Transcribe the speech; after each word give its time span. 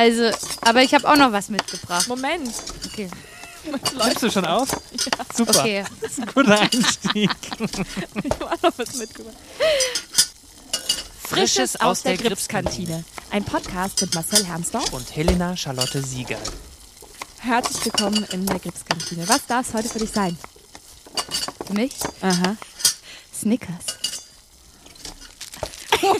Also, 0.00 0.30
aber 0.62 0.82
ich 0.82 0.94
habe 0.94 1.06
auch 1.06 1.16
noch 1.16 1.30
was 1.30 1.50
mitgebracht. 1.50 2.08
Moment. 2.08 2.54
Okay. 2.86 3.10
Nimmst 3.98 4.22
du 4.22 4.30
schon 4.30 4.46
auf? 4.46 4.70
Super. 5.36 5.60
Okay. 5.60 5.84
Das 6.00 6.12
ist 6.12 6.20
ein 6.20 6.26
guter 6.34 6.58
Einstieg. 6.58 7.30
Ich 8.24 8.30
habe 8.30 8.46
auch 8.46 8.62
noch 8.62 8.78
was 8.78 8.94
mitgebracht. 8.94 9.36
Frisches 11.22 11.78
aus 11.78 12.02
der 12.02 12.16
Gripskantine. 12.16 13.04
Ein 13.30 13.44
Podcast 13.44 14.00
mit 14.00 14.14
Marcel 14.14 14.46
Hermsdorf. 14.46 14.90
Und 14.94 15.14
Helena 15.14 15.54
Charlotte 15.54 16.02
Sieger. 16.02 16.38
Herzlich 17.40 17.84
willkommen 17.84 18.24
in 18.32 18.46
der 18.46 18.58
Gripskantine. 18.58 19.28
Was 19.28 19.44
darf 19.44 19.68
es 19.68 19.74
heute 19.74 19.90
für 19.90 19.98
dich 19.98 20.12
sein? 20.12 20.38
Für 21.66 21.74
mich? 21.74 21.92
Aha. 22.22 22.56
Snickers. 23.38 23.99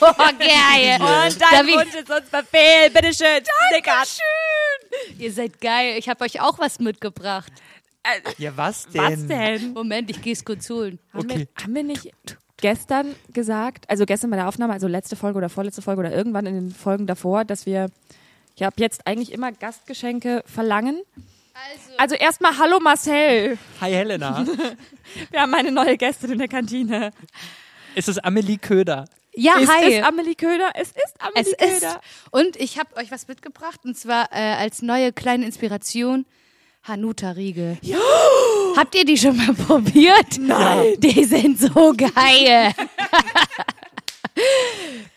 Oh, 0.00 0.12
geil. 0.38 0.98
Und 1.00 1.41
Darf 1.41 1.50
dein 1.50 1.68
ich- 1.68 1.75
Wunsch 1.77 1.95
ist 1.95 2.11
uns 2.11 2.29
Befehl. 2.30 2.90
Bitteschön. 2.93 3.43
Snickers. 3.72 4.18
Ihr 5.18 5.32
seid 5.32 5.61
geil. 5.61 5.94
Ich 5.98 6.08
habe 6.08 6.25
euch 6.25 6.40
auch 6.40 6.58
was 6.58 6.79
mitgebracht. 6.81 7.53
Ja, 8.39 8.57
was 8.57 8.86
denn? 8.89 9.03
Was 9.03 9.26
denn? 9.26 9.72
Moment, 9.75 10.11
ich 10.11 10.22
gehe 10.22 10.32
es 10.32 10.45
kurz 10.45 10.68
holen. 10.71 10.98
Haben, 11.12 11.21
Okay. 11.31 11.39
wir, 11.54 11.62
haben 11.64 11.75
wir 11.75 11.82
nicht 11.84 12.11
gestern 12.57 13.14
gesagt, 13.32 13.89
also 13.89 14.07
gestern 14.07 14.31
bei 14.31 14.36
der 14.36 14.48
Aufnahme, 14.48 14.72
also 14.72 14.86
letzte 14.86 15.17
Folge 15.17 15.39
oder 15.39 15.48
vorletzte 15.48 15.82
Folge 15.82 16.00
oder 16.00 16.12
irgendwann 16.12 16.46
in 16.46 16.54
den 16.54 16.70
Folgen 16.75 17.07
davor, 17.07 17.45
dass 17.45 17.67
wir 17.67 17.89
ja 18.57 18.68
ab 18.68 18.75
jetzt 18.79 19.07
eigentlich 19.07 19.32
immer 19.32 19.53
Gastgeschenke 19.53 20.43
verlangen? 20.46 21.03
Also, 21.54 21.98
Also 21.98 22.14
erstmal 22.17 22.57
Hallo 22.59 22.81
Marcel. 22.81 23.59
Hi 23.81 23.90
Helena. 23.93 24.46
Wir 25.31 25.40
haben 25.40 25.53
eine 25.54 25.70
neue 25.72 25.96
Gästin 25.98 26.32
in 26.32 26.39
der 26.39 26.48
Kantine. 26.48 27.11
es 27.95 28.09
ist 28.09 28.25
Amelie 28.25 28.57
Köder. 28.59 29.04
Ja, 29.34 29.58
ist 29.58 29.68
hi. 29.70 29.94
es 29.94 30.04
Amelie 30.04 30.34
Köder? 30.34 30.70
Es 30.75 30.89
ist 30.89 30.96
es 30.96 31.14
Amelie 31.20 31.52
ist. 31.52 31.80
Köder. 31.80 32.00
Und 32.30 32.56
ich 32.56 32.78
habe 32.78 32.97
euch 32.97 33.11
was 33.11 33.28
mitgebracht 33.28 33.80
und 33.84 33.97
zwar 33.97 34.28
äh, 34.33 34.55
als 34.55 34.83
neue 34.83 35.12
kleine 35.12 35.47
Inspiration 35.47 36.27
Hanuta 36.83 37.33
Riegel. 37.33 37.78
Habt 38.77 38.95
ihr 38.95 39.05
die 39.05 39.19
schon 39.19 39.37
mal 39.37 39.53
probiert? 39.67 40.39
Nein. 40.39 40.95
Die 40.98 41.25
sind 41.25 41.61
so 41.61 41.92
geil. 41.97 42.72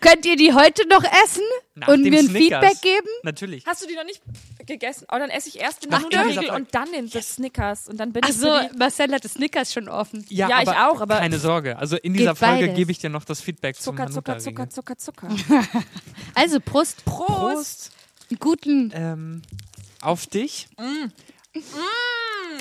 Könnt 0.01 0.25
ihr 0.25 0.35
die 0.35 0.53
heute 0.53 0.87
noch 0.87 1.03
essen 1.03 1.43
Nach 1.75 1.87
und 1.87 2.01
mir 2.01 2.19
ein 2.19 2.27
Snickers. 2.27 2.61
Feedback 2.61 2.81
geben? 2.81 3.07
Natürlich. 3.23 3.65
Hast 3.65 3.81
du 3.83 3.87
die 3.87 3.95
noch 3.95 4.03
nicht 4.03 4.21
gegessen? 4.65 5.05
Oh, 5.11 5.17
dann 5.17 5.29
esse 5.29 5.49
ich 5.49 5.59
erst 5.59 5.83
den 5.83 5.91
Nudelriegel 5.91 6.49
und 6.51 6.73
dann 6.73 6.91
den 6.91 7.09
das 7.09 7.35
Snickers. 7.35 7.87
Und 7.87 7.97
dann 7.99 8.13
bin 8.13 8.23
Ach 8.25 8.29
ich 8.29 8.35
so, 8.35 8.47
für 8.47 8.69
die 8.71 8.77
Marcel 8.77 9.11
hat 9.13 9.23
das 9.25 9.33
Snickers 9.33 9.73
schon 9.73 9.89
offen. 9.89 10.25
Ja, 10.29 10.61
ich 10.61 10.69
auch, 10.69 11.01
aber- 11.01 11.17
keine 11.19 11.39
Sorge. 11.39 11.77
Also 11.77 11.97
in 11.97 12.13
dieser 12.13 12.35
Folge 12.35 12.61
beides. 12.65 12.75
gebe 12.75 12.91
ich 12.91 12.99
dir 12.99 13.09
noch 13.09 13.25
das 13.25 13.41
Feedback 13.41 13.75
Zucker, 13.75 14.05
zum 14.07 14.15
Zucker, 14.15 14.33
Hanuta-Riegel. 14.33 14.69
Zucker, 14.69 14.97
Zucker, 14.97 15.29
Zucker. 15.29 15.63
Also 16.35 16.59
Prost. 16.59 17.05
Prost. 17.05 17.91
Einen 18.29 18.39
guten. 18.39 18.91
Ähm, 18.95 19.41
auf 20.01 20.25
dich. 20.27 20.67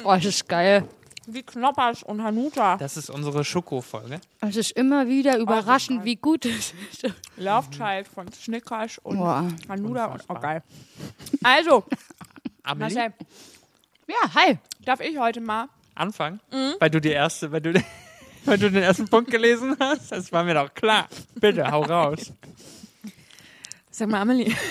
Oh, 0.04 0.14
das 0.14 0.24
ist 0.24 0.48
geil. 0.48 0.86
Wie 1.32 1.42
Knoppers 1.42 2.02
und 2.02 2.22
Hanuta. 2.22 2.76
Das 2.76 2.96
ist 2.96 3.08
unsere 3.10 3.44
Schoko-Folge. 3.44 4.20
Es 4.40 4.56
ist 4.56 4.72
immer 4.72 5.06
wieder 5.08 5.38
überraschend, 5.38 6.04
wie 6.04 6.16
gut 6.16 6.44
es 6.44 6.74
ist. 6.90 7.04
Love 7.36 7.70
Child 7.70 8.08
von 8.08 8.30
Snickers 8.32 8.98
und 8.98 9.18
Boah. 9.18 9.48
Hanuta. 9.68 10.06
Und, 10.06 10.22
oh, 10.28 10.34
geil. 10.34 10.62
Also, 11.42 11.84
Amelie, 12.62 12.94
Marcel, 12.94 13.12
Ja, 14.08 14.34
hi. 14.34 14.58
darf 14.84 15.00
ich 15.00 15.16
heute 15.18 15.40
mal 15.40 15.68
Anfang. 15.94 16.40
Mhm. 16.50 16.74
Weil 16.78 16.90
du 16.90 17.00
die 17.00 17.10
erste, 17.10 17.50
weil 17.52 17.60
du, 17.60 17.72
weil 18.44 18.58
du 18.58 18.70
den 18.70 18.82
ersten 18.82 19.08
Punkt 19.08 19.30
gelesen 19.30 19.76
hast. 19.80 20.12
Das 20.12 20.32
war 20.32 20.44
mir 20.44 20.54
doch 20.54 20.72
klar. 20.74 21.08
Bitte, 21.34 21.70
hau 21.70 21.82
raus. 21.82 22.32
Sag 23.90 24.08
mal, 24.08 24.20
Amelie. 24.22 24.54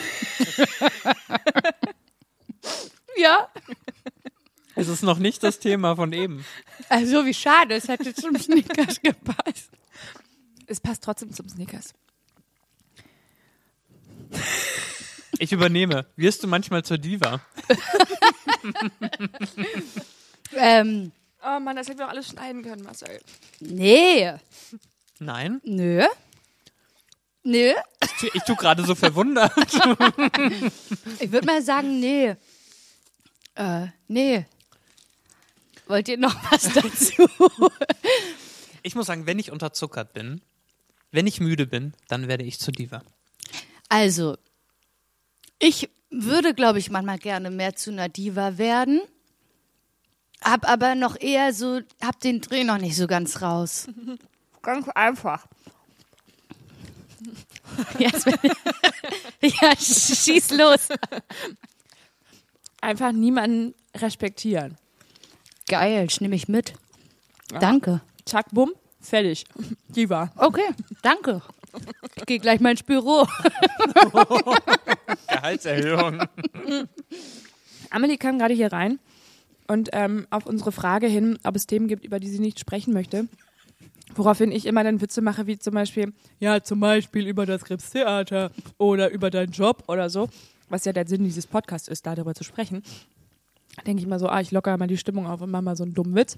Ja. 3.17 3.49
Es 4.81 4.87
ist 4.87 5.03
noch 5.03 5.19
nicht 5.19 5.43
das 5.43 5.59
Thema 5.59 5.95
von 5.95 6.11
eben. 6.13 6.43
Also 6.89 7.25
wie 7.25 7.33
schade, 7.33 7.75
es 7.75 7.87
hätte 7.87 8.13
zum 8.13 8.35
Snickers 8.37 8.99
gepasst. 9.01 9.69
Es 10.67 10.79
passt 10.79 11.03
trotzdem 11.03 11.31
zum 11.33 11.47
Snickers. 11.49 11.93
Ich 15.39 15.51
übernehme. 15.51 16.05
Wirst 16.15 16.43
du 16.43 16.47
manchmal 16.47 16.83
zur 16.83 16.97
Diva? 16.97 17.41
Ähm, 20.55 21.11
Oh 21.43 21.59
Mann, 21.59 21.75
das 21.75 21.87
hätten 21.87 21.97
wir 21.97 22.05
auch 22.05 22.11
alles 22.11 22.27
schneiden 22.27 22.61
können, 22.61 22.83
Marcel. 22.83 23.19
nee. 23.59 24.31
Nein. 25.19 25.59
Nö. 25.63 26.03
Nö. 27.43 27.73
Ich 28.03 28.11
tu- 28.19 28.29
Ich 28.35 28.43
tue 28.43 28.55
gerade 28.55 28.85
so 28.85 28.93
verwundert. 28.95 29.51
Ich 31.19 31.31
würde 31.31 31.45
mal 31.47 31.61
sagen, 31.63 31.99
nee. 31.99 32.35
Äh, 33.55 33.87
nee. 34.07 34.45
Wollt 35.87 36.07
ihr 36.07 36.17
noch 36.17 36.35
was 36.51 36.69
dazu? 36.73 37.27
Ich 38.83 38.95
muss 38.95 39.05
sagen, 39.05 39.27
wenn 39.27 39.37
ich 39.37 39.51
unterzuckert 39.51 40.11
bin, 40.13 40.41
wenn 41.11 41.27
ich 41.27 41.39
müde 41.39 41.67
bin, 41.67 41.93
dann 42.07 42.27
werde 42.27 42.43
ich 42.43 42.57
zur 42.59 42.73
Diva. 42.73 43.03
Also, 43.89 44.37
ich 45.59 45.87
würde, 46.09 46.55
glaube 46.55 46.79
ich, 46.79 46.89
manchmal 46.89 47.19
gerne 47.19 47.51
mehr 47.51 47.75
zu 47.75 47.91
einer 47.91 48.09
Diva 48.09 48.57
werden. 48.57 48.99
Hab 50.43 50.67
aber 50.67 50.95
noch 50.95 51.15
eher 51.19 51.53
so, 51.53 51.81
hab 52.03 52.19
den 52.21 52.41
Dreh 52.41 52.63
noch 52.63 52.79
nicht 52.79 52.95
so 52.95 53.05
ganz 53.05 53.43
raus. 53.43 53.87
Ganz 54.63 54.87
einfach. 54.89 55.45
Ich- 59.41 59.59
ja, 59.61 59.75
schieß 59.75 60.51
los. 60.51 60.87
Einfach 62.81 63.11
niemanden 63.11 63.73
respektieren. 63.95 64.77
Geil, 65.67 66.05
ich 66.07 66.21
nehme 66.21 66.35
ich 66.35 66.47
mit. 66.47 66.73
Danke. 67.59 68.01
Zack, 68.25 68.47
bumm, 68.51 68.71
fertig. 68.99 69.45
Die 69.89 70.09
war. 70.09 70.31
Okay, 70.35 70.69
danke. 71.01 71.41
Ich 72.15 72.25
gehe 72.25 72.39
gleich 72.39 72.59
mal 72.59 72.71
ins 72.71 72.83
Büro. 72.83 73.25
Gehaltserhöhung. 75.27 76.21
Amelie 77.89 78.17
kam 78.17 78.39
gerade 78.39 78.53
hier 78.53 78.71
rein 78.71 78.99
und 79.67 79.89
ähm, 79.93 80.27
auf 80.29 80.45
unsere 80.45 80.71
Frage 80.71 81.07
hin, 81.07 81.39
ob 81.43 81.55
es 81.55 81.67
Themen 81.67 81.87
gibt, 81.87 82.05
über 82.05 82.19
die 82.19 82.29
sie 82.29 82.39
nicht 82.39 82.59
sprechen 82.59 82.93
möchte, 82.93 83.27
woraufhin 84.15 84.51
ich 84.51 84.65
immer 84.65 84.83
dann 84.83 85.01
Witze 85.01 85.21
mache, 85.21 85.47
wie 85.47 85.57
zum 85.57 85.73
Beispiel, 85.73 86.13
ja, 86.39 86.61
zum 86.61 86.79
Beispiel 86.79 87.27
über 87.27 87.45
das 87.45 87.63
Krebstheater 87.63 88.51
oder 88.77 89.09
über 89.11 89.29
deinen 89.29 89.51
Job 89.51 89.83
oder 89.87 90.09
so, 90.09 90.29
was 90.69 90.85
ja 90.85 90.93
der 90.93 91.07
Sinn 91.07 91.23
dieses 91.23 91.47
Podcasts 91.47 91.87
ist, 91.87 92.05
darüber 92.05 92.35
zu 92.35 92.43
sprechen. 92.43 92.83
Denke 93.85 94.01
ich 94.01 94.07
mal 94.07 94.19
so, 94.19 94.27
ah, 94.27 94.41
ich 94.41 94.51
lockere 94.51 94.77
mal 94.77 94.87
die 94.87 94.97
Stimmung 94.97 95.27
auf 95.27 95.41
und 95.41 95.51
mache 95.51 95.61
mal 95.61 95.75
so 95.75 95.83
einen 95.83 95.93
dummen 95.93 96.15
Witz. 96.15 96.35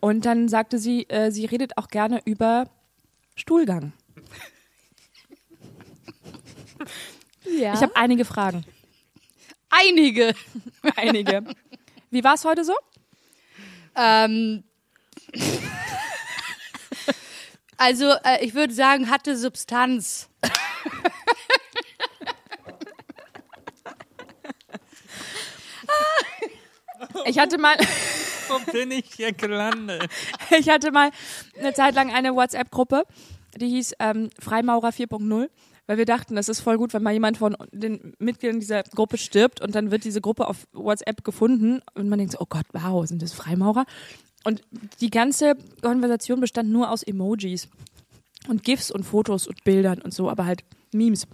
Und 0.00 0.26
dann 0.26 0.48
sagte 0.48 0.78
sie, 0.78 1.08
äh, 1.08 1.30
sie 1.30 1.46
redet 1.46 1.78
auch 1.78 1.88
gerne 1.88 2.20
über 2.24 2.68
Stuhlgang. 3.34 3.92
Ja. 7.48 7.74
Ich 7.74 7.80
habe 7.80 7.94
einige 7.94 8.24
Fragen. 8.24 8.64
einige. 9.70 10.34
Einige. 10.96 11.44
Wie 12.10 12.24
war 12.24 12.34
es 12.34 12.44
heute 12.44 12.64
so? 12.64 12.74
Ähm, 13.94 14.64
also, 17.76 18.10
äh, 18.24 18.44
ich 18.44 18.54
würde 18.54 18.74
sagen, 18.74 19.10
hatte 19.10 19.36
Substanz. 19.36 20.28
Ich 27.26 27.38
hatte 27.38 27.58
mal, 27.58 27.76
Wo 28.48 28.72
bin 28.72 28.92
ich 28.92 29.06
hier 29.16 29.32
gelandet? 29.32 30.08
ich 30.56 30.68
hatte 30.68 30.92
mal 30.92 31.10
eine 31.58 31.74
Zeit 31.74 31.94
lang 31.94 32.12
eine 32.12 32.34
WhatsApp-Gruppe, 32.34 33.04
die 33.56 33.68
hieß 33.68 33.94
ähm, 33.98 34.30
Freimaurer 34.38 34.90
4.0, 34.90 35.48
weil 35.86 35.98
wir 35.98 36.04
dachten, 36.04 36.36
das 36.36 36.48
ist 36.48 36.60
voll 36.60 36.78
gut, 36.78 36.94
wenn 36.94 37.02
mal 37.02 37.12
jemand 37.12 37.38
von 37.38 37.56
den 37.72 38.14
Mitgliedern 38.18 38.60
dieser 38.60 38.82
Gruppe 38.84 39.18
stirbt 39.18 39.60
und 39.60 39.74
dann 39.74 39.90
wird 39.90 40.04
diese 40.04 40.20
Gruppe 40.20 40.46
auf 40.46 40.68
WhatsApp 40.72 41.24
gefunden 41.24 41.80
und 41.94 42.08
man 42.08 42.18
denkt 42.18 42.32
so, 42.32 42.38
oh 42.40 42.46
Gott, 42.48 42.66
wow, 42.72 43.06
sind 43.06 43.22
das 43.22 43.32
Freimaurer? 43.32 43.86
Und 44.44 44.62
die 45.00 45.10
ganze 45.10 45.56
Konversation 45.82 46.40
bestand 46.40 46.70
nur 46.70 46.90
aus 46.90 47.02
Emojis 47.02 47.68
und 48.48 48.62
GIFs 48.62 48.92
und 48.92 49.02
Fotos 49.02 49.48
und 49.48 49.64
Bildern 49.64 50.00
und 50.00 50.14
so, 50.14 50.30
aber 50.30 50.46
halt 50.46 50.62
Memes. 50.92 51.26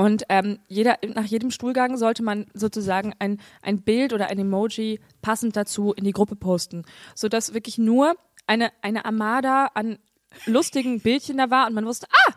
Und 0.00 0.22
ähm, 0.28 0.60
jeder, 0.68 0.98
nach 1.02 1.24
jedem 1.24 1.50
Stuhlgang 1.50 1.96
sollte 1.96 2.22
man 2.22 2.46
sozusagen 2.54 3.14
ein, 3.18 3.40
ein 3.62 3.82
Bild 3.82 4.12
oder 4.12 4.28
ein 4.28 4.38
Emoji 4.38 5.00
passend 5.22 5.56
dazu 5.56 5.92
in 5.92 6.04
die 6.04 6.12
Gruppe 6.12 6.36
posten, 6.36 6.84
sodass 7.16 7.52
wirklich 7.52 7.78
nur 7.78 8.14
eine, 8.46 8.70
eine 8.80 9.04
Armada 9.04 9.72
an 9.74 9.98
lustigen 10.46 11.00
Bildchen 11.00 11.36
da 11.36 11.50
war 11.50 11.66
und 11.66 11.74
man 11.74 11.84
wusste, 11.84 12.06
ah, 12.10 12.32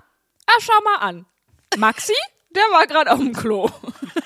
ah, 0.47 0.59
schau 0.59 0.73
mal 0.83 1.07
an. 1.07 1.25
Maxi, 1.77 2.13
der 2.49 2.63
war 2.71 2.87
gerade 2.87 3.11
auf 3.11 3.19
dem 3.19 3.31
Klo. 3.31 3.69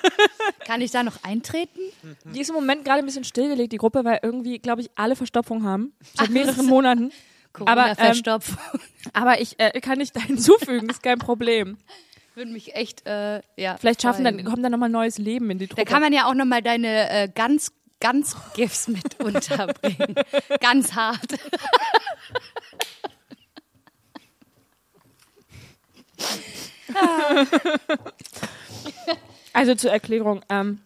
Kann 0.65 0.79
ich 0.79 0.91
da 0.91 1.03
noch 1.03 1.21
eintreten? 1.23 1.81
Die 2.23 2.39
ist 2.39 2.49
im 2.49 2.55
Moment 2.55 2.85
gerade 2.85 2.99
ein 2.99 3.05
bisschen 3.05 3.25
stillgelegt, 3.25 3.73
die 3.73 3.77
Gruppe, 3.77 4.05
weil 4.05 4.19
irgendwie, 4.23 4.59
glaube 4.59 4.79
ich, 4.79 4.89
alle 4.95 5.17
Verstopfung 5.17 5.63
haben. 5.63 5.93
Seit 6.15 6.29
mehreren 6.29 6.67
Monaten. 6.67 7.11
Aber, 7.65 7.97
ähm. 7.99 8.39
Aber 9.13 9.41
ich 9.41 9.59
äh, 9.59 9.79
kann 9.81 9.97
nicht 9.97 10.15
da 10.15 10.21
hinzufügen, 10.21 10.89
ist 10.89 11.03
kein 11.03 11.19
Problem. 11.19 11.77
Würde 12.35 12.51
mich 12.51 12.75
echt, 12.75 13.05
äh, 13.05 13.41
ja. 13.57 13.77
Vielleicht 13.77 14.01
schaffen 14.01 14.23
freuen. 14.23 14.37
dann, 14.37 14.45
kommt 14.45 14.63
dann 14.63 14.71
nochmal 14.71 14.89
neues 14.89 15.17
Leben 15.17 15.49
in 15.49 15.59
die 15.59 15.67
Da 15.67 15.75
Truppe. 15.75 15.91
kann 15.91 16.01
man 16.01 16.13
ja 16.13 16.27
auch 16.27 16.33
nochmal 16.33 16.61
deine 16.61 17.09
äh, 17.09 17.29
ganz, 17.33 17.71
ganz 17.99 18.35
Gifts 18.53 18.87
mit 18.87 19.19
unterbringen. 19.23 20.15
ganz 20.59 20.93
hart. 20.93 21.35
Also 29.53 29.75
zur 29.75 29.91
Erklärung, 29.91 30.41
ähm, 30.49 30.79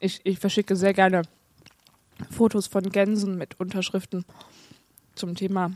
ich, 0.00 0.20
ich 0.24 0.38
verschicke 0.38 0.76
sehr 0.76 0.92
gerne 0.92 1.22
Fotos 2.30 2.66
von 2.66 2.82
Gänsen 2.90 3.38
mit 3.38 3.58
Unterschriften 3.58 4.24
zum 5.14 5.34
Thema 5.34 5.70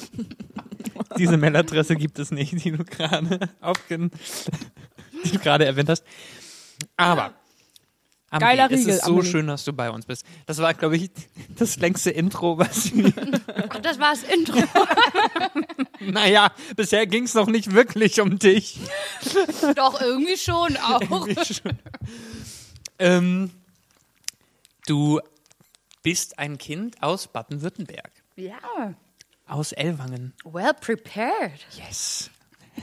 Diese 1.19 1.37
Mailadresse 1.37 1.97
gibt 1.97 2.19
es 2.19 2.31
nicht, 2.31 2.65
die 2.65 2.71
du 2.73 2.85
gerade 2.85 3.51
aufgen 3.61 4.11
die 5.25 5.33
du 5.33 5.39
gerade 5.39 5.65
erwähnt 5.65 5.89
hast. 5.89 6.05
Aber 6.97 7.35
Amri, 8.35 8.47
Geiler 8.57 8.71
es 8.71 8.81
Riegel, 8.81 8.95
ist 8.95 9.05
so 9.05 9.23
schön, 9.23 9.47
dass 9.47 9.65
du 9.65 9.73
bei 9.73 9.91
uns 9.91 10.07
bist. 10.07 10.25
Das 10.47 10.59
war, 10.59 10.75
glaube 10.75 10.97
ich, 10.97 11.11
das 11.57 11.77
längste 11.77 12.11
Intro, 12.11 12.59
was 12.59 12.93
wir. 12.95 13.13
Ach, 13.69 13.79
das 13.81 13.99
war 13.99 14.13
das 14.15 14.23
Intro. 14.25 14.59
naja, 16.01 16.51
bisher 16.77 17.07
ging 17.07 17.25
es 17.25 17.35
noch 17.35 17.47
nicht 17.47 17.73
wirklich 17.73 18.21
um 18.21 18.39
dich. 18.39 18.79
Doch, 19.77 20.01
irgendwie 20.01 20.37
schon 20.37 20.77
auch. 20.79 21.29
Ähm, 22.99 23.51
du 24.87 25.21
bist 26.03 26.39
ein 26.39 26.59
Kind 26.59 27.03
aus 27.03 27.29
Baden-Württemberg, 27.29 28.11
Ja. 28.37 28.95
aus 29.47 29.73
Ellwangen. 29.73 30.33
Well 30.45 30.75
prepared. 30.81 31.53
Yes. 31.77 32.31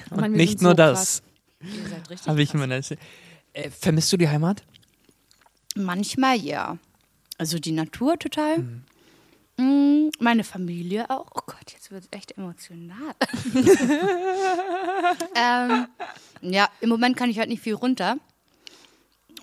Mann, 0.09 0.19
Und 0.25 0.31
wir 0.31 0.37
nicht 0.37 0.61
nur 0.61 0.71
so 0.71 0.75
das, 0.75 1.23
Ihr 1.61 1.87
seid 1.89 2.09
richtig 2.09 2.27
habe 2.27 2.41
ich 2.41 2.49
krass. 2.51 2.61
immer 2.63 2.67
das. 2.75 2.91
Äh, 3.53 3.69
vermisst 3.69 4.11
du 4.13 4.17
die 4.17 4.29
Heimat? 4.29 4.63
Manchmal 5.75 6.37
ja. 6.37 6.77
Also 7.37 7.59
die 7.59 7.71
Natur 7.71 8.19
total. 8.19 8.59
Mm, 9.57 10.09
Meine 10.19 10.43
Familie 10.43 11.09
auch. 11.09 11.27
Oh 11.33 11.41
Gott, 11.45 11.71
jetzt 11.73 11.91
wird 11.91 12.03
es 12.03 12.09
echt 12.17 12.37
emotional. 12.37 13.15
ähm, 15.35 15.87
ja, 16.41 16.69
im 16.81 16.89
Moment 16.89 17.17
kann 17.17 17.29
ich 17.29 17.39
halt 17.39 17.49
nicht 17.49 17.61
viel 17.61 17.75
runter. 17.75 18.17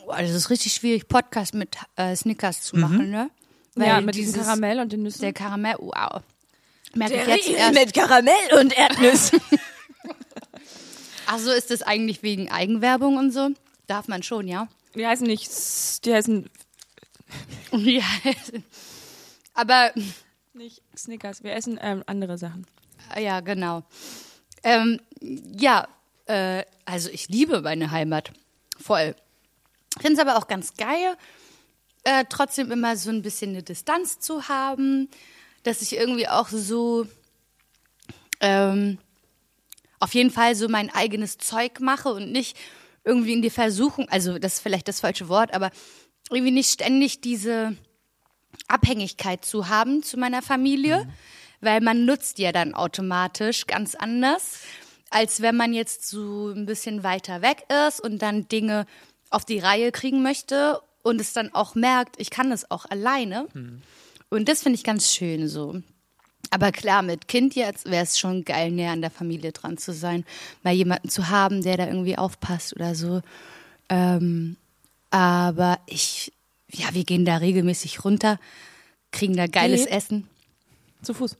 Boah, 0.04 0.18
das 0.18 0.30
ist 0.30 0.50
richtig 0.50 0.72
schwierig, 0.72 1.08
Podcast 1.08 1.54
mit 1.54 1.76
äh, 1.96 2.16
Snickers 2.16 2.62
zu 2.62 2.76
machen, 2.76 3.10
ne? 3.10 3.30
ja, 3.76 4.00
mit 4.00 4.14
diesem 4.14 4.42
Karamell 4.42 4.80
und 4.80 4.92
den 4.92 5.02
Nüssen. 5.02 5.20
Der 5.20 5.32
Karamell, 5.32 5.76
wow. 5.78 6.22
Merke 6.94 7.14
ich 7.14 7.46
jetzt 7.46 7.50
erst. 7.50 7.74
mit 7.74 7.94
Karamell 7.94 8.58
und 8.58 8.76
Erdnüssen. 8.76 9.40
Ach 11.26 11.38
so, 11.38 11.50
ist 11.50 11.70
das 11.70 11.82
eigentlich 11.82 12.22
wegen 12.22 12.50
Eigenwerbung 12.50 13.18
und 13.18 13.32
so? 13.32 13.50
Darf 13.86 14.08
man 14.08 14.22
schon, 14.22 14.48
ja? 14.48 14.68
Die 14.94 15.06
heißen 15.06 15.26
nicht, 15.26 16.04
die 16.04 16.14
heißen 16.14 16.48
Ja. 17.72 18.04
Aber 19.54 19.92
nicht 20.54 20.82
Snickers. 20.96 21.42
Wir 21.42 21.54
essen 21.54 21.78
ähm, 21.80 22.02
andere 22.06 22.38
Sachen. 22.38 22.66
Ja, 23.18 23.40
genau. 23.40 23.84
Ähm, 24.62 25.00
ja, 25.20 25.88
äh, 26.26 26.64
also 26.84 27.10
ich 27.10 27.28
liebe 27.28 27.62
meine 27.62 27.90
Heimat. 27.90 28.32
Voll. 28.78 29.14
Finde 30.00 30.14
es 30.14 30.18
aber 30.20 30.36
auch 30.36 30.46
ganz 30.46 30.74
geil, 30.76 31.16
äh, 32.04 32.24
trotzdem 32.28 32.70
immer 32.70 32.96
so 32.96 33.10
ein 33.10 33.22
bisschen 33.22 33.50
eine 33.50 33.62
Distanz 33.62 34.20
zu 34.20 34.48
haben, 34.48 35.08
dass 35.64 35.82
ich 35.82 35.96
irgendwie 35.96 36.28
auch 36.28 36.48
so 36.48 37.06
ähm, 38.40 38.98
auf 40.00 40.14
jeden 40.14 40.30
Fall 40.30 40.54
so 40.54 40.68
mein 40.68 40.90
eigenes 40.94 41.38
Zeug 41.38 41.80
mache 41.80 42.12
und 42.12 42.30
nicht 42.30 42.56
irgendwie 43.08 43.32
in 43.32 43.42
die 43.42 43.50
Versuchung, 43.50 44.08
also 44.10 44.38
das 44.38 44.54
ist 44.54 44.60
vielleicht 44.60 44.86
das 44.86 45.00
falsche 45.00 45.28
Wort, 45.28 45.54
aber 45.54 45.70
irgendwie 46.30 46.52
nicht 46.52 46.70
ständig 46.70 47.20
diese 47.20 47.76
Abhängigkeit 48.68 49.44
zu 49.44 49.68
haben 49.68 50.02
zu 50.02 50.18
meiner 50.18 50.42
Familie, 50.42 51.08
weil 51.60 51.80
man 51.80 52.04
nutzt 52.04 52.38
ja 52.38 52.52
dann 52.52 52.74
automatisch 52.74 53.66
ganz 53.66 53.94
anders, 53.94 54.60
als 55.10 55.40
wenn 55.40 55.56
man 55.56 55.72
jetzt 55.72 56.06
so 56.06 56.50
ein 56.50 56.66
bisschen 56.66 57.02
weiter 57.02 57.40
weg 57.40 57.64
ist 57.88 58.00
und 58.00 58.20
dann 58.20 58.46
Dinge 58.48 58.86
auf 59.30 59.44
die 59.44 59.58
Reihe 59.58 59.90
kriegen 59.90 60.22
möchte 60.22 60.80
und 61.02 61.20
es 61.20 61.32
dann 61.32 61.54
auch 61.54 61.74
merkt, 61.74 62.20
ich 62.20 62.30
kann 62.30 62.50
das 62.50 62.70
auch 62.70 62.84
alleine. 62.84 63.48
Und 64.28 64.48
das 64.48 64.62
finde 64.62 64.76
ich 64.76 64.84
ganz 64.84 65.10
schön 65.10 65.48
so. 65.48 65.82
Aber 66.50 66.72
klar, 66.72 67.02
mit 67.02 67.28
Kind 67.28 67.54
jetzt 67.54 67.86
wäre 67.90 68.04
es 68.04 68.18
schon 68.18 68.44
geil, 68.44 68.70
näher 68.70 68.92
an 68.92 69.02
der 69.02 69.10
Familie 69.10 69.52
dran 69.52 69.76
zu 69.76 69.92
sein, 69.92 70.24
mal 70.62 70.72
jemanden 70.72 71.08
zu 71.10 71.28
haben, 71.28 71.62
der 71.62 71.76
da 71.76 71.86
irgendwie 71.86 72.16
aufpasst 72.16 72.74
oder 72.74 72.94
so. 72.94 73.20
Ähm, 73.90 74.56
aber 75.10 75.78
ich, 75.86 76.32
ja, 76.70 76.86
wir 76.92 77.04
gehen 77.04 77.24
da 77.24 77.36
regelmäßig 77.36 78.04
runter, 78.04 78.38
kriegen 79.12 79.36
da 79.36 79.46
geiles 79.46 79.84
Geht? 79.84 79.92
Essen. 79.92 80.28
Zu 81.02 81.14
Fuß. 81.14 81.36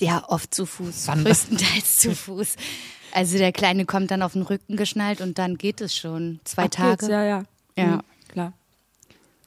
Ja, 0.00 0.24
oft 0.28 0.52
zu 0.54 0.66
Fuß, 0.66 1.06
Wann- 1.06 1.24
größtenteils 1.24 1.98
zu 1.98 2.14
Fuß. 2.14 2.56
Also 3.12 3.38
der 3.38 3.52
Kleine 3.52 3.86
kommt 3.86 4.10
dann 4.10 4.22
auf 4.22 4.34
den 4.34 4.42
Rücken 4.42 4.76
geschnallt 4.76 5.20
und 5.20 5.38
dann 5.38 5.58
geht 5.58 5.80
es 5.80 5.96
schon. 5.96 6.40
Zwei 6.44 6.64
Ach, 6.64 6.68
Tage. 6.70 6.96
geht's, 6.98 7.08
ja, 7.08 7.24
ja. 7.24 7.44
Ja. 7.76 7.86
Mhm, 7.86 8.02
klar. 8.28 8.52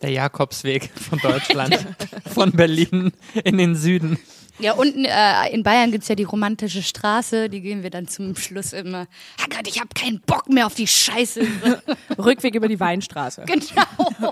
Der 0.01 0.09
Jakobsweg 0.09 0.89
von 0.99 1.19
Deutschland, 1.19 1.77
von 2.33 2.51
Berlin 2.51 3.13
in 3.43 3.57
den 3.57 3.75
Süden. 3.75 4.17
Ja, 4.59 4.73
unten 4.73 5.05
äh, 5.05 5.49
in 5.51 5.63
Bayern 5.63 5.91
gibt's 5.91 6.07
ja 6.07 6.15
die 6.15 6.23
romantische 6.23 6.83
Straße, 6.83 7.49
die 7.49 7.61
gehen 7.61 7.81
wir 7.83 7.89
dann 7.89 8.07
zum 8.07 8.35
Schluss 8.35 8.71
immer. 8.71 9.07
Ah 9.41 9.45
Gott, 9.49 9.67
ich 9.67 9.79
habe 9.79 9.89
keinen 9.95 10.21
Bock 10.21 10.47
mehr 10.47 10.67
auf 10.67 10.75
die 10.75 10.87
Scheiße. 10.87 11.41
Rückweg 12.17 12.55
über 12.55 12.67
die 12.67 12.79
Weinstraße. 12.79 13.43
genau. 13.47 14.31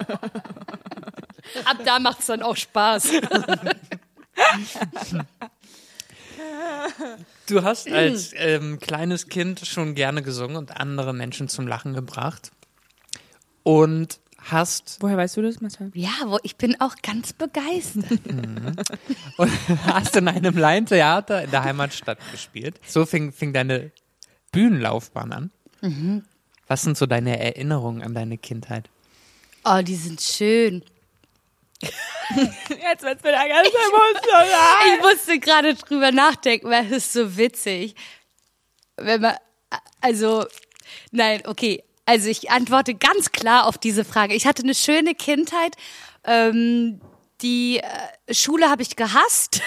Ab 1.66 1.78
da 1.84 2.00
macht's 2.00 2.28
dann 2.28 2.44
auch 2.44 2.56
Spaß. 2.56 3.10
Du 7.48 7.64
hast 7.64 7.92
als 7.92 8.32
ähm, 8.36 8.80
kleines 8.80 9.28
Kind 9.28 9.66
schon 9.66 9.96
gerne 9.96 10.22
gesungen 10.22 10.56
und 10.56 10.78
andere 10.78 11.14
Menschen 11.14 11.50
zum 11.50 11.68
Lachen 11.68 11.94
gebracht. 11.94 12.52
Und 13.64 14.21
hast, 14.50 14.98
Woher 15.02 15.18
weißt 15.18 15.38
du 15.38 15.42
das, 15.42 15.62
Marcel? 15.62 15.92
Ja, 15.94 16.12
wo, 16.26 16.40
ich 16.44 16.56
bin 16.56 16.80
auch 16.82 16.96
ganz 17.02 17.34
begeistert. 17.34 18.06
und 19.38 19.52
hast 19.86 20.16
in 20.16 20.28
einem 20.28 20.58
Laientheater 20.58 21.44
in 21.44 21.52
der 21.52 21.64
Heimatstadt 21.64 22.20
gespielt. 22.32 22.80
So 22.86 23.06
fing, 23.06 23.32
fing 23.32 23.54
deine 23.54 23.92
Bühnenlaufbahn 24.52 25.32
an. 25.32 25.52
Was 26.68 26.84
sind 26.84 26.98
so 26.98 27.06
deine 27.06 27.40
Erinnerungen 27.40 28.04
an 28.04 28.14
deine 28.14 28.38
Kindheit? 28.38 28.90
Oh, 29.64 29.82
die 29.82 29.96
sind 29.96 30.22
schön. 30.22 30.84
Jetzt 31.82 33.04
wird's 33.04 33.24
wieder 33.24 33.48
ganz 33.48 33.68
emotional. 33.68 34.48
Ich 34.86 35.02
musste 35.02 35.40
gerade 35.40 35.74
drüber 35.76 36.12
nachdenken, 36.12 36.70
weil 36.70 36.86
es 36.86 36.92
ist 36.92 37.14
so 37.14 37.38
witzig. 37.38 37.96
Wenn 38.98 39.22
man, 39.22 39.36
also, 40.00 40.46
nein, 41.12 41.42
okay. 41.46 41.84
Also 42.12 42.28
ich 42.28 42.52
antworte 42.52 42.94
ganz 42.94 43.32
klar 43.32 43.66
auf 43.68 43.78
diese 43.78 44.04
Frage. 44.04 44.34
Ich 44.34 44.46
hatte 44.46 44.64
eine 44.64 44.76
schöne 44.76 45.16
Kindheit. 45.16 45.78
Ähm, 46.26 47.00
die 47.42 47.78
äh, 47.78 48.34
Schule 48.34 48.70
habe 48.70 48.82
ich 48.82 48.98
gehasst, 48.98 49.62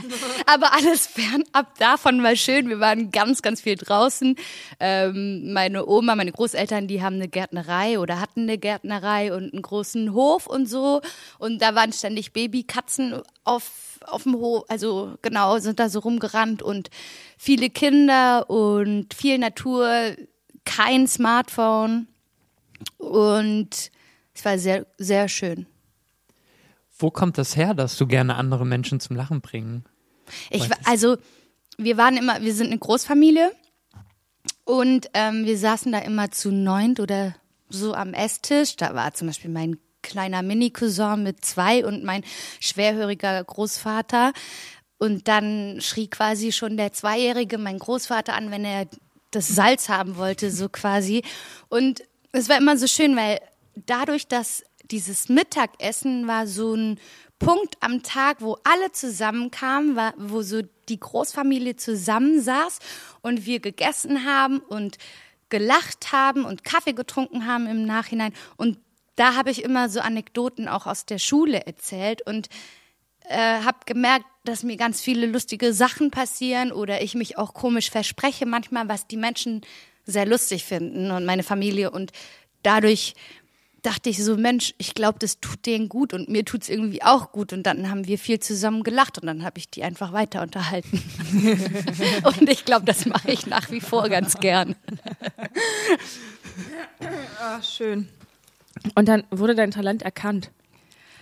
aber 0.46 0.72
alles 0.72 1.06
fernab 1.06 1.78
davon 1.78 2.22
war 2.22 2.36
schön. 2.36 2.70
Wir 2.70 2.80
waren 2.80 3.10
ganz, 3.10 3.42
ganz 3.42 3.60
viel 3.60 3.76
draußen. 3.76 4.34
Ähm, 4.80 5.52
meine 5.52 5.86
Oma, 5.86 6.16
meine 6.16 6.32
Großeltern, 6.32 6.88
die 6.88 7.02
haben 7.02 7.16
eine 7.16 7.28
Gärtnerei 7.28 7.98
oder 7.98 8.18
hatten 8.18 8.44
eine 8.44 8.56
Gärtnerei 8.56 9.34
und 9.34 9.52
einen 9.52 9.60
großen 9.60 10.14
Hof 10.14 10.46
und 10.46 10.70
so. 10.70 11.02
Und 11.38 11.60
da 11.60 11.74
waren 11.74 11.92
ständig 11.92 12.32
Babykatzen 12.32 13.20
auf, 13.44 14.00
auf 14.06 14.22
dem 14.22 14.36
Hof, 14.36 14.64
also 14.68 15.18
genau, 15.20 15.58
sind 15.58 15.78
da 15.78 15.90
so 15.90 15.98
rumgerannt 15.98 16.62
und 16.62 16.88
viele 17.36 17.68
Kinder 17.68 18.48
und 18.48 19.12
viel 19.12 19.36
Natur, 19.36 20.16
kein 20.76 21.06
Smartphone. 21.06 22.06
Und 22.96 23.90
es 24.34 24.44
war 24.44 24.58
sehr, 24.58 24.86
sehr 24.98 25.28
schön. 25.28 25.66
Wo 26.98 27.10
kommt 27.10 27.38
das 27.38 27.56
her, 27.56 27.74
dass 27.74 27.96
du 27.96 28.06
gerne 28.06 28.36
andere 28.36 28.66
Menschen 28.66 29.00
zum 29.00 29.16
Lachen 29.16 29.40
bringen? 29.40 29.84
Ich, 30.50 30.68
also, 30.84 31.16
wir 31.76 31.96
waren 31.96 32.16
immer, 32.16 32.40
wir 32.42 32.54
sind 32.54 32.68
eine 32.68 32.78
Großfamilie 32.78 33.50
und 34.64 35.08
ähm, 35.14 35.44
wir 35.44 35.58
saßen 35.58 35.90
da 35.92 35.98
immer 35.98 36.30
zu 36.30 36.52
neunt 36.52 37.00
oder 37.00 37.34
so 37.68 37.94
am 37.94 38.14
Esstisch. 38.14 38.76
Da 38.76 38.94
war 38.94 39.14
zum 39.14 39.28
Beispiel 39.28 39.50
mein 39.50 39.78
kleiner 40.02 40.42
Mini-Cousin 40.42 41.22
mit 41.22 41.44
zwei 41.44 41.84
und 41.84 42.04
mein 42.04 42.22
schwerhöriger 42.60 43.42
Großvater. 43.42 44.32
Und 44.98 45.28
dann 45.28 45.78
schrie 45.80 46.08
quasi 46.08 46.52
schon 46.52 46.76
der 46.76 46.92
Zweijährige 46.92 47.58
mein 47.58 47.78
Großvater 47.78 48.34
an, 48.34 48.50
wenn 48.50 48.64
er 48.64 48.86
das 49.30 49.48
Salz 49.48 49.88
haben 49.88 50.16
wollte, 50.16 50.50
so 50.50 50.68
quasi. 50.68 51.22
Und 51.68 52.02
es 52.32 52.48
war 52.48 52.58
immer 52.58 52.76
so 52.76 52.86
schön, 52.86 53.16
weil 53.16 53.40
dadurch, 53.74 54.26
dass 54.26 54.62
dieses 54.90 55.28
Mittagessen 55.28 56.26
war 56.26 56.46
so 56.46 56.74
ein 56.74 56.98
Punkt 57.38 57.76
am 57.80 58.02
Tag, 58.02 58.40
wo 58.40 58.58
alle 58.64 58.92
zusammenkamen, 58.92 59.98
wo 60.18 60.42
so 60.42 60.60
die 60.88 61.00
Großfamilie 61.00 61.76
zusammensaß 61.76 62.78
und 63.22 63.46
wir 63.46 63.60
gegessen 63.60 64.26
haben 64.26 64.58
und 64.58 64.98
gelacht 65.48 66.12
haben 66.12 66.44
und 66.44 66.64
Kaffee 66.64 66.92
getrunken 66.92 67.46
haben 67.46 67.66
im 67.66 67.86
Nachhinein. 67.86 68.32
Und 68.56 68.78
da 69.16 69.34
habe 69.34 69.50
ich 69.50 69.64
immer 69.64 69.88
so 69.88 70.00
Anekdoten 70.00 70.68
auch 70.68 70.86
aus 70.86 71.06
der 71.06 71.18
Schule 71.18 71.66
erzählt 71.66 72.22
und 72.26 72.48
äh, 73.30 73.62
habe 73.62 73.78
gemerkt, 73.86 74.26
dass 74.44 74.62
mir 74.62 74.76
ganz 74.76 75.00
viele 75.00 75.26
lustige 75.26 75.72
Sachen 75.72 76.10
passieren 76.10 76.72
oder 76.72 77.02
ich 77.02 77.14
mich 77.14 77.38
auch 77.38 77.54
komisch 77.54 77.90
verspreche 77.90 78.44
manchmal, 78.44 78.88
was 78.88 79.06
die 79.06 79.16
Menschen 79.16 79.62
sehr 80.04 80.26
lustig 80.26 80.64
finden 80.64 81.10
und 81.10 81.24
meine 81.24 81.42
Familie 81.42 81.90
und 81.90 82.10
dadurch 82.62 83.14
dachte 83.82 84.10
ich 84.10 84.22
so, 84.22 84.36
Mensch, 84.36 84.74
ich 84.78 84.94
glaube, 84.94 85.18
das 85.18 85.40
tut 85.40 85.64
denen 85.64 85.88
gut 85.88 86.12
und 86.12 86.28
mir 86.28 86.44
tut's 86.44 86.68
irgendwie 86.68 87.02
auch 87.02 87.32
gut. 87.32 87.54
Und 87.54 87.62
dann 87.62 87.88
haben 87.88 88.06
wir 88.06 88.18
viel 88.18 88.38
zusammen 88.38 88.82
gelacht 88.82 89.18
und 89.18 89.26
dann 89.26 89.42
habe 89.42 89.58
ich 89.58 89.70
die 89.70 89.82
einfach 89.82 90.12
weiter 90.12 90.42
unterhalten. 90.42 91.02
und 92.24 92.48
ich 92.48 92.66
glaube, 92.66 92.84
das 92.84 93.06
mache 93.06 93.30
ich 93.30 93.46
nach 93.46 93.70
wie 93.70 93.80
vor 93.80 94.10
ganz 94.10 94.38
gern. 94.38 94.76
Ach, 97.40 97.64
schön. 97.64 98.08
Und 98.94 99.08
dann 99.08 99.24
wurde 99.30 99.54
dein 99.54 99.70
Talent 99.70 100.02
erkannt. 100.02 100.50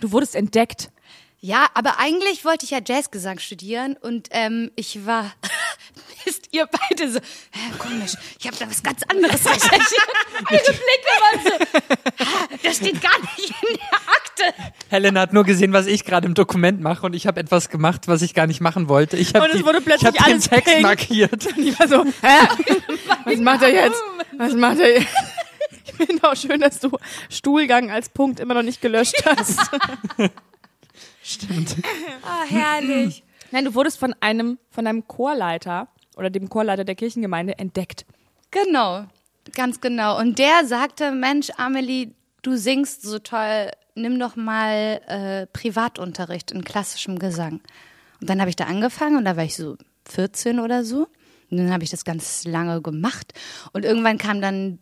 Du 0.01 0.11
wurdest 0.11 0.35
entdeckt. 0.35 0.91
Ja, 1.41 1.67
aber 1.73 1.99
eigentlich 1.99 2.43
wollte 2.43 2.65
ich 2.65 2.71
ja 2.71 2.79
Jazzgesang 2.85 3.39
studieren 3.39 3.95
und 4.01 4.27
ähm, 4.31 4.71
ich 4.75 5.05
war, 5.05 5.31
wisst 6.25 6.49
ihr 6.51 6.67
beide 6.67 7.09
so, 7.09 7.19
hä, 7.19 7.59
komisch, 7.77 8.11
ich 8.37 8.45
habe 8.45 8.57
da 8.57 8.69
was 8.69 8.83
ganz 8.83 9.03
anderes 9.03 9.45
recherchiert. 9.45 10.09
Eure 10.51 10.61
Blicke 10.73 11.15
waren 11.21 11.39
so, 11.45 12.25
"Ha, 12.25 12.47
das 12.61 12.75
steht 12.77 13.01
gar 13.01 13.17
nicht 13.37 13.49
in 13.49 13.77
der 13.77 13.95
Akte. 13.95 14.71
Helena 14.89 15.21
hat 15.21 15.31
nur 15.31 15.45
gesehen, 15.45 15.71
was 15.71 15.85
ich 15.85 16.03
gerade 16.03 16.27
im 16.27 16.33
Dokument 16.33 16.81
mache 16.81 17.05
und 17.05 17.13
ich 17.13 17.25
habe 17.25 17.39
etwas 17.39 17.69
gemacht, 17.69 18.09
was 18.09 18.21
ich 18.21 18.33
gar 18.33 18.45
nicht 18.47 18.59
machen 18.59 18.89
wollte. 18.89 19.15
Ich 19.15 19.33
habe 19.33 19.45
Und 19.45 19.51
es 19.51 19.57
die- 19.59 19.65
wurde 19.65 19.79
plötzlich 19.79 20.13
ich 20.15 20.19
hab 20.19 20.27
den 20.27 20.41
Text 20.41 20.65
pink. 20.65 20.81
markiert. 20.81 21.47
Ich 21.57 21.79
war 21.79 21.87
so, 21.87 22.03
hä? 22.21 22.47
Was 23.25 23.37
macht 23.37 23.61
er 23.61 23.73
jetzt? 23.73 24.01
Was 24.37 24.53
macht 24.55 24.79
er 24.79 24.93
jetzt? 24.99 25.07
Ich 25.85 25.93
finde 26.07 26.23
auch 26.29 26.35
schön, 26.35 26.59
dass 26.59 26.79
du 26.79 26.97
Stuhlgang 27.29 27.91
als 27.91 28.09
Punkt 28.09 28.39
immer 28.39 28.53
noch 28.55 28.63
nicht 28.63 28.81
gelöscht 28.81 29.21
hast. 29.25 29.59
Stimmt. 31.29 31.75
Ah, 32.23 32.43
herrlich. 32.47 33.23
Nein, 33.51 33.65
du 33.65 33.73
wurdest 33.73 33.97
von 33.97 34.13
einem, 34.19 34.59
von 34.69 34.85
einem 34.85 35.07
Chorleiter 35.07 35.87
oder 36.17 36.29
dem 36.29 36.49
Chorleiter 36.49 36.83
der 36.83 36.95
Kirchengemeinde 36.95 37.57
entdeckt. 37.57 38.05
Genau, 38.51 39.05
ganz 39.53 39.79
genau. 39.81 40.19
Und 40.19 40.37
der 40.37 40.65
sagte, 40.65 41.11
Mensch, 41.11 41.49
Amelie, 41.57 42.11
du 42.41 42.55
singst 42.55 43.03
so 43.03 43.19
toll, 43.19 43.71
nimm 43.95 44.19
doch 44.19 44.35
mal 44.35 45.01
äh, 45.07 45.47
Privatunterricht 45.47 46.51
in 46.51 46.63
klassischem 46.63 47.17
Gesang. 47.17 47.61
Und 48.21 48.29
dann 48.29 48.41
habe 48.41 48.49
ich 48.49 48.55
da 48.55 48.65
angefangen 48.65 49.17
und 49.17 49.25
da 49.25 49.37
war 49.37 49.43
ich 49.43 49.55
so 49.55 49.77
14 50.09 50.59
oder 50.59 50.83
so. 50.83 51.07
Und 51.49 51.57
dann 51.57 51.71
habe 51.71 51.83
ich 51.83 51.89
das 51.89 52.05
ganz 52.05 52.43
lange 52.45 52.81
gemacht. 52.81 53.33
Und 53.73 53.85
irgendwann 53.85 54.17
kam 54.17 54.41
dann 54.41 54.79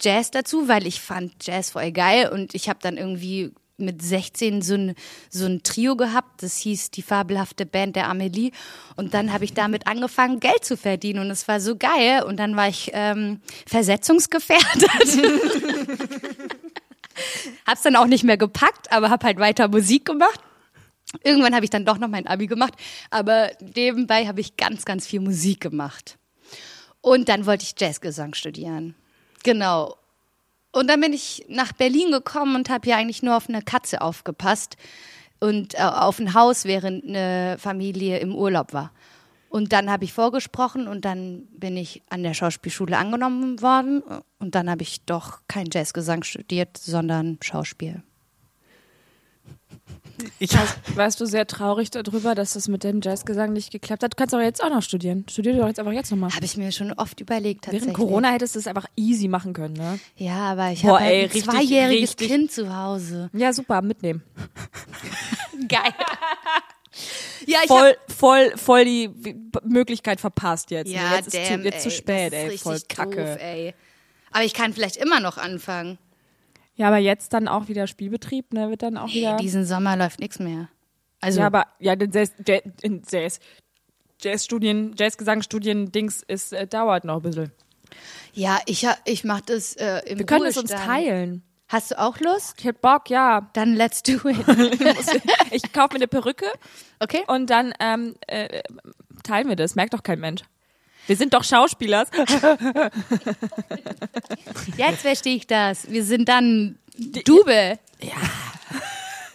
Jazz 0.00 0.30
dazu, 0.30 0.68
weil 0.68 0.86
ich 0.86 1.00
fand 1.00 1.46
Jazz 1.46 1.70
voll 1.70 1.92
geil 1.92 2.30
und 2.32 2.54
ich 2.54 2.68
habe 2.68 2.80
dann 2.82 2.96
irgendwie 2.96 3.52
mit 3.76 4.02
16 4.02 4.62
so 4.62 4.74
ein, 4.74 4.94
so 5.30 5.46
ein 5.46 5.62
Trio 5.62 5.96
gehabt, 5.96 6.42
das 6.42 6.56
hieß 6.58 6.90
die 6.90 7.02
fabelhafte 7.02 7.66
Band 7.66 7.96
der 7.96 8.08
Amelie 8.08 8.52
und 8.96 9.14
dann 9.14 9.32
habe 9.32 9.44
ich 9.44 9.54
damit 9.54 9.86
angefangen, 9.86 10.40
Geld 10.40 10.64
zu 10.64 10.76
verdienen 10.76 11.20
und 11.20 11.30
es 11.30 11.48
war 11.48 11.60
so 11.60 11.76
geil 11.76 12.22
und 12.22 12.36
dann 12.36 12.56
war 12.56 12.68
ich 12.68 12.90
ähm, 12.92 13.40
versetzungsgefährdet. 13.66 14.90
Hab's 17.66 17.82
dann 17.82 17.96
auch 17.96 18.06
nicht 18.06 18.24
mehr 18.24 18.36
gepackt, 18.36 18.92
aber 18.92 19.10
hab 19.10 19.24
halt 19.24 19.38
weiter 19.38 19.68
Musik 19.68 20.04
gemacht. 20.04 20.40
Irgendwann 21.22 21.54
habe 21.54 21.64
ich 21.64 21.70
dann 21.70 21.84
doch 21.84 21.98
noch 21.98 22.08
mein 22.08 22.26
Abi 22.26 22.46
gemacht, 22.46 22.74
aber 23.10 23.52
nebenbei 23.60 24.26
habe 24.26 24.40
ich 24.40 24.56
ganz, 24.56 24.84
ganz 24.84 25.06
viel 25.06 25.20
Musik 25.20 25.60
gemacht. 25.60 26.18
Und 27.00 27.28
dann 27.28 27.46
wollte 27.46 27.64
ich 27.64 27.74
Jazzgesang 27.78 28.34
studieren. 28.34 28.96
Genau. 29.42 29.96
Und 30.74 30.88
dann 30.88 31.00
bin 31.00 31.12
ich 31.12 31.44
nach 31.48 31.72
Berlin 31.72 32.10
gekommen 32.10 32.56
und 32.56 32.68
habe 32.68 32.82
hier 32.84 32.96
eigentlich 32.96 33.22
nur 33.22 33.36
auf 33.36 33.48
eine 33.48 33.62
Katze 33.62 34.00
aufgepasst 34.00 34.76
und 35.38 35.74
äh, 35.74 35.82
auf 35.82 36.18
ein 36.18 36.34
Haus, 36.34 36.64
während 36.64 37.04
eine 37.04 37.56
Familie 37.60 38.18
im 38.18 38.34
Urlaub 38.34 38.72
war. 38.72 38.90
Und 39.48 39.72
dann 39.72 39.88
habe 39.88 40.02
ich 40.02 40.12
vorgesprochen 40.12 40.88
und 40.88 41.04
dann 41.04 41.46
bin 41.56 41.76
ich 41.76 42.02
an 42.10 42.24
der 42.24 42.34
Schauspielschule 42.34 42.98
angenommen 42.98 43.62
worden 43.62 44.02
und 44.40 44.56
dann 44.56 44.68
habe 44.68 44.82
ich 44.82 45.04
doch 45.04 45.42
kein 45.46 45.68
Jazzgesang 45.72 46.24
studiert, 46.24 46.76
sondern 46.76 47.38
Schauspiel. 47.40 48.02
Ich, 50.38 50.50
Warst 50.94 51.20
du 51.20 51.26
sehr 51.26 51.46
traurig 51.46 51.90
darüber, 51.90 52.34
dass 52.34 52.54
das 52.54 52.68
mit 52.68 52.84
dem 52.84 53.00
Jazzgesang 53.02 53.52
nicht 53.52 53.70
geklappt 53.70 54.02
hat? 54.02 54.12
Du 54.12 54.16
kannst 54.16 54.34
aber 54.34 54.42
jetzt 54.44 54.62
auch 54.62 54.70
noch 54.70 54.82
studieren. 54.82 55.24
Studier 55.30 55.54
doch 55.56 55.66
jetzt 55.66 55.78
einfach 55.78 55.92
jetzt 55.92 56.10
nochmal. 56.10 56.30
Habe 56.34 56.44
ich 56.44 56.56
mir 56.56 56.72
schon 56.72 56.92
oft 56.92 57.20
überlegt 57.20 57.64
tatsächlich. 57.64 57.88
Während 57.88 57.96
Corona 57.96 58.30
hättest 58.30 58.54
du 58.54 58.58
es 58.58 58.66
einfach 58.66 58.86
easy 58.96 59.28
machen 59.28 59.52
können, 59.52 59.74
ne? 59.74 59.98
Ja, 60.16 60.52
aber 60.52 60.70
ich 60.70 60.84
habe 60.84 61.00
halt 61.00 61.12
ein 61.14 61.20
richtig, 61.24 61.44
zweijähriges 61.44 62.10
richtig- 62.10 62.28
Kind 62.28 62.52
zu 62.52 62.74
Hause. 62.76 63.30
Ja, 63.32 63.52
super, 63.52 63.82
mitnehmen. 63.82 64.22
Geil. 65.68 65.92
ja, 67.46 67.58
ich 67.62 67.68
Voll, 67.68 67.96
voll, 68.08 68.52
voll 68.56 68.84
die 68.84 69.10
Möglichkeit 69.64 70.20
verpasst 70.20 70.70
jetzt. 70.70 70.88
ne? 70.88 70.94
ja, 70.94 71.16
jetzt 71.16 71.28
ist, 71.28 71.36
damn, 71.36 71.60
zu, 71.60 71.66
jetzt 71.66 71.82
zu 71.82 71.88
ey, 71.88 71.94
spät, 71.94 72.32
das 72.32 72.42
ist 72.44 72.50
ey. 72.50 72.58
Voll 72.58 72.78
kacke. 72.88 73.24
Doof, 73.24 73.36
ey. 73.40 73.74
Aber 74.32 74.44
ich 74.44 74.54
kann 74.54 74.72
vielleicht 74.72 74.96
immer 74.96 75.20
noch 75.20 75.38
anfangen. 75.38 75.98
Ja, 76.76 76.88
aber 76.88 76.98
jetzt 76.98 77.32
dann 77.32 77.46
auch 77.48 77.68
wieder 77.68 77.86
Spielbetrieb, 77.86 78.52
ne? 78.52 78.68
Wird 78.70 78.82
dann 78.82 78.96
auch 78.96 79.08
wieder. 79.08 79.36
Diesen 79.36 79.64
Sommer 79.64 79.96
läuft 79.96 80.18
nichts 80.20 80.38
mehr. 80.38 80.68
Also 81.20 81.40
ja, 81.40 81.46
aber 81.46 81.66
ja, 81.78 81.94
den 81.96 82.10
Jazz, 82.10 82.32
Jazz, 83.10 83.38
Jazzstudien, 84.20 84.94
Jazzgesangstudien-Dings 84.98 86.22
ist 86.26 86.52
äh, 86.52 86.66
dauert 86.66 87.04
noch 87.04 87.16
ein 87.16 87.22
bisschen. 87.22 87.52
ja, 88.32 88.58
ich 88.66 88.86
ich 89.04 89.24
mach 89.24 89.40
das 89.40 89.74
äh, 89.76 90.00
im 90.06 90.18
Wir 90.18 90.26
können 90.26 90.46
es 90.46 90.56
uns 90.56 90.70
Ruhestand. 90.72 90.90
teilen. 90.90 91.42
Hast 91.68 91.92
du 91.92 91.98
auch 91.98 92.20
Lust? 92.20 92.56
Ich 92.58 92.64
hätte 92.64 92.78
Bock, 92.80 93.08
ja. 93.08 93.48
Dann 93.54 93.74
let's 93.74 94.02
do 94.02 94.12
it. 94.28 94.36
Ich 95.50 95.72
kaufe 95.72 95.94
mir 95.94 96.00
eine 96.00 96.08
Perücke 96.08 96.46
Okay? 97.00 97.22
und 97.26 97.48
dann 97.48 97.72
ähm, 97.80 98.16
äh, 98.26 98.62
teilen 99.22 99.48
wir 99.48 99.56
das. 99.56 99.74
Merkt 99.74 99.94
doch 99.94 100.02
kein 100.02 100.20
Mensch. 100.20 100.42
Wir 101.06 101.16
sind 101.16 101.34
doch 101.34 101.44
Schauspieler. 101.44 102.06
Jetzt 104.76 105.02
verstehe 105.02 105.36
ich 105.36 105.46
das. 105.46 105.90
Wir 105.90 106.04
sind 106.04 106.28
dann 106.28 106.78
Dube. 107.24 107.78
Ja. 108.00 108.16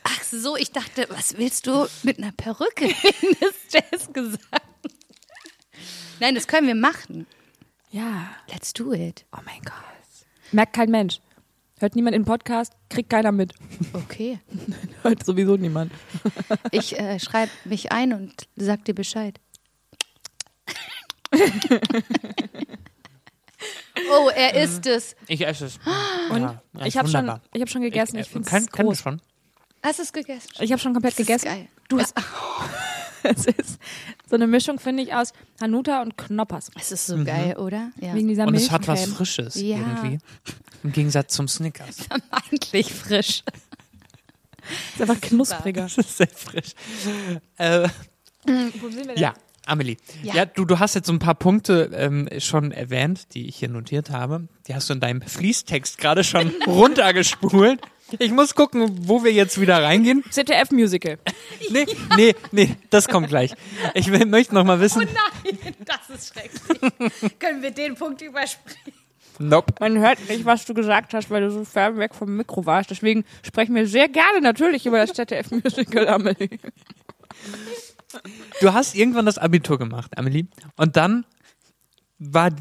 Ach 0.03 0.23
so, 0.23 0.55
ich 0.55 0.71
dachte, 0.71 1.05
was 1.09 1.37
willst 1.37 1.67
du 1.67 1.87
mit 2.03 2.17
einer 2.17 2.31
Perücke 2.31 2.85
in 3.21 3.35
das 3.39 3.53
Jazz 3.69 4.11
gesagt? 4.11 4.61
Nein, 6.19 6.35
das 6.35 6.47
können 6.47 6.67
wir 6.67 6.75
machen. 6.75 7.27
Ja. 7.91 8.29
Let's 8.51 8.73
do 8.73 8.93
it. 8.93 9.25
Oh 9.35 9.41
mein 9.45 9.61
Gott. 9.63 9.73
Merkt 10.51 10.73
kein 10.73 10.89
Mensch. 10.89 11.21
Hört 11.79 11.95
niemand 11.95 12.13
den 12.13 12.25
Podcast, 12.25 12.73
kriegt 12.89 13.09
keiner 13.09 13.31
mit. 13.31 13.53
Okay. 13.93 14.39
Hört 15.01 15.25
sowieso 15.25 15.55
niemand. 15.55 15.93
Ich 16.71 16.99
äh, 16.99 17.19
schreibe 17.19 17.51
mich 17.63 17.93
ein 17.93 18.11
und 18.11 18.47
sag 18.57 18.83
dir 18.83 18.93
Bescheid. 18.93 19.39
oh, 24.11 24.29
er 24.35 24.55
ist 24.55 24.85
es. 24.85 25.15
ich 25.27 25.45
esse 25.45 25.65
es. 25.65 25.79
Und 26.31 26.41
Ja, 26.41 26.61
ich 26.81 26.87
ist 26.87 26.95
habe 26.97 27.07
schon, 27.09 27.39
ich 27.53 27.61
hab 27.61 27.69
schon 27.69 27.81
gegessen. 27.81 28.17
Ich, 28.17 28.27
äh, 28.27 28.29
finde 28.29 28.49
es 28.51 28.67
groß. 28.71 28.99
schon. 28.99 29.21
Hast 29.83 29.99
du 29.99 30.03
es 30.03 30.13
gegessen? 30.13 30.49
Ich 30.59 30.71
habe 30.71 30.79
schon 30.81 30.93
komplett 30.93 31.13
Das 31.13 31.19
ist 31.19 31.27
gegessen. 31.27 31.45
geil. 31.47 31.67
Du 31.87 31.99
hast, 31.99 32.13
Es 33.23 33.45
ist 33.47 33.79
so 34.29 34.35
eine 34.35 34.47
Mischung, 34.47 34.79
finde 34.79 35.03
ich, 35.03 35.13
aus 35.13 35.33
Hanuta 35.61 36.01
und 36.01 36.17
Knoppers. 36.17 36.71
es 36.79 36.91
ist 36.93 37.05
so 37.07 37.21
geil, 37.23 37.57
oder? 37.57 37.91
Ja. 37.99 38.13
Wegen 38.15 38.29
dieser 38.29 38.47
Und 38.47 38.55
es 38.55 38.71
hat 38.71 38.87
was. 38.87 39.05
Frisches 39.07 39.55
Ja. 39.55 39.77
irgendwie. 39.77 40.19
Im 40.83 40.91
Gegensatz 40.93 41.33
zum 41.35 41.47
Snickers. 41.49 41.97
Eigentlich 42.31 42.93
frisch. 42.93 43.43
ist 44.93 45.01
einfach 45.01 45.19
knuspriger. 45.19 45.81
Das 45.83 45.97
ist 45.97 46.17
sehr 46.17 46.27
frisch. 46.29 46.71
Äh, 47.57 47.89
Wo 48.45 48.87
sind 48.89 48.99
wir 48.99 49.07
denn? 49.15 49.17
ja, 49.17 49.33
Amelie. 49.69 49.97
Ja, 50.23 50.33
Ja. 50.35 50.45
du, 50.45 50.65
du 50.65 50.79
hast 50.79 50.95
jetzt 50.95 51.07
so 51.07 51.13
ein 51.13 51.19
paar 51.19 51.35
Punkte 51.35 51.89
ähm, 51.93 52.27
schon 52.39 52.71
erwähnt, 52.71 53.33
die 53.33 53.47
ich 53.47 53.55
hier 53.57 53.69
notiert 53.69 54.09
habe. 54.09 54.47
Die 54.67 54.75
hast 54.75 54.89
du 54.89 54.93
in 54.93 54.99
deinem 54.99 55.21
Fließtext 55.21 55.97
gerade 55.97 56.23
schon 56.23 56.51
runtergespult. 56.67 57.79
Ich 58.17 58.31
muss 58.31 58.55
gucken, 58.55 59.07
wo 59.07 59.23
wir 59.23 59.31
jetzt 59.31 59.61
wieder 59.61 59.83
reingehen. 59.83 60.23
ZDF-Musical. 60.29 61.17
Nee, 61.71 61.85
nee, 62.17 62.35
nee, 62.51 62.75
das 62.89 63.07
kommt 63.07 63.27
gleich. 63.27 63.53
Ich 63.93 64.11
will, 64.11 64.25
möchte 64.25 64.55
noch 64.55 64.63
mal 64.63 64.79
wissen. 64.79 65.01
Nein, 65.43 65.75
das 65.85 66.09
ist 66.17 66.33
schrecklich. 66.33 67.31
Können 67.39 67.61
wir 67.61 67.69
den 67.69 67.93
Punkt 67.95 68.21
überspringen? 68.23 68.93
Nope. 69.37 69.73
Man 69.79 69.99
hört 69.99 70.17
nicht, 70.29 70.45
was 70.45 70.65
du 70.65 70.73
gesagt 70.73 71.13
hast, 71.13 71.29
weil 71.29 71.41
du 71.41 71.51
so 71.51 71.63
fern 71.65 71.97
weg 71.97 72.15
vom 72.15 72.35
Mikro 72.35 72.65
warst. 72.65 72.89
Deswegen 72.89 73.23
sprechen 73.45 73.75
wir 73.75 73.85
sehr 73.87 74.07
gerne 74.07 74.41
natürlich 74.41 74.85
über 74.87 74.97
das 74.97 75.13
ZDF-Musical, 75.13 76.07
Amelie. 76.07 76.57
Du 78.61 78.73
hast 78.73 78.95
irgendwann 78.95 79.25
das 79.25 79.37
Abitur 79.37 79.77
gemacht, 79.77 80.17
Amelie. 80.17 80.47
Und 80.75 80.95
dann 80.97 81.25
war, 82.17 82.51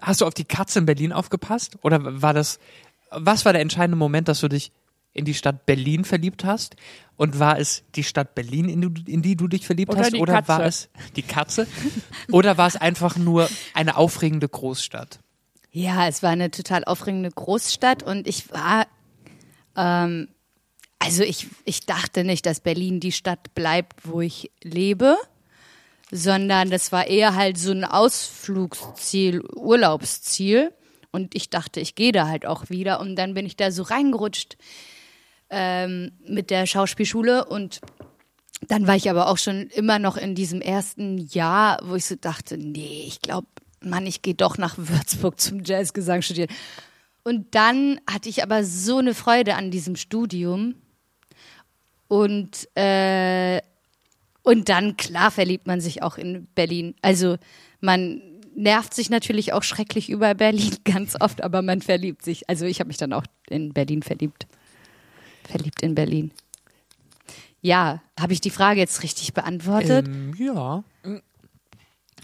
hast 0.00 0.20
du 0.20 0.26
auf 0.26 0.34
die 0.34 0.44
Katze 0.44 0.78
in 0.80 0.86
Berlin 0.86 1.12
aufgepasst? 1.12 1.78
Oder 1.82 2.22
war 2.22 2.34
das, 2.34 2.58
was 3.10 3.44
war 3.44 3.52
der 3.52 3.62
entscheidende 3.62 3.96
Moment, 3.96 4.28
dass 4.28 4.40
du 4.40 4.48
dich 4.48 4.72
in 5.14 5.24
die 5.24 5.34
Stadt 5.34 5.66
Berlin 5.66 6.04
verliebt 6.04 6.44
hast? 6.44 6.76
Und 7.16 7.38
war 7.38 7.58
es 7.58 7.82
die 7.96 8.04
Stadt 8.04 8.34
Berlin, 8.34 8.68
in, 8.68 8.80
du, 8.80 8.90
in 9.10 9.22
die 9.22 9.34
du 9.36 9.48
dich 9.48 9.66
verliebt 9.66 9.90
Oder 9.90 10.02
hast? 10.02 10.12
die 10.14 10.20
oder 10.20 10.34
Katze. 10.34 10.48
war 10.48 10.62
es 10.62 10.88
die 11.16 11.22
Katze? 11.22 11.66
oder 12.30 12.56
war 12.58 12.68
es 12.68 12.76
einfach 12.76 13.16
nur 13.16 13.48
eine 13.74 13.96
aufregende 13.96 14.48
Großstadt? 14.48 15.18
Ja, 15.70 16.06
es 16.06 16.22
war 16.22 16.30
eine 16.30 16.50
total 16.50 16.84
aufregende 16.84 17.30
Großstadt 17.30 18.02
und 18.02 18.28
ich 18.28 18.50
war, 18.52 18.86
ähm, 19.76 20.28
also 20.98 21.22
ich, 21.22 21.46
ich 21.64 21.86
dachte 21.86 22.24
nicht, 22.24 22.46
dass 22.46 22.60
Berlin 22.60 23.00
die 23.00 23.12
Stadt 23.12 23.54
bleibt, 23.54 24.06
wo 24.08 24.20
ich 24.20 24.50
lebe, 24.62 25.16
sondern 26.10 26.70
das 26.70 26.92
war 26.92 27.06
eher 27.06 27.34
halt 27.34 27.58
so 27.58 27.70
ein 27.70 27.84
Ausflugsziel, 27.84 29.42
Urlaubsziel. 29.54 30.72
Und 31.10 31.34
ich 31.34 31.50
dachte, 31.50 31.80
ich 31.80 31.94
gehe 31.94 32.12
da 32.12 32.28
halt 32.28 32.46
auch 32.46 32.68
wieder. 32.68 33.00
Und 33.00 33.16
dann 33.16 33.34
bin 33.34 33.46
ich 33.46 33.56
da 33.56 33.70
so 33.70 33.82
reingerutscht 33.82 34.56
ähm, 35.50 36.12
mit 36.26 36.50
der 36.50 36.66
Schauspielschule 36.66 37.44
und 37.46 37.80
dann 38.66 38.86
war 38.86 38.96
ich 38.96 39.08
aber 39.08 39.28
auch 39.28 39.38
schon 39.38 39.68
immer 39.68 39.98
noch 39.98 40.16
in 40.16 40.34
diesem 40.34 40.60
ersten 40.60 41.18
Jahr, 41.18 41.78
wo 41.84 41.94
ich 41.94 42.06
so 42.06 42.16
dachte, 42.16 42.58
nee, 42.58 43.04
ich 43.06 43.22
glaube, 43.22 43.46
Mann, 43.80 44.06
ich 44.06 44.22
gehe 44.22 44.34
doch 44.34 44.58
nach 44.58 44.74
Würzburg 44.76 45.38
zum 45.38 45.62
Jazzgesang 45.64 46.22
studieren. 46.22 46.50
Und 47.22 47.54
dann 47.54 48.00
hatte 48.10 48.28
ich 48.28 48.42
aber 48.42 48.64
so 48.64 48.98
eine 48.98 49.14
Freude 49.14 49.54
an 49.54 49.70
diesem 49.70 49.96
Studium. 49.96 50.74
Und, 52.08 52.68
äh, 52.74 53.60
und 54.42 54.68
dann, 54.68 54.96
klar, 54.96 55.30
verliebt 55.30 55.66
man 55.66 55.80
sich 55.80 56.02
auch 56.02 56.16
in 56.16 56.46
Berlin. 56.54 56.94
Also 57.02 57.36
man 57.80 58.22
nervt 58.54 58.94
sich 58.94 59.10
natürlich 59.10 59.52
auch 59.52 59.62
schrecklich 59.62 60.08
über 60.08 60.34
Berlin 60.34 60.76
ganz 60.84 61.16
oft, 61.20 61.42
aber 61.42 61.62
man 61.62 61.82
verliebt 61.82 62.24
sich. 62.24 62.48
Also 62.48 62.64
ich 62.64 62.80
habe 62.80 62.88
mich 62.88 62.96
dann 62.96 63.12
auch 63.12 63.24
in 63.48 63.72
Berlin 63.72 64.02
verliebt. 64.02 64.46
Verliebt 65.44 65.82
in 65.82 65.94
Berlin. 65.94 66.32
Ja, 67.60 68.02
habe 68.18 68.32
ich 68.32 68.40
die 68.40 68.50
Frage 68.50 68.80
jetzt 68.80 69.02
richtig 69.02 69.34
beantwortet? 69.34 70.06
Ähm, 70.06 70.34
ja, 70.38 70.84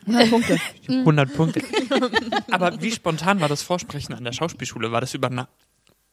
100 0.06 0.30
Punkte. 0.30 0.60
100 0.88 1.34
Punkte. 1.34 1.62
Aber 2.50 2.80
wie 2.82 2.90
spontan 2.90 3.40
war 3.40 3.48
das 3.48 3.62
Vorsprechen 3.62 4.14
an 4.14 4.24
der 4.24 4.32
Schauspielschule? 4.32 4.92
War 4.92 5.00
das 5.00 5.14
über, 5.14 5.30
Na 5.30 5.48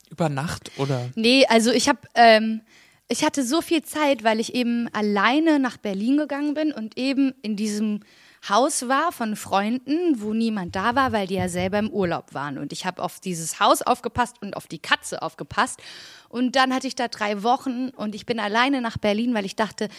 über 0.09 0.29
Nacht 0.29 0.71
oder? 0.77 1.09
Nee, 1.15 1.45
also 1.47 1.71
ich 1.71 1.89
habe, 1.89 1.99
ähm, 2.15 2.61
ich 3.07 3.23
hatte 3.23 3.43
so 3.43 3.61
viel 3.61 3.83
Zeit, 3.83 4.23
weil 4.23 4.39
ich 4.39 4.55
eben 4.55 4.87
alleine 4.93 5.59
nach 5.59 5.77
Berlin 5.77 6.17
gegangen 6.17 6.53
bin 6.53 6.71
und 6.71 6.97
eben 6.97 7.33
in 7.41 7.55
diesem 7.55 8.01
Haus 8.47 8.87
war 8.87 9.11
von 9.11 9.35
Freunden, 9.35 10.19
wo 10.19 10.33
niemand 10.33 10.75
da 10.75 10.95
war, 10.95 11.11
weil 11.11 11.27
die 11.27 11.35
ja 11.35 11.47
selber 11.47 11.77
im 11.77 11.91
Urlaub 11.91 12.33
waren. 12.33 12.57
Und 12.57 12.73
ich 12.73 12.85
habe 12.85 13.03
auf 13.03 13.19
dieses 13.19 13.59
Haus 13.59 13.83
aufgepasst 13.83 14.41
und 14.41 14.55
auf 14.55 14.65
die 14.65 14.79
Katze 14.79 15.21
aufgepasst. 15.21 15.79
Und 16.27 16.55
dann 16.55 16.73
hatte 16.73 16.87
ich 16.87 16.95
da 16.95 17.07
drei 17.07 17.43
Wochen 17.43 17.89
und 17.89 18.15
ich 18.15 18.25
bin 18.25 18.39
alleine 18.39 18.81
nach 18.81 18.97
Berlin, 18.97 19.35
weil 19.35 19.45
ich 19.45 19.55
dachte, 19.55 19.89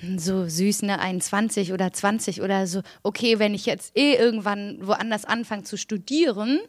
hm, 0.00 0.18
so 0.18 0.46
süß, 0.46 0.82
ne, 0.82 0.98
21 0.98 1.72
oder 1.72 1.90
20 1.90 2.42
oder 2.42 2.66
so. 2.66 2.82
Okay, 3.02 3.38
wenn 3.38 3.54
ich 3.54 3.64
jetzt 3.64 3.96
eh 3.96 4.14
irgendwann 4.14 4.86
woanders 4.86 5.24
anfange 5.24 5.62
zu 5.62 5.78
studieren, 5.78 6.60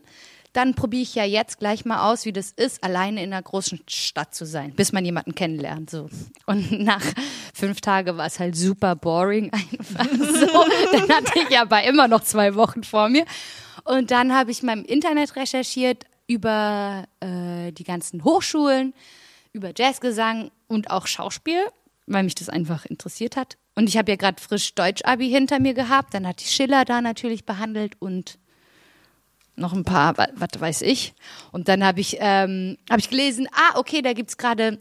dann 0.54 0.76
probiere 0.76 1.04
ich 1.04 1.16
ja 1.16 1.24
jetzt 1.24 1.60
gleich 1.60 1.86
mal 1.86 2.12
aus, 2.12 2.26
wie 2.26 2.34
das 2.34 2.52
ist, 2.52 2.84
alleine 2.84 3.24
in 3.24 3.32
einer 3.32 3.42
großen 3.42 3.82
Stadt 3.88 4.36
zu 4.36 4.46
sein, 4.46 4.74
bis 4.76 4.92
man 4.92 5.06
jemanden 5.06 5.34
kennenlernt. 5.34 5.90
So. 5.90 6.10
Und 6.46 6.72
nach 6.80 7.04
fünf 7.54 7.82
Tagen 7.82 8.18
war 8.18 8.26
es 8.26 8.40
halt 8.40 8.56
super 8.56 8.96
boring 8.96 9.52
einfach 9.54 10.06
so. 10.12 10.66
Dann 10.92 11.10
hatte 11.10 11.40
ich 11.50 11.58
aber 11.58 11.84
immer 11.84 12.08
noch 12.08 12.22
zwei 12.22 12.56
Wochen 12.56 12.84
vor 12.84 13.08
mir. 13.10 13.26
Und 13.86 14.12
dann 14.12 14.34
habe 14.34 14.52
ich 14.52 14.62
mal 14.62 14.78
im 14.78 14.86
Internet 14.86 15.36
recherchiert 15.36 16.04
über 16.28 17.06
äh, 17.22 17.72
die 17.72 17.84
ganzen 17.84 18.24
Hochschulen, 18.24 18.94
über 19.54 19.72
Jazzgesang 19.76 20.52
und 20.68 20.92
auch 20.92 21.08
Schauspiel, 21.08 21.62
weil 22.08 22.24
mich 22.24 22.36
das 22.36 22.50
einfach 22.50 22.86
interessiert 22.86 23.38
hat. 23.38 23.58
Und 23.76 23.88
ich 23.88 23.98
habe 23.98 24.12
ja 24.12 24.18
gerade 24.18 24.42
frisch 24.42 24.76
Deutsch-Abi 24.76 25.30
hinter 25.30 25.60
mir 25.60 25.74
gehabt. 25.74 26.14
Dann 26.14 26.28
hatte 26.28 26.44
ich 26.44 26.52
Schiller 26.52 26.84
da 26.84 27.02
natürlich 27.02 27.46
behandelt 27.46 27.96
und 28.00 28.38
noch 29.56 29.74
ein 29.74 29.84
paar, 29.84 30.18
wa- 30.18 30.30
was 30.36 30.50
weiß 30.60 30.82
ich. 30.84 31.14
Und 31.52 31.68
dann 31.68 31.84
habe 31.84 32.00
ich, 32.00 32.18
ähm, 32.20 32.78
hab 32.90 33.00
ich 33.00 33.10
gelesen, 33.10 33.48
ah, 33.52 33.78
okay, 33.78 34.02
da 34.02 34.14
gibt's 34.14 34.38
gerade 34.38 34.80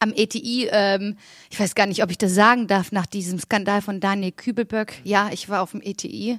am 0.00 0.12
ETI, 0.12 0.68
ähm, 0.70 1.16
ich 1.50 1.58
weiß 1.60 1.74
gar 1.74 1.86
nicht, 1.86 2.02
ob 2.02 2.10
ich 2.10 2.18
das 2.18 2.34
sagen 2.34 2.66
darf, 2.66 2.92
nach 2.92 3.06
diesem 3.06 3.38
Skandal 3.38 3.80
von 3.82 4.00
Daniel 4.00 4.32
Kübelböck. 4.32 4.94
Ja, 5.04 5.30
ich 5.32 5.48
war 5.48 5.62
auf 5.62 5.70
dem 5.72 5.80
ETI. 5.82 6.38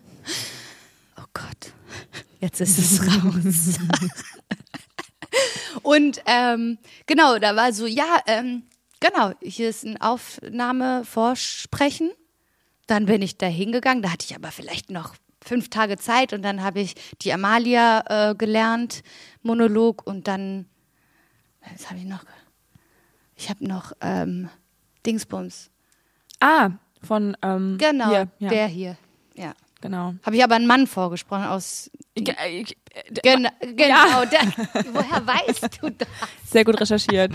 Oh 1.19 1.23
Gott, 1.33 1.71
jetzt 2.39 2.61
ist 2.61 2.77
es 2.77 3.01
raus. 3.05 3.79
Und 5.83 6.21
ähm, 6.25 6.77
genau, 7.05 7.37
da 7.39 7.55
war 7.55 7.71
so, 7.73 7.85
ja, 7.85 8.17
ähm, 8.27 8.63
genau, 8.99 9.31
hier 9.41 9.69
ist 9.69 9.85
ein 9.85 9.99
Aufnahmevorsprechen. 10.01 12.11
Dann 12.87 13.05
bin 13.05 13.21
ich 13.21 13.37
da 13.37 13.45
hingegangen, 13.47 14.01
da 14.03 14.11
hatte 14.11 14.25
ich 14.29 14.35
aber 14.35 14.51
vielleicht 14.51 14.89
noch 14.89 15.15
fünf 15.47 15.69
Tage 15.69 15.97
Zeit 15.97 16.33
und 16.33 16.41
dann 16.41 16.61
habe 16.63 16.79
ich 16.79 16.95
die 17.21 17.33
Amalia 17.33 18.31
äh, 18.31 18.35
gelernt, 18.35 19.03
Monolog 19.41 20.05
und 20.05 20.27
dann, 20.27 20.65
was 21.73 21.89
habe 21.89 21.99
ich 21.99 22.05
noch? 22.05 22.23
Ich 23.35 23.49
habe 23.49 23.65
noch 23.65 23.93
ähm, 24.01 24.49
Dingsbums. 25.05 25.69
Ah, 26.39 26.71
von, 27.01 27.37
ähm, 27.41 27.77
Genau, 27.79 28.09
hier, 28.09 28.27
ja, 28.39 28.49
der 28.49 28.67
hier. 28.67 28.97
Ja. 29.35 29.53
Genau. 29.87 30.13
Habe 30.23 30.35
ich 30.35 30.43
aber 30.43 30.55
einen 30.55 30.67
Mann 30.67 30.85
vorgesprochen 30.87 31.45
aus. 31.45 31.89
Ich, 32.13 32.27
äh, 32.27 32.65
Gen 33.23 33.47
genau, 33.61 34.25
der, 34.25 34.41
woher 34.91 35.25
weißt 35.25 35.81
du 35.81 35.89
das? 35.97 36.07
sehr 36.49 36.65
gut 36.65 36.79
recherchiert. 36.79 37.31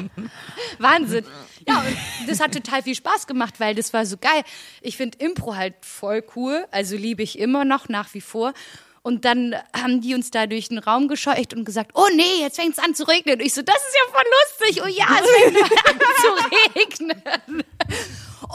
Wahnsinn. 0.79 1.25
Ja, 1.67 1.81
und 1.81 2.29
das 2.29 2.41
hat 2.41 2.53
total 2.53 2.83
viel 2.83 2.95
Spaß 2.95 3.27
gemacht, 3.27 3.61
weil 3.61 3.75
das 3.75 3.93
war 3.93 4.05
so 4.05 4.17
geil. 4.17 4.43
Ich 4.81 4.97
finde 4.97 5.19
Impro 5.19 5.55
halt 5.55 5.75
voll 5.83 6.25
cool, 6.37 6.67
also 6.71 6.97
liebe 6.97 7.23
ich 7.23 7.39
immer 7.39 7.65
noch 7.65 7.89
nach 7.89 8.13
wie 8.15 8.21
vor. 8.21 8.53
Und 9.03 9.25
dann 9.25 9.57
haben 9.75 10.01
die 10.01 10.15
uns 10.15 10.31
da 10.31 10.47
durch 10.47 10.69
den 10.69 10.79
Raum 10.79 11.09
gescheucht 11.09 11.55
und 11.55 11.65
gesagt, 11.65 11.93
oh 11.95 12.07
nee, 12.15 12.41
jetzt 12.41 12.57
fängt 12.57 12.79
es 12.79 12.85
an 12.85 12.95
zu 12.95 13.05
regnen. 13.09 13.37
Und 13.37 13.45
ich 13.45 13.53
so, 13.55 13.63
das 13.63 13.75
ist 13.77 13.97
ja 13.97 14.13
voll 14.13 14.25
lustig. 14.69 14.83
Oh 14.85 14.89
ja, 14.89 15.07
es 15.21 15.55
fängt 15.55 15.87
an 15.89 16.01
zu 16.23 17.09
regnen. 17.09 17.65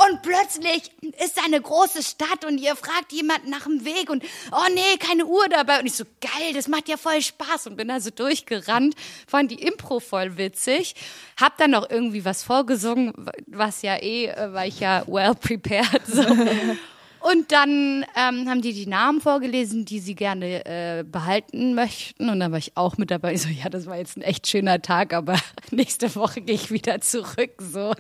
Und 0.06 0.22
plötzlich 0.22 0.92
ist 1.24 1.44
eine 1.44 1.60
große 1.60 2.04
Stadt 2.04 2.46
und 2.46 2.60
ihr 2.60 2.76
fragt 2.76 3.12
jemanden 3.12 3.50
nach 3.50 3.64
dem 3.64 3.84
Weg 3.84 4.10
und 4.10 4.24
oh 4.52 4.74
nee, 4.74 4.98
keine 5.00 5.26
Uhr 5.26 5.48
dabei. 5.50 5.80
Und 5.80 5.88
ich 5.88 5.96
so, 5.96 6.04
geil, 6.22 6.54
das 6.54 6.68
macht 6.68 6.88
ja 6.88 6.98
voll 6.98 7.22
Spaß 7.22 7.68
und 7.68 7.78
bin 7.78 7.88
da 7.88 8.00
so 8.00 8.12
durchgerannt, 8.12 8.96
fand 9.28 9.50
die 9.50 9.62
Impro 9.62 10.00
voll 10.00 10.38
witzig, 10.38 10.96
hab 11.40 11.58
dann 11.58 11.72
noch 11.72 11.90
irgendwie 11.90 12.26
was 12.26 12.44
vorgesungen, 12.44 13.14
was 13.48 13.82
ja 13.82 13.96
eh, 13.96 14.28
äh, 14.28 14.54
war 14.54 14.68
ich 14.68 14.80
ja 14.80 15.04
well 15.08 15.34
prepared. 15.34 16.06
So. 16.06 16.24
Und 17.20 17.52
dann 17.52 18.06
ähm, 18.16 18.48
haben 18.48 18.62
die 18.62 18.74
die 18.74 18.88
Namen 18.88 19.22
vorgelesen, 19.22 19.86
die 19.86 20.00
sie 20.00 20.16
gerne 20.16 20.66
äh, 20.66 21.04
behalten 21.04 21.74
möchten. 21.74 22.30
Und 22.30 22.40
dann 22.40 22.52
war 22.52 22.60
ich 22.60 22.78
auch 22.78 22.98
mit 22.98 23.12
dabei. 23.12 23.34
Ich 23.34 23.42
so, 23.42 23.50
ja, 23.50 23.70
das 23.70 23.86
war 23.86 23.98
jetzt 23.98 24.18
ein 24.18 24.22
echt 24.22 24.48
schöner 24.48 24.82
Tag, 24.82 25.14
aber 25.14 25.38
nächste 25.72 26.16
Woche 26.16 26.42
gehe 26.42 26.56
ich 26.56 26.72
wieder 26.72 27.02
zurück. 27.02 27.52
So, 27.60 27.94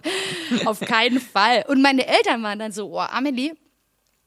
auf 0.66 0.80
keinen 0.80 1.20
Fall. 1.20 1.66
Und 1.68 1.82
meine 1.82 2.08
Eltern 2.08 2.44
waren 2.44 2.60
dann 2.60 2.72
so, 2.72 2.94
oh, 2.94 3.00
Amelie, 3.00 3.54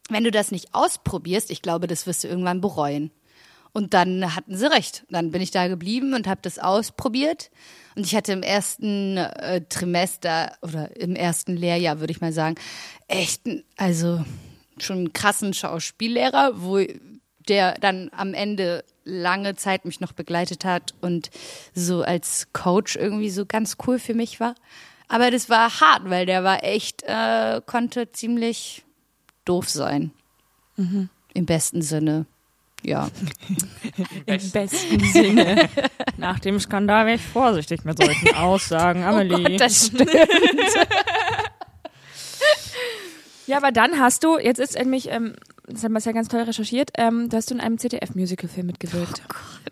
wenn 0.09 0.25
du 0.25 0.31
das 0.31 0.51
nicht 0.51 0.75
ausprobierst, 0.75 1.51
ich 1.51 1.63
glaube, 1.63 1.87
das 1.87 2.07
wirst 2.07 2.25
du 2.25 2.29
irgendwann 2.29 2.61
bereuen. 2.61 3.11
Und 3.73 3.95
dann 3.95 4.35
hatten 4.35 4.57
sie 4.57 4.71
recht. 4.71 5.05
Dann 5.11 5.31
bin 5.31 5.41
ich 5.41 5.53
da 5.53 5.69
geblieben 5.69 6.15
und 6.15 6.27
habe 6.27 6.41
das 6.43 6.59
ausprobiert. 6.59 7.51
Und 7.95 8.05
ich 8.05 8.17
hatte 8.17 8.33
im 8.33 8.43
ersten 8.43 9.17
äh, 9.17 9.63
Trimester 9.69 10.57
oder 10.63 10.97
im 10.97 11.15
ersten 11.15 11.57
Lehrjahr, 11.57 12.01
würde 12.01 12.13
ich 12.13 12.21
mal 12.21 12.33
sagen, 12.33 12.57
echt, 13.09 13.43
also 13.77 14.25
schon 14.83 14.99
einen 14.99 15.13
krassen 15.13 15.55
Schauspiellehrer, 15.55 16.53
wo 16.55 16.81
der 17.49 17.75
dann 17.75 18.11
am 18.17 18.35
Ende 18.35 18.85
lange 19.05 19.57
Zeit 19.57 19.85
mich 19.85 20.01
noch 20.01 20.13
begleitet 20.13 20.65
hat 20.65 20.95
und 21.01 21.31
so 21.75 22.03
als 22.03 22.49
Coach 22.53 22.97
irgendwie 22.97 23.31
so 23.31 23.47
ganz 23.47 23.77
cool 23.87 23.99
für 23.99 24.15
mich 24.15 24.41
war. 24.41 24.55
Aber 25.09 25.31
das 25.31 25.51
war 25.51 25.81
hart, 25.81 26.09
weil 26.09 26.27
der 26.27 26.45
war 26.45 26.63
echt, 26.63 27.03
äh, 27.05 27.61
konnte 27.67 28.13
ziemlich 28.13 28.85
doof 29.45 29.69
sein. 29.69 30.13
Im 31.35 31.47
besten 31.47 31.83
Sinne. 31.83 32.27
Ja. 32.83 33.11
Im 34.27 34.51
besten 34.51 35.01
Sinne. 35.13 35.69
Nach 36.17 36.39
dem 36.39 36.59
Skandal 36.59 37.07
wäre 37.07 37.17
ich 37.17 37.23
vorsichtig 37.23 37.85
mit 37.85 38.03
solchen 38.03 38.35
Aussagen, 38.37 39.03
Amelie. 39.03 39.37
Oh 39.37 39.43
Gott, 39.43 39.61
das 39.61 39.87
stimmt. 39.89 40.11
Ja, 43.51 43.57
aber 43.57 43.73
dann 43.73 43.99
hast 43.99 44.23
du, 44.23 44.39
jetzt 44.39 44.61
ist 44.61 44.79
nämlich, 44.79 45.09
ähm, 45.11 45.35
das 45.67 45.83
haben 45.83 45.93
wir 45.93 46.01
ja 46.01 46.13
ganz 46.13 46.29
toll 46.29 46.43
recherchiert, 46.43 46.91
ähm, 46.97 47.29
du 47.29 47.37
hast 47.37 47.51
du 47.51 47.55
in 47.55 47.61
einem 47.61 47.79
ZDF-Musical-Film 47.79 48.67
mitgewirkt. 48.67 49.23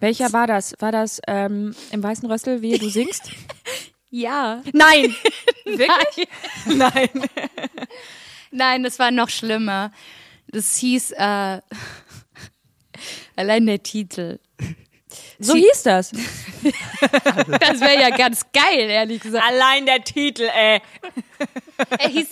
Welcher 0.01 0.33
war 0.33 0.47
das? 0.49 0.75
War 0.81 0.91
das 0.91 1.21
ähm, 1.29 1.75
im 1.93 2.03
Weißen 2.03 2.29
Rössel, 2.31 2.61
wie 2.63 2.77
du 2.79 2.89
singst? 2.91 3.31
Ja. 4.11 4.63
Nein. 4.73 5.15
Wirklich? 5.67 6.29
Nein. 6.65 7.11
Nein, 8.51 8.83
das 8.83 8.99
war 8.99 9.11
noch 9.11 9.29
schlimmer. 9.29 9.93
Das 10.47 10.77
hieß, 10.77 11.11
äh, 11.13 11.61
allein 13.37 13.67
der 13.67 13.83
Titel. 13.83 14.39
So 15.39 15.53
Sie- 15.53 15.61
hieß 15.61 15.83
das. 15.83 16.11
Das 16.13 17.81
wäre 17.83 18.01
ja 18.01 18.09
ganz 18.17 18.47
geil, 18.51 18.89
ehrlich 18.89 19.21
gesagt. 19.21 19.45
Allein 19.47 19.85
der 19.85 20.03
Titel, 20.03 20.45
ey. 20.55 20.81
Er 21.99 22.09
hieß 22.09 22.29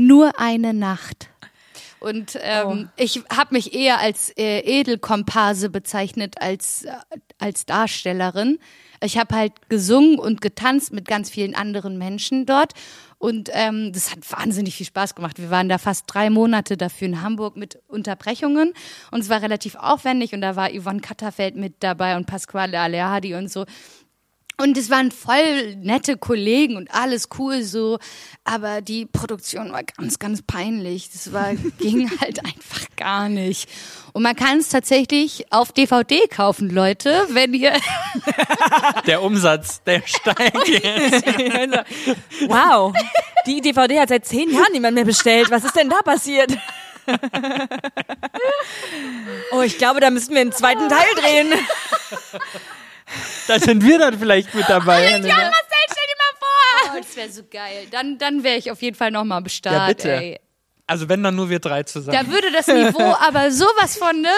Nur 0.00 0.38
eine 0.38 0.74
Nacht. 0.74 1.28
Und 1.98 2.38
ähm, 2.40 2.88
ich 2.96 3.20
habe 3.36 3.52
mich 3.52 3.74
eher 3.74 3.98
als 3.98 4.30
äh, 4.38 4.60
Edelkomparse 4.60 5.70
bezeichnet 5.70 6.36
als, 6.40 6.84
äh, 6.84 6.92
als 7.40 7.66
Darstellerin. 7.66 8.60
Ich 9.02 9.18
habe 9.18 9.34
halt 9.34 9.68
gesungen 9.68 10.20
und 10.20 10.40
getanzt 10.40 10.92
mit 10.92 11.08
ganz 11.08 11.30
vielen 11.30 11.56
anderen 11.56 11.98
Menschen 11.98 12.46
dort. 12.46 12.74
Und 13.18 13.50
ähm, 13.52 13.92
das 13.92 14.12
hat 14.12 14.20
wahnsinnig 14.30 14.76
viel 14.76 14.86
Spaß 14.86 15.16
gemacht. 15.16 15.40
Wir 15.40 15.50
waren 15.50 15.68
da 15.68 15.78
fast 15.78 16.04
drei 16.06 16.30
Monate 16.30 16.76
dafür 16.76 17.08
in 17.08 17.22
Hamburg 17.22 17.56
mit 17.56 17.80
Unterbrechungen. 17.88 18.74
Und 19.10 19.18
es 19.18 19.28
war 19.28 19.42
relativ 19.42 19.74
aufwendig. 19.74 20.32
Und 20.32 20.42
da 20.42 20.54
war 20.54 20.70
Yvonne 20.70 21.00
Katterfeld 21.00 21.56
mit 21.56 21.74
dabei 21.80 22.16
und 22.16 22.26
Pasquale 22.26 22.78
Aleardi 22.78 23.34
und 23.34 23.50
so. 23.50 23.66
Und 24.60 24.76
es 24.76 24.90
waren 24.90 25.12
voll 25.12 25.76
nette 25.76 26.16
Kollegen 26.16 26.76
und 26.76 26.92
alles 26.92 27.28
cool 27.38 27.62
so, 27.62 28.00
aber 28.42 28.80
die 28.80 29.06
Produktion 29.06 29.70
war 29.70 29.84
ganz, 29.84 30.18
ganz 30.18 30.42
peinlich. 30.42 31.10
Das 31.12 31.32
war, 31.32 31.54
ging 31.78 32.10
halt 32.20 32.44
einfach 32.44 32.80
gar 32.96 33.28
nicht. 33.28 33.68
Und 34.12 34.24
man 34.24 34.34
kann 34.34 34.58
es 34.58 34.68
tatsächlich 34.68 35.46
auf 35.52 35.70
DVD 35.70 36.26
kaufen, 36.26 36.70
Leute, 36.70 37.26
wenn 37.30 37.54
ihr, 37.54 37.72
Der 39.06 39.22
Umsatz, 39.22 39.80
der 39.84 40.02
steigt 40.04 40.68
jetzt. 40.68 41.24
Wow. 42.48 42.92
Die 43.46 43.60
DVD 43.60 44.00
hat 44.00 44.08
seit 44.08 44.26
zehn 44.26 44.50
Jahren 44.50 44.72
niemand 44.72 44.96
mehr 44.96 45.04
bestellt. 45.04 45.52
Was 45.52 45.62
ist 45.62 45.76
denn 45.76 45.88
da 45.88 46.02
passiert? 46.02 46.58
Oh, 49.52 49.62
ich 49.62 49.78
glaube, 49.78 50.00
da 50.00 50.10
müssen 50.10 50.34
wir 50.34 50.40
einen 50.40 50.52
zweiten 50.52 50.88
Teil 50.88 51.06
drehen. 51.16 51.54
Da 53.46 53.58
sind 53.58 53.82
wir 53.84 53.98
dann 53.98 54.18
vielleicht 54.18 54.54
mit 54.54 54.68
dabei. 54.68 55.02
Helena. 55.06 55.28
Marcel, 55.34 55.52
stell 55.86 56.04
dir 56.06 56.16
mal 56.18 56.38
vor! 56.38 56.92
Oh, 56.94 56.98
das 57.02 57.16
wäre 57.16 57.30
so 57.30 57.42
geil. 57.50 57.86
Dann, 57.90 58.18
dann 58.18 58.42
wäre 58.44 58.56
ich 58.58 58.70
auf 58.70 58.82
jeden 58.82 58.96
Fall 58.96 59.10
nochmal 59.10 59.38
am 59.38 59.48
Start, 59.48 59.74
Ja, 59.76 59.86
bitte. 59.88 60.12
ey. 60.12 60.40
Also 60.86 61.08
wenn 61.10 61.22
dann 61.22 61.34
nur 61.36 61.50
wir 61.50 61.58
drei 61.58 61.82
zusammen. 61.82 62.16
Da 62.18 62.32
würde 62.32 62.50
das 62.50 62.66
Niveau 62.66 63.14
aber 63.20 63.50
sowas 63.50 63.98
von, 63.98 64.22
ne, 64.22 64.30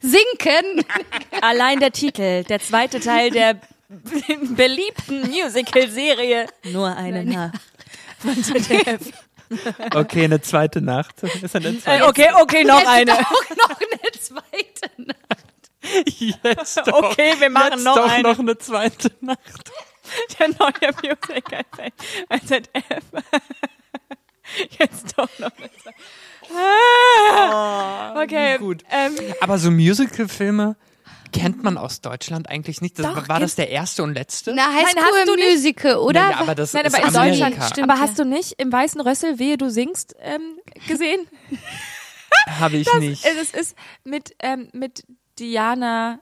sinken. 0.00 0.84
Allein 1.42 1.78
der 1.80 1.92
Titel, 1.92 2.44
der 2.44 2.58
zweite 2.60 3.00
Teil 3.00 3.30
der 3.30 3.56
beliebten 3.88 5.28
Musical-Serie. 5.30 6.46
Nur 6.64 6.96
eine 6.96 7.24
Nacht. 7.24 7.60
Von 8.18 8.42
ZDF. 8.42 9.00
Okay, 9.94 10.24
eine 10.24 10.40
zweite 10.40 10.80
Nacht. 10.80 11.22
Ist 11.22 11.54
eine 11.54 11.68
Äh, 11.68 11.78
zweite. 11.80 12.06
okay, 12.06 12.28
okay, 12.40 12.64
noch 12.64 12.86
eine. 12.86 13.12
Auch 13.12 13.50
noch 13.50 13.78
eine 13.78 14.12
zweite 14.18 15.02
Nacht. 15.02 15.44
Jetzt 16.06 16.76
doch. 16.86 17.10
Okay, 17.10 17.34
wir 17.38 17.50
machen 17.50 17.72
Jetzt 17.74 17.84
noch 17.84 17.96
doch 17.96 18.10
eine. 18.10 18.22
noch 18.22 18.38
eine 18.38 18.58
zweite 18.58 19.10
Nacht. 19.20 19.70
Der 20.38 20.48
neue 20.48 20.92
Musical 21.02 21.64
bei 22.28 22.38
ZDF. 22.38 23.04
Jetzt 24.78 25.16
doch 25.16 25.28
noch 25.38 25.50
eine 25.56 25.70
zweite. 25.82 25.96
Ah, 26.54 28.20
okay. 28.22 28.58
gut. 28.58 28.82
Ähm, 28.90 29.14
Aber 29.40 29.58
so 29.58 29.70
Musical-Filme 29.70 30.76
kennt 31.32 31.62
man 31.62 31.78
aus 31.78 32.00
Deutschland 32.02 32.48
eigentlich 32.50 32.82
nicht. 32.82 32.98
Das, 32.98 33.06
Doch, 33.06 33.28
war 33.28 33.40
das 33.40 33.54
der 33.54 33.70
erste 33.70 34.02
und 34.02 34.12
letzte? 34.14 34.52
Na, 34.54 34.66
High 34.74 34.84
Nein, 34.94 35.04
School 35.04 35.18
hast 35.18 35.28
du? 35.28 35.36
Musical, 35.50 35.96
oder? 35.96 36.20
Nein, 36.28 36.34
aber 36.34 36.54
das 36.54 36.72
Nein, 36.74 36.84
ist 36.84 36.94
aber 36.94 37.08
in 37.08 37.16
Amerika. 37.16 37.44
Deutschland 37.48 37.70
Stimmt, 37.72 37.90
Aber 37.90 38.00
hast 38.00 38.18
du 38.18 38.24
nicht 38.26 38.52
im 38.60 38.70
Weißen 38.70 39.00
Rössel, 39.00 39.38
wehe 39.38 39.56
du 39.56 39.70
singst, 39.70 40.14
ähm, 40.20 40.58
gesehen? 40.86 41.26
Habe 42.60 42.76
ich 42.76 42.86
Das, 42.86 42.96
nicht. 42.98 43.24
das 43.24 43.50
ist 43.58 43.76
mit, 44.04 44.34
ähm, 44.40 44.68
mit 44.72 45.04
Diana 45.42 46.20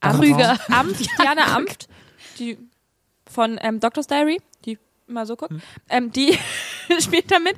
Krüger. 0.00 0.56
Amft, 0.68 1.06
Diana 1.18 1.56
Amft, 1.56 1.88
die 2.38 2.56
von 3.26 3.58
ähm, 3.60 3.80
Doctor's 3.80 4.06
Diary, 4.06 4.40
die 4.64 4.78
immer 5.12 5.26
so 5.26 5.36
guckt, 5.36 5.54
ähm, 5.88 6.10
die 6.10 6.36
spielt 7.00 7.30
damit. 7.30 7.54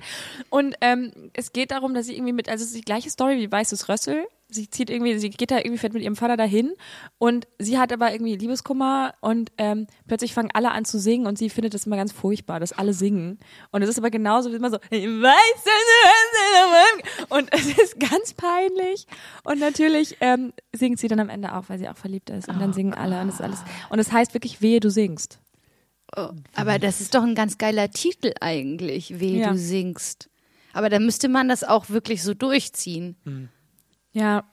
Und 0.51 0.75
ähm, 0.81 1.13
es 1.33 1.53
geht 1.53 1.71
darum, 1.71 1.95
dass 1.95 2.07
sie 2.07 2.15
irgendwie 2.15 2.33
mit, 2.33 2.49
also 2.49 2.63
es 2.63 2.71
ist 2.71 2.77
die 2.77 2.85
gleiche 2.85 3.11
Story 3.11 3.39
wie 3.39 3.51
Weißes 3.51 3.89
Rössel. 3.89 4.27
Sie 4.49 4.69
zieht 4.69 4.91
irgendwie, 4.91 5.19
sie 5.19 5.31
geht 5.31 5.51
da 5.51 5.57
irgendwie 5.57 5.79
fährt 5.79 5.95
mit 5.95 6.03
ihrem 6.03 6.15
Vater 6.15 6.37
dahin 6.37 6.75
und 7.19 7.49
sie 7.59 7.79
hat 7.79 7.93
aber 7.93 8.13
irgendwie 8.13 8.37
Liebeskummer 8.37 9.15
und 9.21 9.51
ähm, 9.59 9.89
plötzlich 10.07 10.33
fangen 10.33 10.51
alle 10.53 10.71
an 10.71 10.85
zu 10.85 11.01
singen 11.01 11.27
und 11.27 11.39
sie 11.39 11.51
findet 11.51 11.75
das 11.75 11.87
immer 11.87 11.97
ganz 11.97 12.13
furchtbar, 12.13 12.61
dass 12.61 12.73
alle 12.73 12.93
singen. 12.93 13.41
Und 13.73 13.83
es 13.83 13.89
ist 13.89 13.99
aber 13.99 14.11
genauso 14.11 14.53
wie 14.53 14.57
immer 14.57 14.71
so, 14.71 14.79
ich 14.91 15.07
weiß, 15.07 15.65
und 17.31 17.53
es 17.53 17.67
ist 17.67 17.99
ganz 17.99 18.35
peinlich. 18.35 19.07
Und 19.45 19.59
natürlich 19.59 20.19
ähm, 20.21 20.53
singt 20.73 20.99
sie 20.99 21.09
dann 21.09 21.21
am 21.21 21.31
Ende 21.31 21.55
auch, 21.55 21.65
weil 21.69 21.79
sie 21.79 21.89
auch 21.89 21.97
verliebt 21.97 22.31
ist. 22.31 22.49
Und 22.49 22.61
dann 22.61 22.73
singen 22.73 22.95
alle 22.95 23.21
und 23.21 23.29
es 23.29 23.37
ist 23.37 23.41
alles. 23.41 23.65
Und 23.91 23.99
es 23.99 24.13
heißt 24.13 24.35
wirklich, 24.35 24.63
wehe, 24.63 24.81
du 24.81 24.91
singst. 24.91 25.41
Oh, 26.17 26.31
aber 26.55 26.79
das 26.79 27.01
ist 27.01 27.15
doch 27.15 27.23
ein 27.23 27.35
ganz 27.35 27.59
geiler 27.59 27.91
Titel 27.91 28.33
eigentlich, 28.41 29.19
wie 29.21 29.39
Ja. 29.39 29.51
du 29.53 29.59
singst. 29.59 30.29
Aber 30.73 30.89
da 30.89 30.99
müsste 30.99 31.29
man 31.29 31.49
das 31.49 31.65
auch 31.65 31.89
wirklich 31.91 32.23
so 32.23 32.35
durchziehen. 32.35 33.17
Ja. 34.13 34.45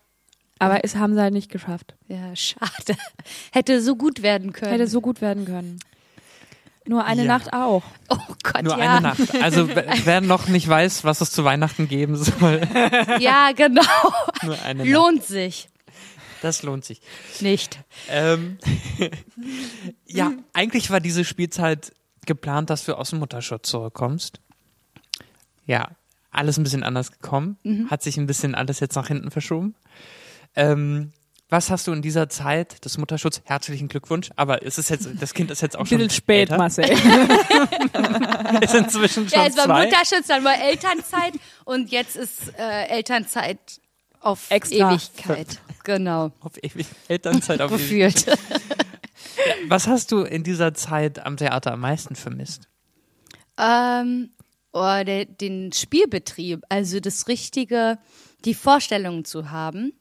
Aber 0.60 0.84
es 0.84 0.95
haben 0.95 1.15
sie 1.15 1.21
halt 1.21 1.34
nicht 1.34 1.52
geschafft. 1.52 1.95
Ja, 2.08 2.36
schade. 2.36 2.95
Hätte 3.52 3.82
so 3.82 3.95
gut 3.95 4.21
werden 4.21 4.54
können. 4.54 4.71
Hätte 4.71 4.88
so 4.88 5.02
gut 5.02 5.19
werden 5.21 5.45
können. 5.45 5.80
Nur 6.88 7.06
eine 7.06 7.21
Ja. 7.24 7.28
Nacht 7.28 7.54
auch. 7.54 7.84
oh 8.10 8.17
Gott, 8.43 8.63
Nur 8.63 8.78
ja. 8.78 8.91
eine 8.97 9.02
Nacht. 9.02 9.41
Also 9.41 9.67
wer 10.04 10.21
noch 10.21 10.47
nicht 10.47 10.67
weiß, 10.67 11.04
was 11.04 11.21
es 11.21 11.32
zu 11.32 11.43
Weihnachten 11.43 11.88
geben 11.88 12.15
soll, 12.15 12.62
Ja, 13.19 13.52
genau. 13.56 13.82
nur 14.43 14.60
eine 14.63 14.80
Nacht. 14.84 14.89
Lohnt 14.91 15.24
sich 15.24 15.69
Das 16.41 16.63
lohnt 16.63 16.84
sich. 16.84 17.01
nicht. 17.39 17.80
Ähm, 18.10 18.58
ja, 20.06 20.32
eigentlich 20.54 20.89
war 20.89 20.99
diese 20.99 21.23
Spielzeit 21.23 21.93
geplant, 22.25 22.69
dass 22.69 22.86
du 22.86 22.95
aus 22.97 23.12
dem 23.12 23.19
Mutterschutz 23.19 23.69
zurückkommst. 23.69 24.39
Ja, 25.65 25.91
alles 26.32 26.58
ein 26.58 26.63
bisschen 26.63 26.84
anders 26.84 27.12
gekommen. 27.12 27.58
Hat 27.89 28.04
sich 28.04 28.17
ein 28.17 28.27
bisschen 28.27 28.56
alles 28.56 28.80
jetzt 28.80 28.95
nach 28.95 29.08
hinten 29.08 29.32
verschoben. 29.32 29.75
Ähm, 30.56 31.13
was 31.49 31.69
hast 31.69 31.86
du 31.86 31.91
in 31.91 32.01
dieser 32.01 32.30
Zeit 32.30 32.86
des 32.86 32.97
Mutterschutzes? 32.97 33.43
Herzlichen 33.45 33.89
Glückwunsch. 33.89 34.30
Aber 34.38 34.65
es 34.65 34.77
ist 34.77 34.89
jetzt, 34.89 35.10
das 35.19 35.34
Kind 35.34 35.51
ist 35.51 35.62
jetzt 35.62 35.77
auch 35.77 35.86
schon 35.86 35.99
älter. 35.99 36.58
Marcel. 36.58 36.86
Ist 38.62 38.73
inzwischen 38.73 39.27
schon 39.27 39.39
Ja, 39.39 39.47
es 39.47 39.58
war 39.58 39.65
zwei. 39.65 39.86
Mutterschutz, 39.86 40.27
dann 40.27 40.43
war 40.45 40.58
Elternzeit 40.58 41.34
und 41.65 41.91
jetzt 41.91 42.15
ist 42.15 42.58
äh, 42.58 42.86
Elternzeit 42.88 43.60
auf 44.21 44.49
Extra. 44.49 44.93
Ewigkeit. 44.93 45.60
Genau. 45.84 46.32
Auf 46.39 46.54
ewig. 46.62 46.88
Elternzeit 47.08 47.62
auf 47.62 47.72
ewig. 47.72 48.15
Gefühlt. 48.15 48.38
Was 49.67 49.88
hast 49.88 50.12
du 50.12 50.22
in 50.22 50.44
dieser 50.44 50.74
Zeit 50.74 51.26
am 51.26 51.38
Theater 51.38 51.74
am 51.74 51.82
meisten 51.82 52.15
vermisst? 52.15 52.67
Ähm, 53.58 54.32
oh, 54.74 55.04
der, 55.04 55.26
den 55.26 55.72
Spielbetrieb, 55.72 56.63
also 56.70 57.00
das 57.00 57.28
Richtige, 57.28 58.00
die 58.46 58.54
Vorstellungen 58.54 59.26
zu 59.26 59.52
haben, 59.52 59.94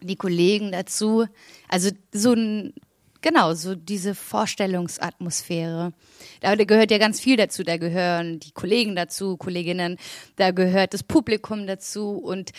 die 0.00 0.16
Kollegen 0.16 0.72
dazu, 0.72 1.26
also 1.68 1.90
so 2.12 2.32
ein, 2.32 2.74
genau, 3.22 3.54
so 3.54 3.74
diese 3.74 4.14
Vorstellungsatmosphäre. 4.14 5.92
Da 6.40 6.54
gehört 6.54 6.90
ja 6.90 6.98
ganz 6.98 7.20
viel 7.20 7.36
dazu, 7.36 7.62
da 7.64 7.76
gehören 7.76 8.40
die 8.40 8.52
Kollegen 8.52 8.94
dazu, 8.94 9.36
Kolleginnen, 9.36 9.96
da 10.36 10.50
gehört 10.50 10.94
das 10.94 11.02
Publikum 11.02 11.66
dazu 11.66 12.10
und 12.18 12.52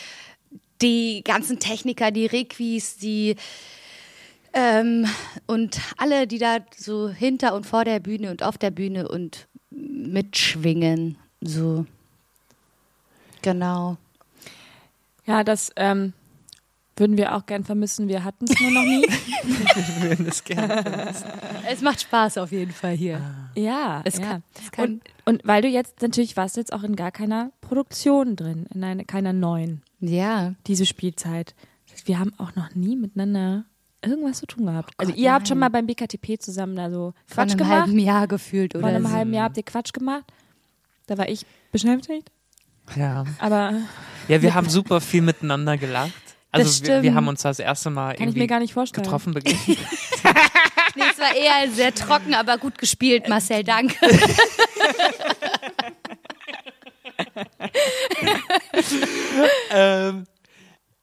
die 0.82 1.24
ganzen 1.24 1.60
Techniker, 1.60 2.12
die 2.12 2.26
Requis, 2.26 2.98
die 2.98 3.36
ähm, 4.54 5.06
und 5.46 5.80
alle, 5.98 6.28
die 6.28 6.40
da 6.40 6.58
so 6.76 7.10
hinter 7.10 7.54
und 7.54 7.66
vor 7.66 7.86
der 7.86 8.00
Bühne 8.00 8.32
und 8.32 8.44
auf 8.44 8.58
der 8.58 8.72
Bühne 8.72 9.08
und 9.08 9.48
mitschwingen, 9.70 11.18
so. 11.42 11.86
Genau. 13.42 13.98
Ja, 15.26 15.44
das 15.44 15.72
ähm, 15.76 16.14
würden 16.98 17.16
wir 17.18 17.36
auch 17.36 17.46
gern 17.46 17.64
vermissen. 17.64 18.08
Wir 18.08 18.24
hatten 18.24 18.46
es 18.50 18.60
nur 18.60 18.72
noch 18.72 18.82
nie. 18.84 19.04
Wir 19.44 20.10
würden 20.10 20.28
es 20.28 20.44
gerne. 20.44 21.14
Es 21.70 21.82
macht 21.82 22.02
Spaß 22.02 22.38
auf 22.40 22.52
jeden 22.52 22.72
Fall 22.72 22.94
hier. 22.96 23.22
ja, 23.56 24.02
Es 24.04 24.18
ja. 24.18 24.24
kann- 24.26 24.44
es 24.64 24.72
kann- 24.72 24.86
und, 24.86 25.02
und 25.26 25.42
weil 25.48 25.62
du 25.62 25.68
jetzt, 25.68 26.02
natürlich 26.02 26.36
warst 26.36 26.58
jetzt 26.58 26.74
auch 26.74 26.84
in 26.84 26.96
gar 26.96 27.12
keiner 27.12 27.52
Produktion 27.62 28.36
drin, 28.36 28.66
in 28.74 28.84
eine, 28.84 29.06
keiner 29.06 29.32
neuen, 29.34 29.84
Ja. 30.00 30.54
diese 30.66 30.86
Spielzeit. 30.86 31.54
Das 31.86 31.94
heißt, 31.98 32.08
Wir 32.08 32.20
haben 32.20 32.34
auch 32.38 32.56
noch 32.56 32.74
nie 32.76 32.96
miteinander 32.96 33.66
irgendwas 34.04 34.40
zu 34.40 34.46
tun 34.48 34.66
gehabt. 34.66 34.94
Also 34.98 35.12
Gott, 35.12 35.20
ihr 35.22 35.34
habt 35.34 35.48
schon 35.48 35.60
nein. 35.60 35.72
mal 35.72 35.78
beim 35.80 35.88
BKTP 35.88 36.40
zusammen 36.40 36.76
da 36.76 36.90
so 36.90 37.14
Vor 37.26 37.36
Quatsch 37.36 37.50
einem 37.52 37.58
gemacht. 37.60 37.82
halben 37.82 38.00
Jahr 38.00 38.28
gefühlt 38.28 38.74
Vor 38.74 38.82
oder 38.82 38.90
einem 38.90 39.06
so. 39.06 39.12
halben 39.12 39.34
Jahr 39.34 39.46
habt 39.46 39.58
ihr 39.58 39.64
Quatsch 39.64 39.94
gemacht. 39.94 40.24
Da 41.08 41.18
war 41.18 41.28
ich 41.30 41.46
beschäftigt. 41.72 42.32
Ja. 42.96 43.24
Aber 43.40 43.74
Ja, 44.28 44.42
wir 44.42 44.54
haben 44.56 44.70
super 44.70 45.00
viel 45.02 45.22
miteinander 45.22 45.78
gelacht. 45.78 46.14
Also 46.60 46.86
wir, 46.86 47.04
wir 47.04 47.16
haben 47.16 47.28
uns 47.28 47.42
das 47.42 47.60
erste 47.60 47.90
Mal 47.90 48.16
kann 48.16 48.30
ich 48.30 48.36
mir 48.36 48.48
gar 48.48 48.60
nicht 48.60 48.74
vorstellen. 48.74 49.04
getroffen 49.04 49.34
begegnet. 49.36 49.78
Nee, 50.96 51.04
es 51.12 51.20
war 51.20 51.36
eher 51.36 51.70
sehr 51.72 51.94
trocken, 51.94 52.34
aber 52.34 52.58
gut 52.58 52.78
gespielt, 52.78 53.28
Marcel, 53.30 53.64
danke. 53.64 53.96
ähm, 59.72 60.28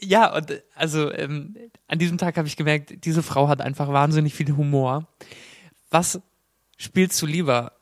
Ja, 0.00 0.34
und 0.34 0.50
äh, 0.50 0.62
also 0.74 1.12
ähm, 1.12 1.56
an 1.88 1.98
diesem 1.98 2.18
Tag 2.18 2.36
habe 2.36 2.48
ich 2.48 2.56
gemerkt, 2.56 3.04
diese 3.04 3.22
Frau 3.22 3.48
hat 3.48 3.60
einfach 3.60 3.88
wahnsinnig 3.88 4.34
viel 4.34 4.56
Humor. 4.56 5.06
Was 5.90 6.20
spielst 6.76 7.20
du 7.22 7.26
lieber? 7.26 7.72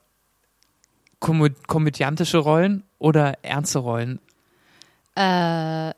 Komö 1.19 1.51
komödiantische 1.67 2.39
Rollen 2.39 2.83
oder 2.99 3.39
ernste 3.43 3.79
Rollen? 3.79 4.19
Äh, 5.15 5.93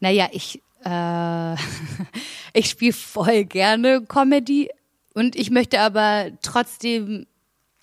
naja, 0.00 0.28
ich, 0.30 0.62
äh, 0.86 1.56
ich 2.52 2.70
spiele 2.70 2.92
voll 2.92 3.44
gerne 3.44 4.02
Comedy 4.06 4.70
und 5.14 5.34
ich 5.36 5.50
möchte 5.50 5.80
aber 5.80 6.30
trotzdem, 6.42 7.26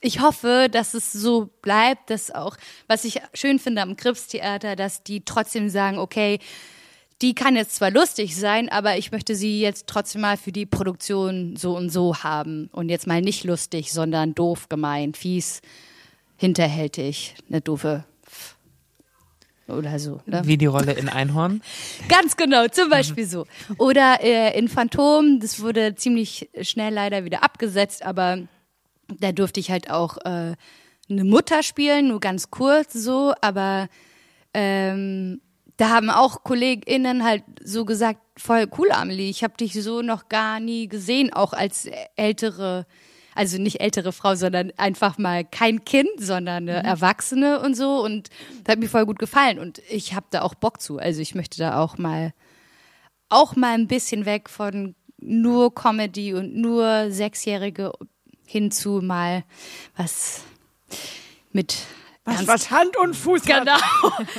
ich 0.02 0.22
hoffe, 0.22 0.68
dass 0.72 0.94
es 0.94 1.12
so 1.12 1.50
bleibt, 1.62 2.10
dass 2.10 2.32
auch, 2.32 2.56
was 2.88 3.06
ich 3.06 3.22
schön 3.34 3.60
finde 3.60 3.82
am 3.82 3.96
Krips-Theater, 3.96 4.76
dass 4.76 5.04
die 5.04 5.26
trotzdem 5.26 5.70
sagen, 5.70 5.98
okay, 5.98 6.40
die 7.22 7.36
kann 7.36 7.56
jetzt 7.56 7.76
zwar 7.76 7.92
lustig 7.92 8.36
sein, 8.36 8.70
aber 8.70 8.98
ich 8.98 9.12
möchte 9.12 9.36
sie 9.36 9.62
jetzt 9.62 9.88
trotzdem 9.88 10.22
mal 10.22 10.36
für 10.36 10.52
die 10.52 10.66
Produktion 10.66 11.56
so 11.56 11.76
und 11.76 11.90
so 11.90 12.18
haben. 12.18 12.70
Und 12.74 12.90
jetzt 12.90 13.08
mal 13.08 13.22
nicht 13.22 13.46
lustig, 13.46 13.94
sondern 13.94 14.36
doof, 14.36 14.68
gemein, 14.68 15.14
fies, 15.14 15.62
hinterhältig, 16.36 17.36
eine 17.50 17.62
doofe 17.62 18.04
oder 19.68 19.98
so. 20.00 20.22
Ne? 20.26 20.42
Wie 20.46 20.58
die 20.58 20.66
Rolle 20.66 20.94
in 20.94 21.10
Einhorn? 21.10 21.62
Ganz 22.10 22.36
genau, 22.36 22.68
zum 22.68 22.90
Beispiel 22.90 23.26
so. 23.26 23.46
Oder 23.78 24.20
äh, 24.22 24.58
in 24.58 24.68
Phantom, 24.68 25.40
das 25.40 25.62
wurde 25.62 25.96
ziemlich 25.96 26.50
schnell 26.62 26.94
leider 26.94 27.26
wieder 27.26 27.44
abgesetzt, 27.44 28.04
aber 28.06 28.40
da 29.20 29.32
durfte 29.32 29.60
ich 29.60 29.72
halt 29.72 29.90
auch 29.90 30.18
äh, 30.26 30.56
eine 31.10 31.24
Mutter 31.24 31.64
spielen, 31.64 32.08
nur 32.08 32.20
ganz 32.20 32.50
kurz 32.52 32.94
so, 32.94 33.34
aber 33.42 33.88
ähm, 34.54 35.42
da 35.78 35.90
haben 35.90 36.10
auch 36.10 36.44
KollegInnen 36.44 37.24
halt 37.24 37.44
so 37.64 37.86
gesagt, 37.86 38.20
voll 38.38 38.68
cool, 38.78 38.92
Amelie, 38.92 39.30
ich 39.30 39.44
habe 39.44 39.58
dich 39.58 39.74
so 39.82 40.02
noch 40.02 40.30
gar 40.30 40.60
nie 40.60 40.88
gesehen, 40.88 41.34
auch 41.34 41.54
als 41.54 41.90
ältere, 42.16 42.86
also 43.36 43.58
nicht 43.58 43.82
ältere 43.82 44.12
Frau, 44.12 44.36
sondern 44.36 44.72
einfach 44.78 45.18
mal 45.18 45.44
kein 45.44 45.86
Kind, 45.86 46.10
sondern 46.20 46.70
eine 46.70 46.84
Erwachsene 46.84 47.60
und 47.60 47.76
so 47.76 48.04
und 48.04 48.30
das 48.64 48.74
hat 48.74 48.80
mir 48.80 48.90
voll 48.90 49.06
gut 49.06 49.20
gefallen 49.20 49.60
und 49.60 49.82
ich 49.90 50.14
habe 50.14 50.26
da 50.30 50.42
auch 50.42 50.56
Bock 50.56 50.82
zu, 50.82 50.98
also 50.98 51.22
ich 51.22 51.36
möchte 51.36 51.58
da 51.58 51.80
auch 51.80 51.98
mal, 51.98 52.34
auch 53.30 53.56
mal 53.56 53.74
ein 53.74 53.88
bisschen 53.88 54.26
weg 54.26 54.50
von 54.50 54.96
nur 55.18 55.74
Comedy 55.74 56.34
und 56.34 56.56
nur 56.56 57.12
Sechsjährige 57.12 57.94
hin 58.46 58.72
zu 58.72 59.02
mal 59.02 59.44
was 59.96 60.42
mit 61.52 61.78
Was, 62.26 62.48
was 62.48 62.72
Hand 62.72 62.98
und 62.98 63.16
Fuß 63.16 63.42
hat. 63.48 63.66
Genau. 63.66 63.78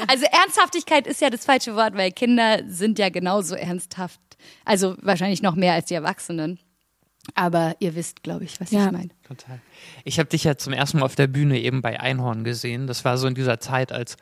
Also 0.09 0.25
Ernsthaftigkeit 0.27 1.07
ist 1.07 1.21
ja 1.21 1.31
das 1.31 1.45
falsche 1.45 1.77
Wort, 1.77 1.95
weil 1.97 2.13
Kinder 2.13 2.63
sind 2.67 2.99
ja 2.99 3.09
genauso 3.09 3.55
ernsthaft. 3.55 4.21
Also 4.65 4.97
wahrscheinlich 5.01 5.43
noch 5.43 5.55
mehr 5.55 5.75
als 5.75 5.87
die 5.87 5.95
Erwachsenen. 5.95 6.59
Aber 7.35 7.75
ihr 7.81 7.95
wisst, 7.95 8.23
glaube 8.23 8.45
ich, 8.45 8.61
was 8.61 8.71
Ja. 8.71 8.87
ich 8.87 8.93
meine. 8.93 9.09
Total. 9.27 9.61
Ich 10.05 10.19
habe 10.19 10.29
dich 10.29 10.45
ja 10.45 10.57
zum 10.57 10.73
ersten 10.73 10.99
Mal 10.99 11.05
auf 11.07 11.15
der 11.17 11.27
Bühne 11.27 11.59
eben 11.61 11.81
bei 11.83 11.99
Einhorn 11.99 12.45
gesehen. 12.45 12.87
Das 12.87 13.05
war 13.05 13.17
so 13.19 13.27
in 13.27 13.35
dieser 13.35 13.59
Zeit, 13.61 13.93
als 13.93 14.17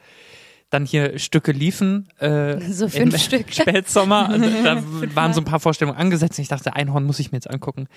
dann 0.70 0.86
hier 0.86 1.18
Stücke 1.18 1.52
liefen. 1.52 2.08
Äh, 2.18 2.60
So 2.72 2.88
fünf 2.88 3.12
im 3.14 3.18
Stück. 3.20 3.46
Spätsommer. 3.52 4.30
Und 4.34 4.42
da 4.64 4.82
waren 5.14 5.34
so 5.34 5.40
ein 5.40 5.44
paar 5.44 5.60
Vorstellungen 5.60 5.98
angesetzt. 5.98 6.38
Und 6.38 6.42
ich 6.42 6.48
dachte, 6.48 6.74
Einhorn 6.74 7.04
muss 7.04 7.18
ich 7.18 7.32
mir 7.32 7.36
jetzt 7.36 7.50
angucken. 7.50 7.88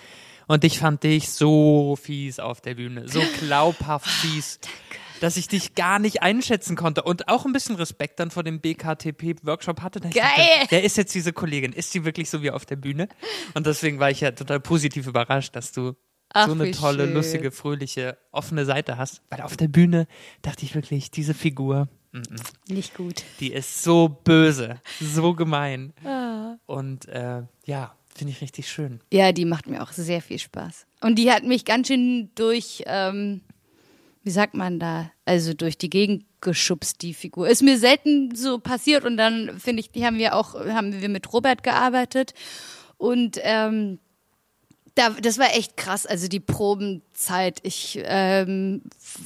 Und 0.48 0.64
ich 0.64 0.80
fand 0.80 1.04
dich 1.04 1.30
so 1.30 1.96
fies 2.02 2.40
auf 2.40 2.62
der 2.62 2.76
Bühne. 2.76 3.08
So 3.08 3.22
glaubhaft 3.40 4.08
fies. 4.10 4.60
Dass 5.22 5.38
ich 5.38 5.48
dich 5.48 5.76
gar 5.76 6.00
nicht 6.00 6.22
einschätzen 6.22 6.76
konnte 6.76 7.04
und 7.04 7.28
auch 7.30 7.46
ein 7.46 7.54
bisschen 7.54 7.76
Respekt 7.76 8.20
dann 8.20 8.32
vor 8.32 8.44
dem 8.44 8.60
BKTP-Workshop 8.62 9.82
hatte. 9.82 10.00
Geil. 10.02 10.12
Dachte, 10.14 10.68
wer 10.70 10.84
ist 10.84 10.98
jetzt 10.98 11.14
diese 11.16 11.34
Kollegin? 11.34 11.72
Ist 11.74 11.92
sie 11.92 12.04
wirklich 12.06 12.30
so 12.30 12.42
wie 12.42 12.52
auf 12.52 12.66
der 12.66 12.76
Bühne? 12.76 13.08
Und 13.54 13.66
deswegen 13.66 14.00
war 14.00 14.12
ich 14.12 14.22
ja 14.22 14.32
total 14.32 14.60
positiv 14.60 15.08
überrascht, 15.08 15.56
dass 15.56 15.72
du 15.72 15.94
Ach, 16.34 16.48
so 16.48 16.54
eine 16.54 16.72
tolle, 16.72 17.06
schön. 17.06 17.14
lustige, 17.14 17.52
fröhliche, 17.52 18.18
offene 18.32 18.66
Seite 18.66 18.98
hast. 18.98 19.22
Weil 19.30 19.42
auf 19.42 19.56
der 19.56 19.68
Bühne 19.68 20.08
dachte 20.42 20.66
ich 20.66 20.76
wirklich, 20.76 21.12
diese 21.12 21.34
Figur, 21.34 21.88
Nicht 22.68 22.96
gut. 22.96 23.24
die 23.40 23.54
ist 23.54 23.84
so 23.84 24.10
böse, 24.10 24.82
so 25.00 25.34
gemein. 25.34 25.94
Ah. 26.04 26.56
Und 26.66 27.08
äh, 27.08 27.44
ja, 27.66 27.96
finde 28.14 28.32
ich 28.34 28.42
richtig 28.42 28.70
schön. 28.70 29.00
Ja, 29.14 29.32
die 29.32 29.46
macht 29.46 29.68
mir 29.68 29.82
auch 29.84 29.92
sehr 29.92 30.22
viel 30.22 30.40
Spaß. 30.40 30.88
Und 31.02 31.16
die 31.16 31.32
hat 31.32 31.44
mich 31.44 31.64
ganz 31.66 31.88
schön 31.88 32.32
durch, 32.36 32.84
ähm, 32.88 33.42
wie 34.26 34.32
sagt 34.32 34.56
man 34.56 34.80
da, 34.80 35.12
also 35.24 35.54
durch 35.54 35.78
die 35.78 35.90
Gegend 35.90 36.26
geschubst, 36.42 37.04
die 37.04 37.14
Figur. 37.14 37.48
Ist 37.48 37.62
mir 37.62 37.78
selten 37.78 38.36
so 38.36 38.58
passiert 38.58 39.06
und 39.06 39.18
dann 39.18 39.60
finde 39.60 39.82
ich, 39.82 39.92
die 39.92 40.04
haben 40.04 40.18
wir 40.18 40.36
auch, 40.36 40.56
haben 40.56 41.00
wir 41.00 41.10
mit 41.10 41.32
Robert 41.32 41.64
gearbeitet 41.64 42.34
und 42.98 43.38
ähm, 43.44 44.00
da, 44.96 45.10
das 45.10 45.38
war 45.38 45.54
echt 45.54 45.78
krass, 45.78 46.06
also 46.06 46.28
die 46.28 46.40
Probenzeit. 46.40 47.60
Ich 47.64 48.00
ähm, 48.04 48.82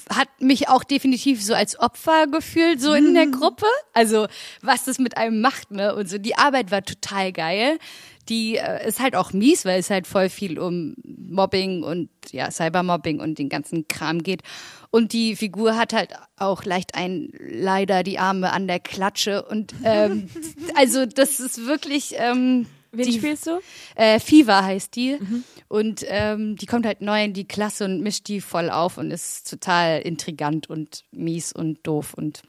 hat 0.09 0.27
mich 0.39 0.67
auch 0.67 0.83
definitiv 0.83 1.43
so 1.43 1.53
als 1.53 1.79
Opfer 1.79 2.25
gefühlt, 2.27 2.81
so 2.81 2.93
in 2.93 3.13
der 3.13 3.27
Gruppe. 3.27 3.67
Also 3.93 4.27
was 4.61 4.85
das 4.85 4.97
mit 4.97 5.15
einem 5.15 5.41
macht, 5.41 5.69
ne? 5.71 5.95
Und 5.95 6.09
so 6.09 6.17
die 6.17 6.35
Arbeit 6.35 6.71
war 6.71 6.83
total 6.83 7.31
geil. 7.31 7.77
Die 8.29 8.57
äh, 8.57 8.87
ist 8.87 8.99
halt 8.99 9.15
auch 9.15 9.33
mies, 9.33 9.65
weil 9.65 9.79
es 9.79 9.89
halt 9.89 10.07
voll 10.07 10.29
viel 10.29 10.59
um 10.59 10.95
Mobbing 11.03 11.83
und 11.83 12.09
ja 12.31 12.49
Cybermobbing 12.51 13.19
und 13.19 13.39
den 13.39 13.49
ganzen 13.49 13.87
Kram 13.87 14.23
geht. 14.23 14.41
Und 14.91 15.13
die 15.13 15.35
Figur 15.35 15.75
hat 15.77 15.93
halt 15.93 16.11
auch 16.37 16.63
leicht 16.63 16.95
ein 16.95 17.29
leider 17.39 18.03
die 18.03 18.19
Arme 18.19 18.51
an 18.51 18.67
der 18.67 18.79
Klatsche 18.79 19.43
und 19.43 19.73
ähm, 19.83 20.29
also 20.75 21.05
das 21.05 21.39
ist 21.39 21.65
wirklich 21.65 22.13
ähm, 22.17 22.65
Wen 22.91 23.05
die, 23.05 23.13
spielst 23.17 23.45
du? 23.47 23.59
äh, 23.95 24.19
Fever 24.19 24.63
heißt 24.63 24.95
die. 24.95 25.17
Und 25.67 26.03
ähm, 26.07 26.55
die 26.55 26.65
kommt 26.65 26.87
halt 26.87 27.01
neu 27.01 27.23
in 27.23 27.33
die 27.33 27.47
Klasse 27.47 27.85
und 27.85 28.01
mischt 28.01 28.27
die 28.27 28.41
voll 28.41 28.71
auf 28.71 28.97
und 28.97 29.11
ist 29.11 29.47
total 29.49 30.01
intrigant 30.01 30.69
und 30.69 31.03
mies 31.11 31.53
und 31.53 31.85
doof. 31.85 32.15
Und 32.15 32.41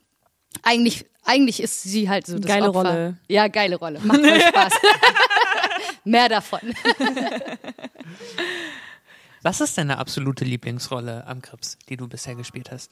eigentlich, 0.63 1.05
eigentlich 1.25 1.63
ist 1.63 1.83
sie 1.83 2.09
halt 2.09 2.27
so 2.27 2.39
das 2.39 2.47
Geile 2.47 2.71
Opfer. 2.71 2.79
Rolle. 2.79 3.19
Ja, 3.29 3.49
geile 3.49 3.77
Rolle. 3.77 4.01
Macht 4.03 4.21
voll 4.25 4.41
Spaß. 4.49 4.73
Mehr 6.05 6.29
davon. 6.29 6.61
Was 9.43 9.61
ist 9.61 9.79
deine 9.79 9.99
absolute 9.99 10.45
Lieblingsrolle 10.45 11.27
am 11.27 11.41
Krips, 11.41 11.79
die 11.89 11.97
du 11.97 12.07
bisher 12.09 12.35
gespielt 12.35 12.71
hast? 12.71 12.91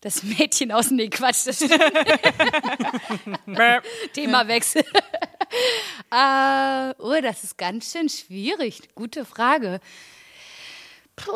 Das 0.00 0.22
Mädchen 0.22 0.72
aus 0.72 0.90
nee, 0.90 1.08
Quatsch. 1.08 1.46
Das 1.46 1.58
Themawechsel. 4.12 4.82
äh, 6.10 6.94
oh, 6.98 7.20
das 7.22 7.44
ist 7.44 7.58
ganz 7.58 7.92
schön 7.92 8.08
schwierig. 8.08 8.94
Gute 8.94 9.24
Frage. 9.24 9.80
Puh. 11.16 11.32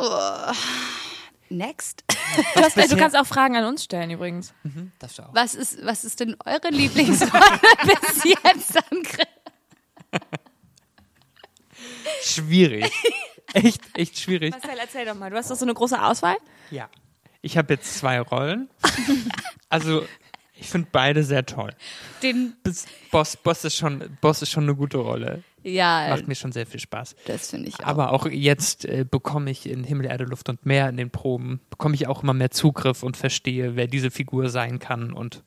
Next. 1.51 2.05
Du, 2.55 2.63
hast, 2.63 2.77
du 2.77 2.97
kannst 2.97 3.17
auch 3.17 3.27
Fragen 3.27 3.55
an 3.57 3.65
uns 3.65 3.85
stellen 3.85 4.11
übrigens. 4.11 4.55
Das 4.99 5.21
auch. 5.21 5.35
Was 5.35 5.55
ist, 5.55 5.85
was 5.85 6.05
ist 6.05 6.19
denn 6.21 6.35
eure 6.45 6.71
Lieblingsrolle 6.71 7.61
bis 7.85 8.25
jetzt 8.25 8.77
am 8.77 9.03
Grill? 9.03 9.27
Schwierig. 12.23 12.91
Echt, 13.53 13.81
echt 13.97 14.19
schwierig. 14.19 14.51
Marcel, 14.51 14.79
erzähl 14.81 15.05
doch 15.05 15.15
mal. 15.15 15.31
Du 15.31 15.37
hast 15.37 15.49
doch 15.49 15.55
so 15.57 15.65
eine 15.65 15.75
große 15.75 16.03
Auswahl? 16.03 16.37
Ja. 16.73 16.89
Ich 17.41 17.57
habe 17.57 17.75
jetzt 17.75 17.99
zwei 17.99 18.21
Rollen. 18.21 18.69
Also, 19.69 20.05
ich 20.55 20.69
finde 20.69 20.89
beide 20.93 21.23
sehr 21.25 21.45
toll. 21.47 21.71
Den, 22.23 22.55
Boss, 23.11 23.37
Boss, 23.37 23.65
ist 23.65 23.77
schon, 23.77 24.17
Boss 24.21 24.41
ist 24.43 24.51
schon 24.51 24.65
eine 24.65 24.75
gute 24.77 24.99
Rolle. 24.99 25.43
ja, 25.65 26.07
Macht 26.11 26.29
mir 26.29 26.35
schon 26.37 26.53
sehr 26.53 26.67
viel 26.67 26.79
Spaß. 26.81 27.17
das 27.27 27.51
finde 27.51 27.69
ich 27.69 27.81
auch. 27.81 27.87
Aber 27.87 28.13
auch 28.13 28.27
jetzt 28.27 28.85
äh, 28.85 29.05
bekomme 29.09 29.51
ich 29.51 29.69
in 29.69 29.83
Himmel, 29.85 30.07
Erde, 30.07 30.25
Luft 30.25 30.49
und 30.49 30.65
Meer 30.67 30.89
in 30.89 30.97
den 30.97 31.11
Proben, 31.11 31.61
bekomme 31.71 31.95
ich 31.97 32.07
auch 32.07 32.23
immer 32.23 32.35
mehr 32.35 32.51
Zugriff 32.53 33.03
und 33.03 33.17
verstehe, 33.17 33.75
wer 33.77 33.87
diese 33.89 34.11
Figur 34.13 34.49
sein 34.49 34.79
kann 34.79 35.13
und 35.13 35.43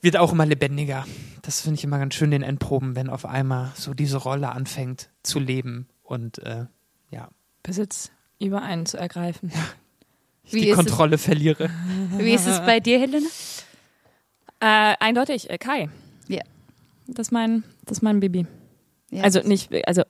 wird 0.00 0.16
auch 0.16 0.32
immer 0.32 0.46
lebendiger. 0.46 1.06
Das 1.42 1.60
finde 1.62 1.76
ich 1.78 1.84
immer 1.84 1.98
ganz 1.98 2.14
schön 2.14 2.26
in 2.32 2.42
den 2.42 2.48
Endproben, 2.48 2.94
wenn 2.96 3.08
auf 3.10 3.24
einmal 3.24 3.72
so 3.74 3.94
diese 3.94 4.18
Rolle 4.18 4.50
anfängt 4.50 5.10
zu 5.22 5.38
leben 5.38 5.88
und 6.02 6.38
äh, 6.38 6.66
ja, 7.10 7.28
Besitz 7.62 8.10
über 8.40 8.62
einen 8.62 8.86
zu 8.86 8.96
ergreifen. 8.98 9.50
ich 10.44 10.52
Wie 10.52 10.60
die 10.62 10.68
ist 10.68 10.78
es- 10.78 10.86
Kontrolle 10.86 11.18
verliere. 11.18 11.70
Wie 12.18 12.32
ist 12.32 12.46
es 12.46 12.60
bei 12.60 12.80
dir, 12.80 13.00
Helena? 13.00 13.26
Äh, 14.60 14.94
eindeutig, 15.00 15.50
äh, 15.50 15.58
Kai. 15.58 15.88
Ja. 16.28 16.42
Das 17.06 17.28
ist 17.28 17.32
mein, 17.32 17.64
das 17.86 17.98
ist 17.98 18.02
mein 18.02 18.20
Baby. 18.20 18.46
ja 19.10 19.22
Also 19.22 19.40
nicht, 19.40 19.70
also 19.86 20.02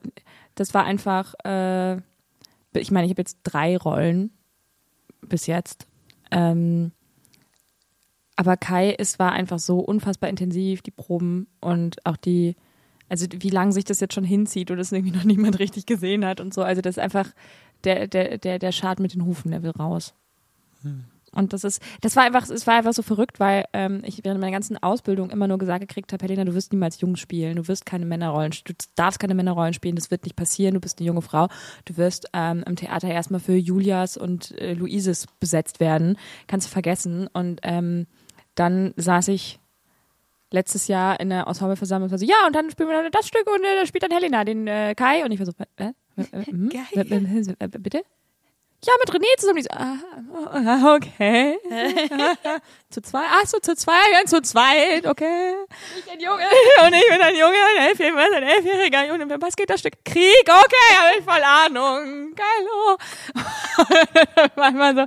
das 0.55 0.75
war 0.75 0.85
einfach, 0.85 1.35
äh, 1.45 1.97
ich 2.75 2.91
meine, 2.91 3.07
ich 3.07 3.11
habe 3.13 3.21
jetzt 3.21 3.39
drei 3.45 3.77
Rollen 3.77 4.31
bis 5.21 5.47
jetzt. 5.47 5.87
Ähm, 6.31 6.93
aber 8.39 8.57
Kai, 8.57 8.95
es 8.97 9.19
war 9.19 9.33
einfach 9.33 9.59
so 9.59 9.81
unfassbar 9.81 10.31
intensiv, 10.31 10.81
die 10.81 10.93
Proben 10.93 11.49
und 11.61 12.07
auch 12.07 12.17
die, 12.17 12.55
also 13.09 13.27
wie 13.37 13.51
lange 13.51 13.73
sich 13.73 13.85
das 13.85 13.99
jetzt 13.99 14.15
schon 14.15 14.23
hinzieht 14.23 14.71
und 14.71 14.77
das 14.77 14.93
irgendwie 14.93 15.17
noch 15.17 15.25
niemand 15.25 15.59
richtig 15.59 15.87
gesehen 15.87 16.25
hat 16.25 16.41
und 16.41 16.55
so. 16.55 16.63
Also 16.63 16.81
das 16.81 16.99
ist 16.99 17.03
einfach 17.03 17.29
der, 17.83 18.07
der, 18.07 18.39
der, 18.39 18.61
der 18.61 18.71
Schad 18.71 19.01
mit 19.01 19.13
den 19.13 19.25
Hufen, 19.25 19.51
der 19.51 19.65
will 19.65 19.73
raus. 19.73 20.15
Und 21.33 21.53
das 21.53 21.65
ist, 21.65 21.83
das 22.01 22.15
war 22.15 22.23
einfach, 22.23 22.49
es 22.49 22.65
war 22.69 22.77
einfach 22.77 22.93
so 22.93 23.03
verrückt, 23.03 23.41
weil 23.41 23.65
ähm, 23.73 24.03
ich 24.05 24.21
während 24.23 24.41
meiner 24.41 24.53
ganzen 24.53 24.81
Ausbildung 24.81 25.31
immer 25.31 25.49
nur 25.49 25.59
gesagt 25.59 25.81
gekriegt 25.81 26.13
habe, 26.13 26.25
Helena, 26.25 26.45
du 26.45 26.55
wirst 26.55 26.73
niemals 26.73 27.01
Jungs 27.01 27.19
spielen, 27.19 27.57
du 27.57 27.67
wirst 27.67 27.87
keine 27.87 28.07
Männerrollen, 28.07 28.53
du 28.65 28.73
darfst 28.95 29.19
keine 29.19 29.35
Männerrollen 29.35 29.75
spielen, 29.75 29.97
das 29.97 30.13
wird 30.13 30.23
nicht 30.23 30.37
passieren, 30.37 30.75
du 30.75 30.81
bist 30.81 31.01
eine 31.01 31.09
junge 31.09 31.23
Frau, 31.23 31.49
du 31.87 31.97
wirst 31.97 32.29
ähm, 32.35 32.63
im 32.69 32.77
Theater 32.77 33.09
erstmal 33.09 33.41
für 33.41 33.57
Julias 33.57 34.17
und 34.17 34.57
äh, 34.61 34.75
Luises 34.75 35.27
besetzt 35.41 35.81
werden, 35.81 36.17
kannst 36.47 36.69
du 36.69 36.71
vergessen. 36.71 37.27
Und 37.33 37.59
ähm, 37.65 38.07
dann 38.59 38.95
saß 38.97 39.29
ich 39.29 39.59
letztes 40.51 40.89
Jahr 40.89 41.21
in 41.21 41.31
der 41.31 41.47
Ensembleversammlung 41.47 42.07
und 42.07 42.11
war 42.11 42.19
so, 42.19 42.25
ja, 42.25 42.47
und 42.47 42.55
dann 42.55 42.71
spielen 42.71 42.89
wir 42.89 43.11
das 43.11 43.29
Stück 43.29 43.47
und 43.47 43.63
äh, 43.65 43.81
da 43.81 43.87
spielt 43.87 44.03
dann 44.03 44.11
Helena 44.11 44.45
den 44.45 44.67
äh, 44.67 44.95
Kai 44.95 45.25
und 45.25 45.31
ich 45.31 45.39
war 45.39 45.47
so, 45.47 45.53
äh? 45.77 45.93
Geil. 46.71 47.69
Bitte? 47.79 48.03
Ja, 48.85 48.93
mit 49.01 49.11
René 49.13 49.27
zusammen. 49.39 49.61
So, 49.61 49.71
ah, 49.73 50.95
okay. 50.95 51.59
zu 52.91 53.03
zwei, 53.03 53.25
ach 53.29 53.47
so, 53.47 53.59
zu 53.59 53.75
zwei, 53.75 54.13
ja, 54.13 54.25
zu 54.25 54.41
zweit, 54.41 55.05
okay. 55.05 55.55
Ich 55.99 56.13
ein 56.13 56.21
Junge 56.21 56.45
und 56.87 56.95
ich 56.95 57.09
bin 57.09 57.21
ein 57.21 57.35
Junge, 57.35 57.57
ein 57.77 57.89
Elfjähriger, 57.89 58.37
ein 58.37 58.43
elfjähriger 58.45 59.07
Junge. 59.09 59.37
Was 59.41 59.57
geht 59.57 59.69
das 59.69 59.81
Stück? 59.81 59.95
Krieg, 60.05 60.45
okay, 60.45 60.97
habe 60.97 61.19
ich 61.19 61.25
voll 61.25 61.43
Ahnung. 61.43 62.35
Geil, 62.37 62.69
oh. 62.87 62.97
war 64.55 64.69
immer 64.69 64.95
so 64.95 65.07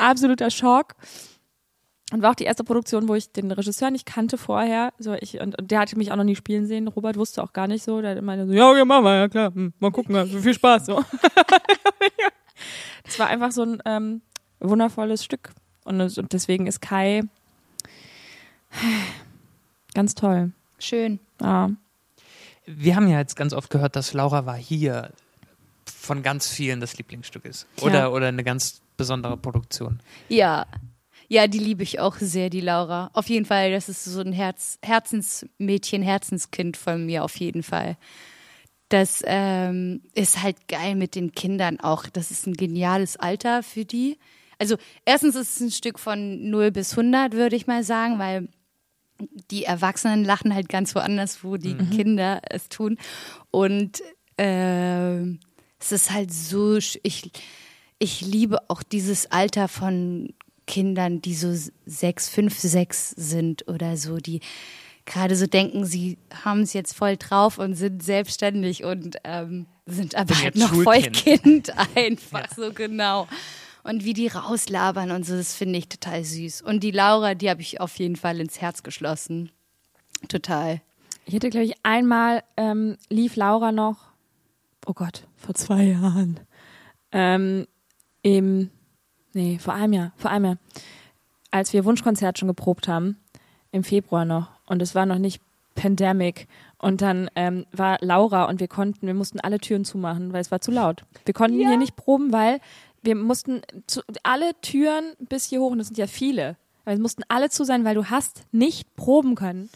absoluter 0.00 0.50
Schock. 0.50 0.94
Und 2.12 2.20
war 2.22 2.30
auch 2.30 2.34
die 2.36 2.44
erste 2.44 2.62
Produktion, 2.62 3.08
wo 3.08 3.14
ich 3.14 3.32
den 3.32 3.50
Regisseur 3.50 3.90
nicht 3.90 4.04
kannte 4.04 4.36
vorher. 4.36 4.92
So 4.98 5.14
ich, 5.14 5.40
und, 5.40 5.58
und 5.58 5.70
der 5.70 5.80
hatte 5.80 5.96
mich 5.96 6.12
auch 6.12 6.16
noch 6.16 6.24
nie 6.24 6.36
spielen 6.36 6.66
sehen. 6.66 6.86
Robert 6.88 7.16
wusste 7.16 7.42
auch 7.42 7.52
gar 7.54 7.66
nicht 7.66 7.82
so. 7.82 8.02
Der 8.02 8.16
immer 8.16 8.46
so, 8.46 8.52
ja, 8.52 8.70
okay, 8.70 8.84
machen 8.84 9.04
wir, 9.04 9.16
ja 9.16 9.28
klar. 9.28 9.54
Hm, 9.54 9.72
mal 9.78 9.90
gucken, 9.90 10.14
ja, 10.14 10.26
viel 10.26 10.52
Spaß. 10.52 10.86
So. 10.86 11.02
das 13.04 13.18
war 13.18 13.28
einfach 13.28 13.50
so 13.50 13.62
ein 13.62 13.82
ähm, 13.86 14.20
wundervolles 14.60 15.24
Stück. 15.24 15.52
Und, 15.84 16.00
und 16.00 16.32
deswegen 16.32 16.66
ist 16.66 16.80
Kai 16.80 17.22
ganz 19.94 20.14
toll. 20.14 20.52
Schön. 20.78 21.18
Ja. 21.40 21.70
Wir 22.66 22.96
haben 22.96 23.08
ja 23.08 23.18
jetzt 23.18 23.36
ganz 23.36 23.52
oft 23.52 23.70
gehört, 23.70 23.96
dass 23.96 24.12
Laura 24.12 24.46
war 24.46 24.56
hier 24.56 25.12
von 25.86 26.22
ganz 26.22 26.48
vielen 26.48 26.80
das 26.80 26.96
Lieblingsstück 26.98 27.44
ist. 27.44 27.66
Oder, 27.80 28.00
Ja. 28.00 28.08
oder 28.08 28.28
eine 28.28 28.44
ganz 28.44 28.82
besondere 28.96 29.36
Produktion. 29.36 30.00
Ja. 30.28 30.66
Ja, 31.32 31.46
die 31.46 31.60
liebe 31.60 31.82
ich 31.82 31.98
auch 31.98 32.16
sehr, 32.16 32.50
die 32.50 32.60
Laura. 32.60 33.08
Auf 33.14 33.30
jeden 33.30 33.46
Fall, 33.46 33.72
das 33.72 33.88
ist 33.88 34.04
so 34.04 34.20
ein 34.20 34.34
Herz, 34.34 34.78
Herzensmädchen, 34.82 36.02
Herzenskind 36.02 36.76
von 36.76 37.06
mir, 37.06 37.24
auf 37.24 37.36
jeden 37.36 37.62
Fall. 37.62 37.96
Das 38.90 39.22
ähm, 39.24 40.02
ist 40.12 40.42
halt 40.42 40.68
geil 40.68 40.94
mit 40.94 41.14
den 41.14 41.32
Kindern 41.32 41.80
auch. 41.80 42.04
Das 42.04 42.30
ist 42.30 42.46
ein 42.46 42.52
geniales 42.52 43.16
Alter 43.16 43.62
für 43.62 43.86
die. 43.86 44.18
Also, 44.58 44.76
erstens 45.06 45.34
ist 45.34 45.54
es 45.54 45.60
ein 45.60 45.70
Stück 45.70 45.98
von 45.98 46.50
0 46.50 46.70
bis 46.70 46.90
100, 46.98 47.32
würde 47.32 47.56
ich 47.56 47.66
mal 47.66 47.82
sagen, 47.82 48.18
weil 48.18 48.50
die 49.50 49.64
Erwachsenen 49.64 50.26
lachen 50.26 50.54
halt 50.54 50.68
ganz 50.68 50.94
woanders, 50.94 51.42
wo 51.42 51.56
die 51.56 51.76
Kinder 51.96 52.42
es 52.50 52.68
tun. 52.68 52.98
Und 53.50 54.02
ähm, 54.36 55.40
es 55.80 55.92
ist 55.92 56.10
halt 56.10 56.30
so, 56.30 56.76
ich, 56.76 57.30
ich 57.98 58.20
liebe 58.20 58.68
auch 58.68 58.82
dieses 58.82 59.30
Alter 59.30 59.68
von 59.68 60.34
Kindern, 60.72 61.20
die 61.20 61.34
so 61.34 61.52
sechs, 61.84 62.30
fünf, 62.30 62.58
sechs 62.58 63.10
sind 63.10 63.68
oder 63.68 63.98
so, 63.98 64.16
die 64.16 64.40
gerade 65.04 65.36
so 65.36 65.46
denken, 65.46 65.84
sie 65.84 66.16
haben 66.44 66.62
es 66.62 66.72
jetzt 66.72 66.94
voll 66.94 67.18
drauf 67.18 67.58
und 67.58 67.74
sind 67.74 68.02
selbstständig 68.02 68.82
und 68.82 69.18
ähm, 69.24 69.66
sind 69.84 70.14
aber 70.14 70.34
halt 70.34 70.56
noch 70.56 70.72
voll 70.72 71.02
Schulkind. 71.02 71.42
Kind 71.42 71.78
einfach 71.94 72.48
so 72.56 72.72
genau. 72.72 73.28
Und 73.82 74.04
wie 74.04 74.14
die 74.14 74.28
rauslabern 74.28 75.10
und 75.10 75.26
so, 75.26 75.36
das 75.36 75.54
finde 75.54 75.78
ich 75.78 75.88
total 75.88 76.24
süß. 76.24 76.62
Und 76.62 76.80
die 76.80 76.90
Laura, 76.90 77.34
die 77.34 77.50
habe 77.50 77.60
ich 77.60 77.78
auf 77.78 77.98
jeden 77.98 78.16
Fall 78.16 78.40
ins 78.40 78.62
Herz 78.62 78.82
geschlossen. 78.82 79.50
Total. 80.28 80.80
Ich 81.26 81.34
hatte, 81.34 81.50
glaube 81.50 81.66
ich, 81.66 81.74
einmal 81.82 82.44
ähm, 82.56 82.96
lief 83.10 83.36
Laura 83.36 83.72
noch, 83.72 83.98
oh 84.86 84.94
Gott, 84.94 85.26
vor 85.36 85.54
zwei 85.54 85.82
Jahren, 85.82 86.40
ähm, 87.10 87.66
im, 88.22 88.70
nee, 89.34 89.58
vor 89.58 89.74
einem 89.74 89.92
Jahr, 89.92 90.12
vor 90.16 90.30
einem 90.30 90.44
Jahr, 90.44 90.56
als 91.50 91.72
wir 91.72 91.84
Wunschkonzert 91.84 92.38
schon 92.38 92.48
geprobt 92.48 92.88
haben, 92.88 93.18
im 93.70 93.84
Februar 93.84 94.24
noch, 94.24 94.48
und 94.66 94.82
es 94.82 94.94
war 94.94 95.06
noch 95.06 95.18
nicht 95.18 95.42
Pandemic. 95.74 96.48
Und 96.78 97.00
dann 97.00 97.30
ähm, 97.36 97.66
war 97.72 97.98
Laura 98.00 98.44
und 98.44 98.60
wir 98.60 98.68
konnten, 98.68 99.06
wir 99.06 99.14
mussten 99.14 99.40
alle 99.40 99.58
Türen 99.58 99.84
zumachen, 99.84 100.32
weil 100.32 100.40
es 100.40 100.50
war 100.50 100.60
zu 100.60 100.70
laut. 100.70 101.04
Wir 101.24 101.34
konnten 101.34 101.58
hier 101.58 101.76
nicht 101.76 101.96
proben, 101.96 102.32
weil 102.32 102.60
wir 103.02 103.14
mussten 103.14 103.62
zu, 103.86 104.02
alle 104.22 104.52
Türen 104.62 105.12
bis 105.18 105.46
hier 105.46 105.60
hoch, 105.60 105.70
und 105.70 105.78
das 105.78 105.88
sind 105.88 105.98
ja 105.98 106.06
viele, 106.06 106.56
weil 106.84 106.94
es 106.94 107.00
mussten 107.00 107.22
alle 107.28 107.50
zu 107.50 107.64
sein, 107.64 107.84
weil 107.84 107.94
du 107.94 108.06
hast 108.06 108.42
nicht 108.52 108.94
proben 108.96 109.34
können. 109.34 109.70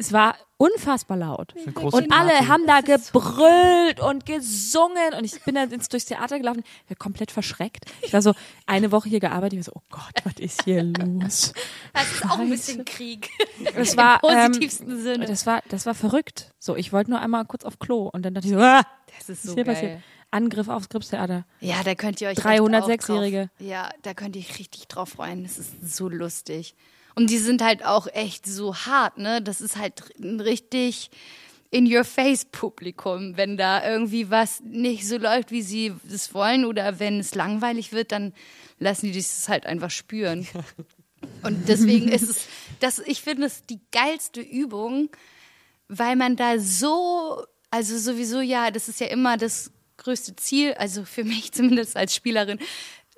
Es 0.00 0.14
war 0.14 0.34
unfassbar 0.56 1.18
laut. 1.18 1.54
Und 1.76 2.10
alle 2.10 2.30
Party. 2.30 2.46
haben 2.46 2.66
da 2.66 2.80
gebrüllt 2.80 4.00
und 4.00 4.24
gesungen 4.24 5.12
und 5.16 5.24
ich 5.24 5.42
bin 5.42 5.54
dann 5.56 5.70
ins, 5.70 5.88
durchs 5.90 6.06
Theater 6.06 6.38
gelaufen, 6.38 6.62
war 6.88 6.96
komplett 6.96 7.30
verschreckt. 7.30 7.84
Ich 8.00 8.12
war 8.14 8.22
so 8.22 8.32
eine 8.66 8.92
Woche 8.92 9.10
hier 9.10 9.20
gearbeitet, 9.20 9.58
ich 9.60 9.66
war 9.66 9.74
so, 9.74 9.80
oh 9.80 9.82
Gott, 9.90 10.24
was 10.24 10.34
ist 10.40 10.64
hier 10.64 10.84
los? 10.84 11.52
Das 11.92 12.12
ist 12.12 12.24
auch 12.24 12.38
ein 12.38 12.48
bisschen 12.48 12.84
Krieg. 12.86 13.28
Das 13.74 13.96
war, 13.98 14.22
Im 14.24 14.30
ähm, 14.30 14.46
positivsten 14.52 15.02
Sinne. 15.02 15.26
das 15.26 15.44
war, 15.46 15.62
das 15.68 15.84
war 15.84 15.94
verrückt. 15.94 16.50
So, 16.58 16.76
ich 16.76 16.92
wollte 16.94 17.10
nur 17.10 17.20
einmal 17.20 17.44
kurz 17.44 17.64
auf 17.64 17.78
Klo 17.78 18.08
und 18.10 18.22
dann 18.24 18.32
dachte 18.32 18.46
ich 18.48 18.54
so, 18.54 18.60
ah, 18.60 18.82
Das 19.18 19.28
ist 19.28 19.42
so 19.42 19.54
ist 19.54 19.64
geil. 19.66 20.02
Angriff 20.30 20.68
aufs 20.68 20.88
Gripstheater. 20.88 21.44
Ja, 21.60 21.82
da 21.84 21.94
könnt 21.94 22.20
ihr 22.22 22.28
euch 22.28 22.38
306-Jährige. 22.38 23.40
echt 23.40 23.50
auch 23.50 23.58
drauf- 23.58 23.66
Ja, 23.68 23.90
da 24.02 24.14
könnt 24.14 24.36
ihr 24.36 24.40
euch 24.42 24.58
richtig 24.58 24.88
drauf 24.88 25.10
freuen. 25.10 25.42
Das 25.42 25.58
ist 25.58 25.94
so 25.94 26.08
lustig. 26.08 26.74
Und 27.14 27.30
die 27.30 27.38
sind 27.38 27.62
halt 27.62 27.84
auch 27.84 28.06
echt 28.06 28.46
so 28.46 28.74
hart, 28.74 29.18
ne? 29.18 29.42
Das 29.42 29.60
ist 29.60 29.76
halt 29.76 30.02
ein 30.20 30.40
richtig 30.40 31.10
in 31.70 31.86
your 31.92 32.04
face 32.04 32.44
Publikum, 32.44 33.36
wenn 33.36 33.56
da 33.56 33.88
irgendwie 33.88 34.28
was 34.28 34.60
nicht 34.60 35.06
so 35.06 35.16
läuft, 35.16 35.52
wie 35.52 35.62
sie 35.62 35.94
es 36.12 36.34
wollen 36.34 36.64
oder 36.64 36.98
wenn 36.98 37.20
es 37.20 37.34
langweilig 37.34 37.92
wird, 37.92 38.10
dann 38.10 38.32
lassen 38.78 39.06
die 39.06 39.12
das 39.12 39.48
halt 39.48 39.66
einfach 39.66 39.90
spüren. 39.90 40.48
Und 41.42 41.68
deswegen 41.68 42.08
ist 42.08 42.28
es, 42.28 42.46
das, 42.80 42.98
ich 42.98 43.22
finde 43.22 43.46
es 43.46 43.62
die 43.62 43.80
geilste 43.92 44.40
Übung, 44.40 45.10
weil 45.86 46.16
man 46.16 46.34
da 46.36 46.58
so, 46.58 47.44
also 47.70 47.98
sowieso 47.98 48.40
ja, 48.40 48.70
das 48.70 48.88
ist 48.88 49.00
ja 49.00 49.06
immer 49.06 49.36
das 49.36 49.70
größte 49.98 50.34
Ziel, 50.36 50.74
also 50.74 51.04
für 51.04 51.24
mich 51.24 51.52
zumindest 51.52 51.96
als 51.96 52.14
Spielerin, 52.14 52.58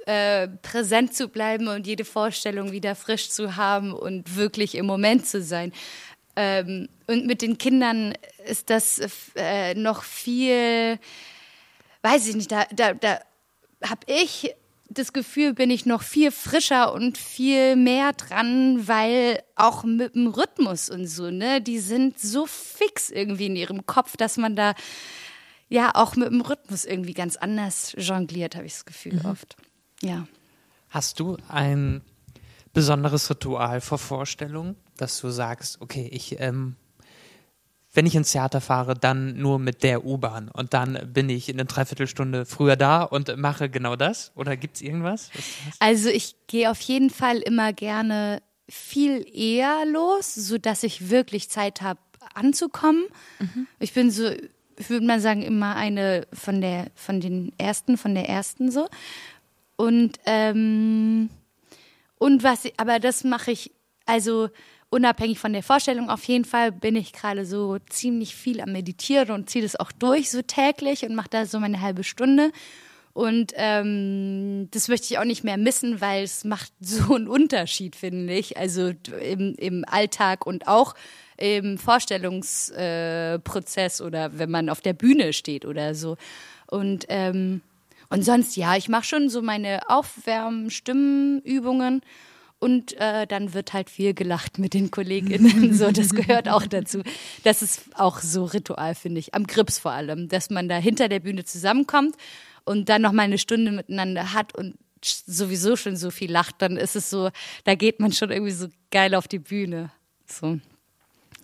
äh, 0.06 0.48
präsent 0.48 1.14
zu 1.14 1.28
bleiben 1.28 1.68
und 1.68 1.86
jede 1.86 2.04
Vorstellung 2.04 2.72
wieder 2.72 2.94
frisch 2.94 3.30
zu 3.30 3.56
haben 3.56 3.92
und 3.92 4.36
wirklich 4.36 4.74
im 4.74 4.86
Moment 4.86 5.26
zu 5.26 5.42
sein. 5.42 5.72
Ähm, 6.34 6.88
und 7.06 7.26
mit 7.26 7.42
den 7.42 7.58
Kindern 7.58 8.14
ist 8.48 8.70
das 8.70 9.00
äh, 9.36 9.74
noch 9.74 10.02
viel, 10.02 10.98
weiß 12.02 12.26
ich 12.28 12.36
nicht, 12.36 12.50
da, 12.50 12.64
da, 12.72 12.94
da 12.94 13.20
habe 13.84 14.00
ich 14.06 14.54
das 14.88 15.12
Gefühl, 15.12 15.54
bin 15.54 15.70
ich 15.70 15.86
noch 15.86 16.02
viel 16.02 16.30
frischer 16.30 16.92
und 16.92 17.16
viel 17.18 17.76
mehr 17.76 18.12
dran, 18.12 18.86
weil 18.86 19.42
auch 19.56 19.84
mit 19.84 20.14
dem 20.14 20.28
Rhythmus 20.28 20.90
und 20.90 21.06
so, 21.06 21.30
ne, 21.30 21.60
die 21.60 21.78
sind 21.78 22.18
so 22.18 22.46
fix 22.46 23.10
irgendwie 23.10 23.46
in 23.46 23.56
ihrem 23.56 23.86
Kopf, 23.86 24.16
dass 24.16 24.36
man 24.36 24.56
da 24.56 24.74
ja 25.68 25.92
auch 25.94 26.16
mit 26.16 26.28
dem 26.28 26.42
Rhythmus 26.42 26.84
irgendwie 26.84 27.14
ganz 27.14 27.36
anders 27.36 27.94
jongliert, 27.96 28.56
habe 28.56 28.66
ich 28.66 28.74
das 28.74 28.84
Gefühl 28.84 29.20
oft. 29.24 29.56
Ja. 30.02 30.26
Hast 30.90 31.20
du 31.20 31.38
ein 31.48 32.02
besonderes 32.72 33.30
Ritual 33.30 33.80
vor 33.80 33.98
Vorstellung, 33.98 34.76
dass 34.96 35.20
du 35.20 35.30
sagst, 35.30 35.80
okay, 35.80 36.08
ich, 36.12 36.38
ähm, 36.40 36.76
wenn 37.94 38.06
ich 38.06 38.14
ins 38.14 38.32
Theater 38.32 38.60
fahre, 38.60 38.94
dann 38.94 39.36
nur 39.36 39.58
mit 39.58 39.82
der 39.82 40.04
U-Bahn 40.04 40.48
und 40.48 40.74
dann 40.74 41.12
bin 41.12 41.28
ich 41.28 41.48
in 41.48 41.56
eine 41.56 41.66
Dreiviertelstunde 41.66 42.46
früher 42.46 42.76
da 42.76 43.02
und 43.02 43.36
mache 43.36 43.68
genau 43.68 43.96
das? 43.96 44.32
Oder 44.34 44.56
gibt 44.56 44.76
es 44.76 44.82
irgendwas? 44.82 45.30
Was, 45.34 45.44
was? 45.66 45.80
Also 45.80 46.08
ich 46.08 46.36
gehe 46.46 46.70
auf 46.70 46.80
jeden 46.80 47.10
Fall 47.10 47.38
immer 47.38 47.72
gerne 47.72 48.42
viel 48.68 49.26
eher 49.34 49.84
los, 49.86 50.34
so 50.34 50.56
dass 50.56 50.82
ich 50.82 51.10
wirklich 51.10 51.50
Zeit 51.50 51.82
habe 51.82 52.00
anzukommen. 52.34 53.04
Ich 53.78 53.92
bin 53.92 54.10
so, 54.10 54.30
ich 54.78 54.88
würde 54.90 55.06
mal 55.06 55.20
sagen, 55.20 55.42
immer 55.42 55.76
eine 55.76 56.26
von 56.32 56.60
der, 56.60 56.86
von 56.94 57.20
den 57.20 57.52
ersten, 57.58 57.98
von 57.98 58.14
der 58.14 58.28
ersten 58.28 58.70
so. 58.70 58.88
Und 59.82 60.20
ähm, 60.26 61.28
und 62.16 62.44
was, 62.44 62.68
aber 62.76 63.00
das 63.00 63.24
mache 63.24 63.50
ich, 63.50 63.72
also 64.06 64.48
unabhängig 64.90 65.40
von 65.40 65.52
der 65.52 65.64
Vorstellung, 65.64 66.08
auf 66.08 66.22
jeden 66.22 66.44
Fall 66.44 66.70
bin 66.70 66.94
ich 66.94 67.12
gerade 67.12 67.44
so 67.44 67.78
ziemlich 67.90 68.36
viel 68.36 68.60
am 68.60 68.70
Meditieren 68.70 69.32
und 69.32 69.50
ziehe 69.50 69.64
das 69.64 69.74
auch 69.74 69.90
durch 69.90 70.30
so 70.30 70.40
täglich 70.40 71.04
und 71.04 71.16
mache 71.16 71.30
da 71.30 71.46
so 71.46 71.58
meine 71.58 71.80
halbe 71.80 72.04
Stunde. 72.04 72.52
Und 73.12 73.54
ähm, 73.56 74.68
das 74.70 74.86
möchte 74.86 75.12
ich 75.12 75.18
auch 75.18 75.24
nicht 75.24 75.42
mehr 75.42 75.56
missen, 75.56 76.00
weil 76.00 76.22
es 76.22 76.44
macht 76.44 76.72
so 76.80 77.16
einen 77.16 77.26
Unterschied, 77.26 77.96
finde 77.96 78.34
ich. 78.34 78.56
Also 78.56 78.92
im, 79.20 79.56
im 79.56 79.84
Alltag 79.88 80.46
und 80.46 80.68
auch 80.68 80.94
im 81.38 81.76
Vorstellungsprozess 81.76 83.98
äh, 83.98 84.04
oder 84.04 84.38
wenn 84.38 84.52
man 84.52 84.68
auf 84.68 84.80
der 84.80 84.92
Bühne 84.92 85.32
steht 85.32 85.64
oder 85.64 85.96
so. 85.96 86.16
Und 86.68 87.06
ähm, 87.08 87.62
Und 88.12 88.24
sonst, 88.24 88.56
ja, 88.56 88.76
ich 88.76 88.88
mache 88.90 89.04
schon 89.04 89.30
so 89.30 89.40
meine 89.40 89.88
Aufwärmen-Stimmenübungen 89.88 92.02
und 92.58 92.92
äh, 93.00 93.26
dann 93.26 93.54
wird 93.54 93.72
halt 93.72 93.88
viel 93.88 94.12
gelacht 94.12 94.58
mit 94.58 94.74
den 94.74 94.90
KollegInnen. 94.90 95.72
So, 95.78 95.90
das 95.90 96.10
gehört 96.10 96.46
auch 96.46 96.66
dazu. 96.66 97.00
Das 97.42 97.62
ist 97.62 97.98
auch 97.98 98.20
so 98.20 98.44
Ritual, 98.44 98.94
finde 98.94 99.18
ich. 99.18 99.34
Am 99.34 99.46
Grips 99.46 99.78
vor 99.78 99.92
allem, 99.92 100.28
dass 100.28 100.50
man 100.50 100.68
da 100.68 100.76
hinter 100.76 101.08
der 101.08 101.20
Bühne 101.20 101.46
zusammenkommt 101.46 102.14
und 102.64 102.90
dann 102.90 103.00
noch 103.00 103.12
mal 103.12 103.22
eine 103.22 103.38
Stunde 103.38 103.72
miteinander 103.72 104.34
hat 104.34 104.54
und 104.54 104.76
sowieso 105.02 105.76
schon 105.76 105.96
so 105.96 106.10
viel 106.10 106.30
lacht, 106.30 106.56
dann 106.58 106.76
ist 106.76 106.96
es 106.96 107.08
so, 107.08 107.30
da 107.64 107.74
geht 107.74 107.98
man 107.98 108.12
schon 108.12 108.30
irgendwie 108.30 108.52
so 108.52 108.68
geil 108.90 109.14
auf 109.14 109.26
die 109.26 109.38
Bühne. 109.38 109.90
So, 110.26 110.58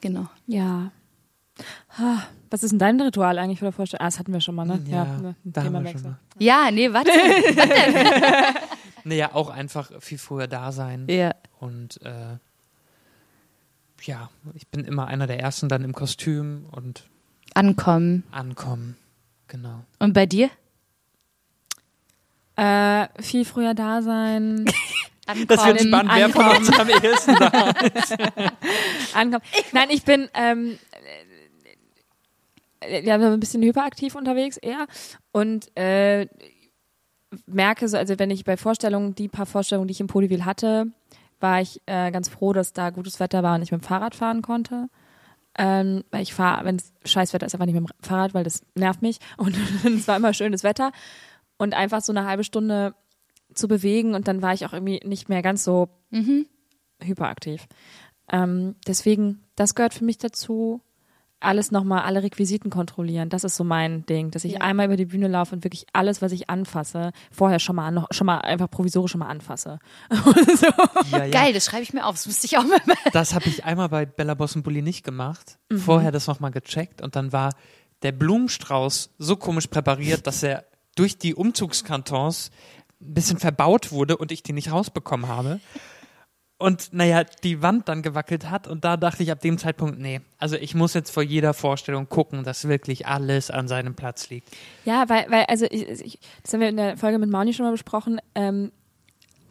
genau. 0.02 0.28
Ja. 0.46 0.92
Was 2.50 2.62
ist 2.62 2.70
denn 2.70 2.78
dein 2.78 3.00
Ritual 3.00 3.38
eigentlich 3.38 3.58
für 3.58 3.66
der 3.66 3.72
Vorstellung? 3.72 4.02
Ah, 4.02 4.06
das 4.06 4.18
hatten 4.18 4.32
wir 4.32 4.40
schon 4.40 4.54
mal, 4.54 4.64
ne? 4.64 4.80
Ja, 4.88 5.04
ne, 5.04 5.34
da 5.44 5.64
haben 5.64 5.84
wir 5.84 5.90
schon 5.92 6.02
mal. 6.02 6.18
Ja, 6.38 6.70
nee, 6.70 6.92
warte. 6.92 7.10
Naja, 9.04 9.30
auch 9.32 9.48
einfach 9.48 9.90
viel 10.00 10.18
früher 10.18 10.46
da 10.46 10.70
sein. 10.72 11.06
ja. 11.08 11.34
Und 11.60 12.00
äh, 12.02 12.36
ja, 14.02 14.30
ich 14.54 14.68
bin 14.68 14.84
immer 14.84 15.06
einer 15.08 15.26
der 15.26 15.40
Ersten 15.40 15.68
dann 15.68 15.82
im 15.82 15.92
Kostüm 15.92 16.66
und 16.70 17.08
Ankommen. 17.54 18.22
ankommen. 18.30 18.96
Genau. 19.48 19.82
Und 19.98 20.12
bei 20.12 20.26
dir? 20.26 20.50
Äh, 22.54 23.08
viel 23.20 23.44
früher 23.44 23.74
da 23.74 24.02
sein. 24.02 24.66
Ankommen. 25.26 25.46
Das 25.48 25.66
wird 25.66 25.80
spannend, 25.80 26.12
wer 26.14 26.28
von 26.30 26.56
uns 26.56 26.78
am 26.78 26.88
ehesten 26.88 27.34
da 27.34 27.50
ankommen. 29.14 29.42
Nein, 29.72 29.88
ich 29.90 30.02
bin 30.02 30.28
ähm, 30.32 30.78
äh, 30.87 30.87
ja, 32.86 33.18
so 33.20 33.26
ein 33.26 33.40
bisschen 33.40 33.62
hyperaktiv 33.62 34.14
unterwegs 34.14 34.56
eher 34.56 34.86
und 35.32 35.76
äh, 35.76 36.26
merke 37.46 37.88
so, 37.88 37.96
also 37.96 38.18
wenn 38.18 38.30
ich 38.30 38.44
bei 38.44 38.56
Vorstellungen, 38.56 39.14
die 39.14 39.28
paar 39.28 39.46
Vorstellungen, 39.46 39.88
die 39.88 39.92
ich 39.92 40.00
im 40.00 40.06
Polyville 40.06 40.44
hatte, 40.44 40.86
war 41.40 41.60
ich 41.60 41.80
äh, 41.86 42.10
ganz 42.10 42.28
froh, 42.28 42.52
dass 42.52 42.72
da 42.72 42.90
gutes 42.90 43.20
Wetter 43.20 43.42
war 43.42 43.54
und 43.54 43.62
ich 43.62 43.72
mit 43.72 43.82
dem 43.82 43.84
Fahrrad 43.84 44.14
fahren 44.14 44.42
konnte. 44.42 44.88
Ähm, 45.56 46.04
weil 46.10 46.22
ich 46.22 46.34
fahre, 46.34 46.64
wenn 46.64 46.76
es 46.76 46.92
scheiß 47.04 47.32
Wetter 47.32 47.46
ist, 47.46 47.54
einfach 47.54 47.66
nicht 47.66 47.74
mit 47.74 47.88
dem 47.88 47.92
Fahrrad, 48.00 48.32
weil 48.32 48.44
das 48.44 48.62
nervt 48.74 49.02
mich. 49.02 49.18
Und 49.36 49.56
es 49.84 50.06
war 50.06 50.16
immer 50.16 50.32
schönes 50.32 50.62
Wetter. 50.62 50.92
Und 51.56 51.74
einfach 51.74 52.00
so 52.00 52.12
eine 52.12 52.26
halbe 52.26 52.44
Stunde 52.44 52.94
zu 53.52 53.66
bewegen 53.66 54.14
und 54.14 54.28
dann 54.28 54.42
war 54.42 54.52
ich 54.52 54.64
auch 54.66 54.72
irgendwie 54.72 55.00
nicht 55.04 55.28
mehr 55.28 55.42
ganz 55.42 55.64
so 55.64 55.88
hyperaktiv. 57.02 57.66
Ähm, 58.30 58.76
deswegen, 58.86 59.42
das 59.56 59.74
gehört 59.74 59.94
für 59.94 60.04
mich 60.04 60.18
dazu. 60.18 60.80
Alles 61.40 61.70
nochmal, 61.70 62.02
alle 62.02 62.22
Requisiten 62.24 62.68
kontrollieren. 62.68 63.28
Das 63.28 63.44
ist 63.44 63.54
so 63.54 63.62
mein 63.62 64.04
Ding, 64.06 64.32
dass 64.32 64.44
ich 64.44 64.54
Ja. 64.54 64.60
einmal 64.62 64.86
über 64.86 64.96
die 64.96 65.04
Bühne 65.06 65.28
laufe 65.28 65.54
und 65.54 65.62
wirklich 65.62 65.86
alles, 65.92 66.20
was 66.20 66.32
ich 66.32 66.50
anfasse, 66.50 67.12
vorher 67.30 67.60
schon 67.60 67.76
mal, 67.76 67.90
noch, 67.92 68.08
schon 68.10 68.26
mal 68.26 68.38
einfach 68.38 68.68
provisorisch 68.68 69.12
schon 69.12 69.20
mal 69.20 69.28
anfasse. 69.28 69.78
so. 70.10 70.66
Ja, 71.12 71.24
ja. 71.24 71.28
Geil, 71.28 71.52
das 71.52 71.66
schreibe 71.66 71.84
ich 71.84 71.92
mir 71.92 72.04
auf. 72.06 72.16
Das 72.16 72.26
müsste 72.26 72.46
ich 72.46 72.58
auch 72.58 72.64
mal 72.64 72.80
machen. 72.86 73.10
Das 73.12 73.34
habe 73.34 73.48
ich 73.48 73.64
einmal 73.64 73.88
bei 73.88 74.04
Bella 74.04 74.34
Boss 74.34 74.56
und 74.56 74.64
Bulli 74.64 74.82
nicht 74.82 75.04
gemacht. 75.04 75.58
Mhm. 75.68 75.78
Vorher 75.78 76.10
das 76.10 76.26
nochmal 76.26 76.50
gecheckt 76.50 77.00
und 77.02 77.14
dann 77.14 77.32
war 77.32 77.54
der 78.02 78.12
Blumenstrauß 78.12 79.10
so 79.18 79.36
komisch 79.36 79.68
präpariert, 79.68 80.26
dass 80.26 80.42
er 80.42 80.64
durch 80.96 81.18
die 81.18 81.34
Umzugskartons 81.34 82.50
ein 83.00 83.14
bisschen 83.14 83.38
verbaut 83.38 83.92
wurde 83.92 84.16
und 84.16 84.32
ich 84.32 84.42
den 84.42 84.56
nicht 84.56 84.72
rausbekommen 84.72 85.28
habe. 85.28 85.60
Und 86.60 86.92
naja, 86.92 87.22
die 87.44 87.62
Wand 87.62 87.88
dann 87.88 88.02
gewackelt 88.02 88.50
hat 88.50 88.66
und 88.66 88.84
da 88.84 88.96
dachte 88.96 89.22
ich 89.22 89.30
ab 89.30 89.38
dem 89.40 89.58
Zeitpunkt, 89.58 90.00
nee, 90.00 90.20
also 90.38 90.56
ich 90.56 90.74
muss 90.74 90.92
jetzt 90.92 91.10
vor 91.10 91.22
jeder 91.22 91.54
Vorstellung 91.54 92.08
gucken, 92.08 92.42
dass 92.42 92.66
wirklich 92.66 93.06
alles 93.06 93.52
an 93.52 93.68
seinem 93.68 93.94
Platz 93.94 94.28
liegt. 94.28 94.48
Ja, 94.84 95.08
weil, 95.08 95.30
weil, 95.30 95.44
also 95.44 95.66
ich, 95.70 95.88
ich, 95.88 96.18
das 96.42 96.52
haben 96.52 96.60
wir 96.60 96.68
in 96.68 96.76
der 96.76 96.96
Folge 96.96 97.20
mit 97.20 97.30
Mauni 97.30 97.54
schon 97.54 97.64
mal 97.64 97.70
besprochen. 97.70 98.20
Ähm, 98.34 98.72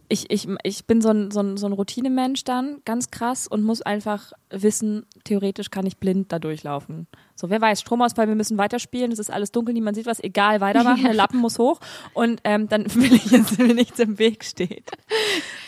ich, 0.09 0.29
ich, 0.31 0.47
ich 0.63 0.85
bin 0.85 1.01
so 1.01 1.09
ein, 1.09 1.31
so, 1.31 1.41
ein, 1.41 1.57
so 1.57 1.65
ein 1.65 1.73
Routinemensch 1.73 2.43
dann, 2.43 2.81
ganz 2.85 3.11
krass, 3.11 3.47
und 3.47 3.63
muss 3.63 3.81
einfach 3.81 4.31
wissen, 4.49 5.05
theoretisch 5.25 5.69
kann 5.69 5.85
ich 5.85 5.97
blind 5.97 6.31
da 6.31 6.39
durchlaufen. 6.39 7.07
So, 7.35 7.49
wer 7.49 7.59
weiß, 7.59 7.81
Stromausfall, 7.81 8.27
wir 8.27 8.35
müssen 8.35 8.57
weiterspielen, 8.57 9.11
es 9.11 9.19
ist 9.19 9.31
alles 9.31 9.51
dunkel, 9.51 9.73
niemand 9.73 9.97
sieht 9.97 10.05
was, 10.05 10.23
egal, 10.23 10.61
weitermachen, 10.61 11.03
der 11.03 11.13
Lappen 11.13 11.39
muss 11.39 11.59
hoch 11.59 11.79
und 12.13 12.39
ähm, 12.43 12.69
dann 12.69 12.85
will 12.95 13.13
ich 13.13 13.31
jetzt 13.31 13.59
mir 13.59 13.73
nichts 13.73 13.99
im 13.99 14.17
Weg 14.17 14.45
steht. 14.45 14.91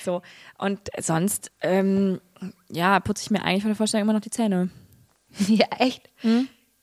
So, 0.03 0.21
und 0.57 0.79
sonst, 0.99 1.51
ähm, 1.61 2.21
ja, 2.69 2.99
putze 2.99 3.23
ich 3.23 3.31
mir 3.31 3.43
eigentlich 3.43 3.63
von 3.63 3.69
der 3.69 3.75
Vorstellung 3.75 4.05
immer 4.05 4.13
noch 4.13 4.21
die 4.21 4.31
Zähne. 4.31 4.69
Ja, 5.47 5.67
echt? 5.77 6.09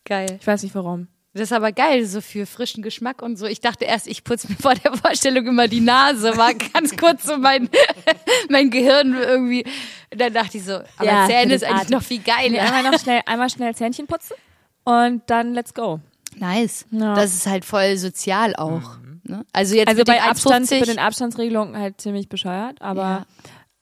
Geil. 0.05 0.39
Ich 0.41 0.47
weiß 0.47 0.63
nicht 0.63 0.77
warum. 0.77 1.09
Das 1.37 1.51
ist 1.51 1.53
aber 1.53 1.71
geil, 1.73 2.07
so 2.07 2.21
für 2.21 2.47
frischen 2.47 2.83
Geschmack 2.83 3.21
und 3.23 3.37
so. 3.37 3.47
Ich 3.47 3.61
dachte 3.61 3.85
erst, 3.85 4.07
ich 4.07 4.25
putze 4.25 4.49
mir 4.49 4.57
vor 4.61 4.75
der 4.75 4.93
Vorstellung 4.95 5.47
immer 5.47 5.69
die 5.69 5.81
Nase, 5.81 6.37
war 6.37 6.55
ganz 6.55 6.97
kurz 6.97 7.25
so 7.25 7.37
mein, 7.37 7.69
mein 8.49 8.71
Gehirn 8.71 9.15
irgendwie. 9.15 9.65
Dann 10.11 10.33
dachte 10.33 10.57
ich 10.59 10.65
so, 10.65 10.75
aber 10.97 11.05
Ja, 11.05 11.27
Zähne 11.27 11.55
ist 11.55 11.65
eigentlich 11.65 11.81
Atem. 11.83 11.91
noch 11.99 12.03
viel 12.03 12.21
geiler. 12.23 12.63
Einmal 12.63 12.91
noch 12.93 12.99
schnell, 13.01 13.21
einmal 13.27 13.51
schnell 13.51 13.75
Zähnchen 13.75 14.07
putzen 14.07 14.35
und 14.85 15.23
dann 15.27 15.53
let's 15.55 15.75
go. 15.75 16.01
Nice. 16.37 16.87
Ja. 16.91 17.15
Das 17.15 17.35
ist 17.35 17.47
halt 17.47 17.65
voll 17.65 17.97
sozial 17.97 18.55
auch. 18.57 18.99
Ne? 19.25 19.45
Also 19.53 19.75
jetzt 19.75 19.89
Also 19.89 19.99
mit 20.01 20.07
bei 20.07 20.15
den 20.15 20.23
Abstand, 20.23 20.67
1,50 20.67 20.81
bei 20.81 20.87
den 20.87 20.99
Abstandsregelungen 20.99 21.77
halt 21.79 22.01
ziemlich 22.01 22.29
bescheuert, 22.29 22.81
aber 22.81 23.03
Ja. 23.03 23.27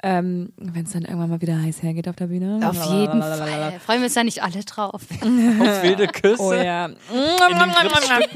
Ähm, 0.07 0.53
wenn 0.59 0.85
es 0.85 0.93
dann 0.93 1.03
irgendwann 1.03 1.31
mal 1.31 1.41
wieder 1.41 1.59
heiß 1.61 1.83
hergeht 1.83 2.09
auf 2.09 2.17
der 2.17 2.27
Bühne. 2.27 2.61
auf 2.63 2.77
jeden 2.93 3.23
Fall. 3.23 3.81
Freuen 3.81 4.01
wir 4.01 4.05
uns 4.05 4.13
da 4.15 4.23
nicht 4.23 4.43
alle 4.43 4.63
drauf. 4.63 5.01
Auf 5.23 5.83
wilde 5.83 6.07
Küsse. 6.09 6.43
Oh 6.43 6.53
ja. 6.53 6.91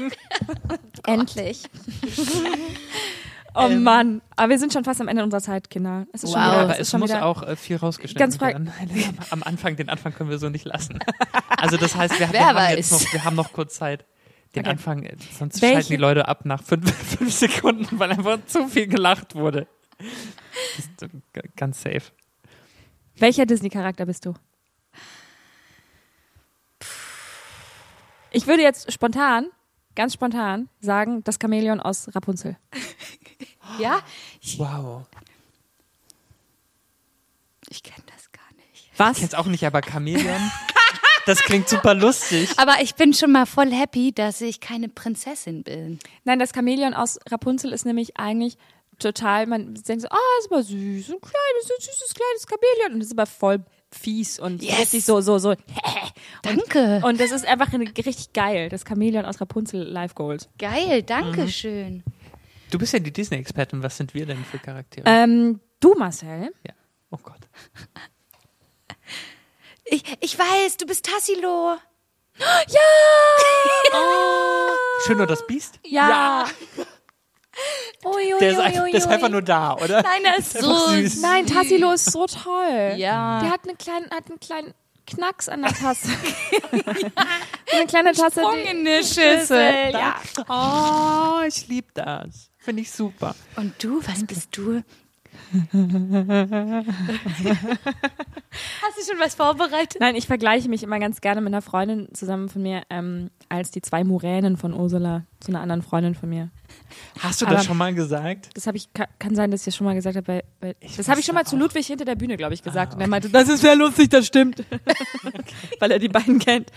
Endlich. 1.05 1.63
Oh 3.55 3.67
Mann. 3.69 4.21
Aber 4.35 4.49
wir 4.49 4.59
sind 4.59 4.73
schon 4.73 4.83
fast 4.83 5.01
am 5.01 5.07
Ende 5.07 5.23
unserer 5.23 5.41
Zeit, 5.41 5.69
Kinder. 5.69 6.05
Es 6.13 6.23
ist 6.23 6.31
schon 6.31 6.41
Wow. 6.41 6.47
wieder, 6.51 6.61
Aber 6.61 6.71
es 6.73 6.75
es 6.75 6.81
ist 6.81 6.91
schon 6.91 6.99
muss 7.01 7.09
wieder, 7.09 7.25
auch 7.25 7.43
äh, 7.43 7.55
viel 7.55 7.77
rausgeschnitten 7.77 8.19
Ganz 8.19 8.37
frei- 8.37 8.53
werden. 8.53 8.71
Am 9.31 9.43
Anfang, 9.43 9.75
den 9.75 9.89
Anfang 9.89 10.13
können 10.13 10.29
wir 10.29 10.37
so 10.39 10.49
nicht 10.49 10.65
lassen. 10.65 10.99
Also 11.49 11.77
das 11.77 11.95
heißt, 11.95 12.19
wir, 12.19 12.31
wir 12.31 12.45
haben 12.47 12.77
jetzt 12.77 12.91
noch, 12.91 13.13
wir 13.13 13.23
haben 13.25 13.35
noch 13.35 13.51
kurz 13.53 13.75
Zeit. 13.75 14.05
Den 14.55 14.61
Okay. 14.61 14.69
Anfang, 14.71 15.03
äh, 15.03 15.15
sonst 15.37 15.61
Welche- 15.61 15.75
schalten 15.75 15.89
die 15.89 15.97
Leute 15.97 16.27
ab 16.27 16.45
nach 16.45 16.63
fünf, 16.63 16.91
fünf 17.17 17.33
Sekunden, 17.33 17.99
weil 17.99 18.11
einfach 18.11 18.39
zu 18.47 18.67
viel 18.67 18.87
gelacht 18.87 19.35
wurde. 19.35 19.67
Das 19.99 20.85
ist 20.85 21.11
g- 21.33 21.41
ganz 21.55 21.81
safe. 21.81 22.11
Welcher 23.17 23.45
Disney-Charakter 23.45 24.05
bist 24.05 24.25
du? 24.25 24.33
Ich 28.31 28.47
würde 28.47 28.61
jetzt 28.63 28.91
spontan, 28.91 29.47
ganz 29.95 30.13
spontan 30.13 30.69
sagen, 30.79 31.23
das 31.23 31.37
Chamäleon 31.41 31.79
aus 31.79 32.13
Rapunzel. 32.15 32.57
Ja? 33.77 34.01
Wow. 34.57 35.05
Ich 37.69 37.83
kenne 37.83 38.03
das 38.07 38.31
gar 38.31 38.41
nicht. 38.57 38.89
Was? 38.97 39.11
Ich 39.17 39.19
kenn's 39.19 39.33
auch 39.35 39.45
nicht, 39.45 39.63
aber 39.63 39.81
Chamäleon, 39.83 40.51
das 41.27 41.37
klingt 41.43 41.69
super 41.69 41.93
lustig. 41.93 42.49
Aber 42.57 42.81
ich 42.81 42.95
bin 42.95 43.13
schon 43.13 43.31
mal 43.31 43.45
voll 43.45 43.71
happy, 43.71 44.11
dass 44.11 44.41
ich 44.41 44.59
keine 44.59 44.89
Prinzessin 44.89 45.63
bin. 45.63 45.99
Nein, 46.23 46.39
das 46.39 46.51
Chamäleon 46.53 46.95
aus 46.95 47.19
Rapunzel 47.29 47.71
ist 47.71 47.85
nämlich 47.85 48.17
eigentlich 48.17 48.57
total, 48.99 49.47
man 49.47 49.73
denkt 49.73 50.01
so, 50.03 50.07
ah, 50.09 50.17
ist 50.39 50.51
aber 50.51 50.61
süß, 50.63 51.09
ein 51.09 51.21
kleines, 51.21 51.67
süßes 51.79 52.13
kleines 52.13 52.45
Chamäleon. 52.47 52.93
Und 52.93 52.99
das 52.99 53.07
ist 53.07 53.13
aber 53.17 53.25
voll 53.25 53.63
fies 53.91 54.39
und 54.39 54.61
Yes. 54.61 54.77
richtig 54.79 55.05
so, 55.05 55.19
so, 55.21 55.39
so. 55.39 55.55
Danke. 56.43 57.01
Und 57.03 57.19
das 57.19 57.31
ist 57.31 57.45
einfach 57.47 57.73
eine- 57.73 57.85
richtig 57.97 58.33
geil, 58.33 58.69
das 58.69 58.83
Chamäleon 58.87 59.25
aus 59.25 59.41
Rapunzel 59.41 59.81
Live 59.83 60.13
Gold. 60.15 60.47
Geil, 60.59 61.01
danke 61.03 61.47
schön. 61.49 62.03
Du 62.71 62.77
bist 62.77 62.93
ja 62.93 62.99
die 62.99 63.11
Disney-Expertin. 63.11 63.81
Was 63.81 63.97
sind 63.97 64.13
wir 64.13 64.27
denn 64.27 64.45
für 64.45 64.59
Charaktere? 64.59 65.03
Ähm, 65.07 65.59
du, 65.79 65.95
Marcel, 65.95 66.51
ja. 66.67 66.73
Oh 67.09 67.17
Gott. 67.21 67.39
Ich, 69.91 70.03
ich 70.19 70.37
weiß, 70.37 70.77
du 70.77 70.85
bist 70.85 71.03
Tassilo. 71.03 71.75
Schön 75.05 75.17
nur 75.17 75.25
das 75.27 75.45
Biest? 75.47 75.79
ja. 75.83 76.45
Ui, 76.77 76.85
ui, 78.33 78.39
Der 78.39 78.51
ist, 78.51 78.59
einfach, 78.59 78.83
der 78.85 78.93
ist 78.93 79.07
einfach 79.07 79.29
nur 79.29 79.41
da, 79.41 79.73
oder? 79.75 80.01
Nein, 80.03 80.23
er 80.25 80.37
ist 80.39 80.55
einfach 80.57 80.87
so 80.87 80.89
süß. 80.95 81.21
Nein, 81.21 81.45
Tassilo 81.45 81.91
ist 81.93 82.11
so 82.11 82.25
toll. 82.27 82.93
Ja. 82.97 83.39
Der 83.41 83.51
hat, 83.51 83.61
eine 83.63 83.75
kleine, 83.75 84.05
hat 84.11 84.27
einen 84.29 84.39
kleinen 84.39 84.73
Knacks 85.07 85.49
an 85.49 85.61
der 85.63 85.73
Tasse. 85.73 86.09
eine 87.71 87.85
kleine 87.87 88.11
Tasse. 88.13 88.41
die- 88.53 88.69
in 88.69 88.87
eine 88.87 89.03
Schüssel. 89.03 89.91
Ja. 89.93 90.15
Oh, 90.47 91.45
ich 91.47 91.67
liebe 91.67 91.87
das. 91.93 92.49
Finde 92.57 92.81
ich 92.83 92.91
super. 92.91 93.35
Und 93.55 93.73
du, 93.83 94.01
was 94.05 94.25
bist 94.25 94.49
du? 94.55 94.83
Hast 98.81 98.97
du 98.97 99.03
schon 99.11 99.19
was 99.19 99.35
vorbereitet? 99.35 99.97
Nein, 99.99 100.15
ich 100.15 100.27
vergleiche 100.27 100.69
mich 100.69 100.83
immer 100.83 100.99
ganz 100.99 101.21
gerne 101.21 101.41
mit 101.41 101.53
einer 101.53 101.61
Freundin 101.61 102.07
zusammen 102.13 102.49
von 102.49 102.61
mir 102.61 102.83
ähm, 102.89 103.29
als 103.47 103.71
die 103.71 103.81
zwei 103.81 104.03
Muränen 104.03 104.57
von 104.57 104.73
Ursula 104.73 105.25
zu 105.39 105.51
einer 105.51 105.61
anderen 105.61 105.81
Freundin 105.81 106.15
von 106.15 106.29
mir. 106.29 106.49
Hast 107.19 107.41
du 107.41 107.45
Aber- 107.45 107.55
das 107.55 107.65
schon 107.65 107.77
mal 107.77 107.93
gesagt? 107.93 108.49
Das 108.55 108.67
habe 108.67 108.77
ich 108.77 108.91
ka- 108.93 109.07
kann 109.19 109.35
sein, 109.35 109.51
dass 109.51 109.61
ich 109.61 109.65
das 109.65 109.75
schon 109.75 109.85
mal 109.85 109.95
gesagt 109.95 110.15
habe. 110.17 110.25
Bei, 110.25 110.43
bei, 110.59 110.75
das 110.97 111.07
habe 111.09 111.19
ich 111.19 111.25
schon 111.25 111.35
mal 111.35 111.45
zu 111.45 111.55
auch. 111.55 111.59
Ludwig 111.61 111.85
hinter 111.87 112.05
der 112.05 112.15
Bühne, 112.15 112.37
glaube 112.37 112.53
ich, 112.53 112.63
gesagt. 112.63 112.93
Und 112.95 113.01
er 113.01 113.07
meinte, 113.07 113.29
das 113.29 113.49
ist 113.49 113.61
sehr 113.61 113.75
lustig, 113.75 114.09
das 114.09 114.25
stimmt, 114.27 114.63
weil 115.79 115.91
er 115.91 115.99
die 115.99 116.09
beiden 116.09 116.39
kennt. 116.39 116.71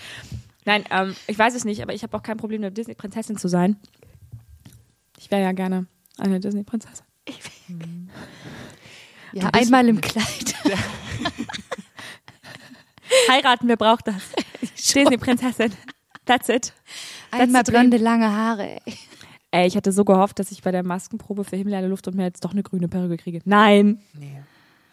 Nein, 0.64 0.84
ähm, 0.90 1.14
ich 1.26 1.38
weiß 1.38 1.54
es 1.54 1.64
nicht, 1.64 1.82
aber 1.82 1.92
ich 1.94 2.02
habe 2.02 2.16
auch 2.16 2.22
kein 2.22 2.36
Problem, 2.36 2.62
eine 2.62 2.70
Disney-Prinzessin 2.72 3.36
zu 3.36 3.48
sein. 3.48 3.76
Ich 5.18 5.30
wäre 5.30 5.42
ja 5.42 5.52
gerne 5.52 5.86
eine 6.18 6.38
Disney-Prinzessin. 6.40 7.04
Ja, 9.32 9.48
einmal 9.52 9.88
im 9.88 10.00
Kleid. 10.00 10.54
Heiraten, 13.28 13.68
wer 13.68 13.76
braucht 13.76 14.06
das? 14.08 14.22
Disney-Prinzessin. 14.94 15.72
That's 16.24 16.48
it. 16.48 16.72
Einmal 17.30 17.62
blonde, 17.64 17.96
lange 17.96 18.30
Haare. 18.30 18.80
ey. 18.84 18.94
Ey, 19.50 19.66
ich 19.66 19.76
hatte 19.76 19.92
so 19.92 20.04
gehofft, 20.04 20.38
dass 20.38 20.50
ich 20.50 20.62
bei 20.62 20.70
der 20.70 20.82
Maskenprobe 20.82 21.44
für 21.44 21.56
Himmel, 21.56 21.74
eine 21.74 21.88
Luft 21.88 22.06
und 22.08 22.14
Meer 22.16 22.26
jetzt 22.26 22.44
doch 22.44 22.52
eine 22.52 22.62
grüne 22.62 22.88
Perücke 22.88 23.16
kriege. 23.18 23.40
Nein. 23.44 24.00
Nee. 24.14 24.42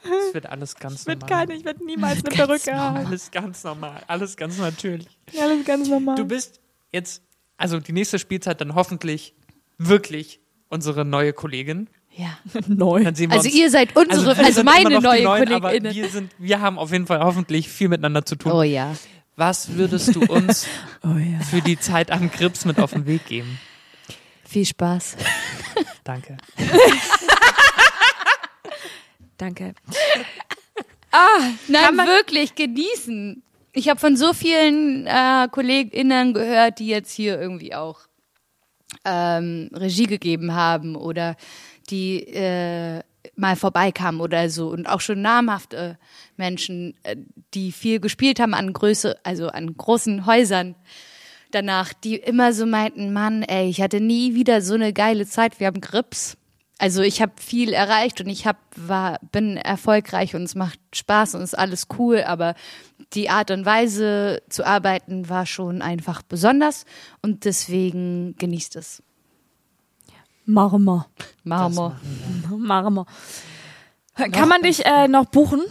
Es 0.29 0.33
wird 0.33 0.45
alles 0.45 0.75
ganz 0.75 1.05
Wird 1.05 1.21
normal. 1.21 1.39
keine, 1.47 1.59
ich 1.59 1.65
werde 1.65 1.83
niemals 1.85 2.23
eine 2.23 2.33
Perücke 2.33 2.73
haben. 2.73 3.05
Alles 3.05 3.31
ganz 3.31 3.63
normal. 3.65 4.01
Alles 4.07 4.37
ganz 4.37 4.57
natürlich. 4.57 5.09
Alles 5.37 5.65
ganz 5.65 5.89
normal. 5.89 6.15
Du 6.15 6.23
bist 6.25 6.61
jetzt, 6.93 7.21
also 7.57 7.81
die 7.81 7.91
nächste 7.91 8.17
Spielzeit 8.17 8.61
dann 8.61 8.75
hoffentlich 8.75 9.35
wirklich 9.77 10.39
unsere 10.69 11.03
neue 11.03 11.33
Kollegin. 11.33 11.89
Ja. 12.19 12.37
neu. 12.67 13.03
Dann 13.05 13.15
sehen 13.15 13.31
wir 13.31 13.37
Also 13.37 13.47
uns, 13.47 13.57
ihr 13.57 13.69
seid 13.71 13.95
unsere, 13.95 14.35
also, 14.35 14.51
sind 14.51 14.65
meine 14.65 14.99
neue 14.99 15.23
Neuen, 15.23 15.53
aber 15.53 15.69
KollegInnen. 15.69 15.95
wir 15.95 16.09
sind, 16.09 16.31
wir 16.37 16.59
haben 16.59 16.77
auf 16.77 16.91
jeden 16.91 17.07
Fall 17.07 17.21
hoffentlich 17.21 17.69
viel 17.69 17.87
miteinander 17.87 18.25
zu 18.25 18.35
tun. 18.35 18.51
Oh 18.51 18.61
ja. 18.61 18.93
Was 19.37 19.75
würdest 19.75 20.13
du 20.15 20.19
uns 20.25 20.67
Oh 21.03 21.17
ja. 21.17 21.39
für 21.39 21.61
die 21.61 21.79
Zeit 21.79 22.11
am 22.11 22.29
Grips 22.29 22.65
mit 22.65 22.77
auf 22.77 22.91
den 22.91 23.05
Weg 23.05 23.25
geben? 23.25 23.57
Viel 24.43 24.65
Spaß. 24.65 25.15
Danke. 26.03 26.35
Danke. 29.37 29.73
Nein, 31.69 31.97
wirklich 31.99 32.55
genießen. 32.55 33.41
Ich 33.71 33.87
habe 33.87 33.99
von 33.99 34.17
so 34.17 34.33
vielen 34.33 35.07
äh, 35.07 35.47
KollegInnen 35.49 36.33
gehört, 36.33 36.79
die 36.79 36.87
jetzt 36.87 37.13
hier 37.13 37.39
irgendwie 37.39 37.75
auch 37.75 38.01
ähm, 39.05 39.69
Regie 39.73 40.07
gegeben 40.07 40.53
haben 40.53 40.95
oder 40.97 41.37
die 41.89 42.23
äh, 42.27 43.01
mal 43.35 43.55
vorbeikamen 43.55 44.21
oder 44.21 44.49
so 44.49 44.69
und 44.69 44.87
auch 44.87 45.01
schon 45.01 45.21
namhafte 45.21 45.97
Menschen, 46.37 46.95
äh, 47.03 47.15
die 47.53 47.71
viel 47.71 47.99
gespielt 47.99 48.39
haben 48.39 48.53
an 48.53 48.73
Größe, 48.73 49.17
also 49.23 49.47
an 49.47 49.75
großen 49.75 50.25
Häusern 50.25 50.75
danach, 51.51 51.93
die 51.93 52.15
immer 52.15 52.53
so 52.53 52.65
meinten, 52.65 53.13
Mann, 53.13 53.43
ey, 53.43 53.69
ich 53.69 53.81
hatte 53.81 54.01
nie 54.01 54.35
wieder 54.35 54.61
so 54.61 54.75
eine 54.75 54.93
geile 54.93 55.25
Zeit, 55.25 55.59
wir 55.59 55.67
haben 55.67 55.81
Grips. 55.81 56.37
Also 56.77 57.01
ich 57.01 57.21
habe 57.21 57.33
viel 57.35 57.73
erreicht 57.73 58.21
und 58.21 58.27
ich 58.27 58.47
hab, 58.47 58.57
war, 58.75 59.19
bin 59.33 59.57
erfolgreich 59.57 60.33
und 60.33 60.43
es 60.43 60.55
macht 60.55 60.79
Spaß 60.95 61.35
und 61.35 61.41
es 61.41 61.51
ist 61.53 61.59
alles 61.59 61.87
cool, 61.97 62.23
aber 62.23 62.55
die 63.13 63.29
Art 63.29 63.51
und 63.51 63.65
Weise 63.65 64.41
zu 64.47 64.65
arbeiten 64.65 65.27
war 65.27 65.45
schon 65.45 65.81
einfach 65.81 66.21
besonders 66.21 66.85
und 67.21 67.43
deswegen 67.43 68.35
genießt 68.37 68.77
es. 68.77 69.03
Marmor. 70.53 71.05
Marmor. 71.43 71.95
Marmor. 72.57 73.05
Kann 74.31 74.49
man 74.49 74.61
dich 74.63 74.85
äh, 74.85 75.07
noch 75.07 75.25
buchen? 75.25 75.61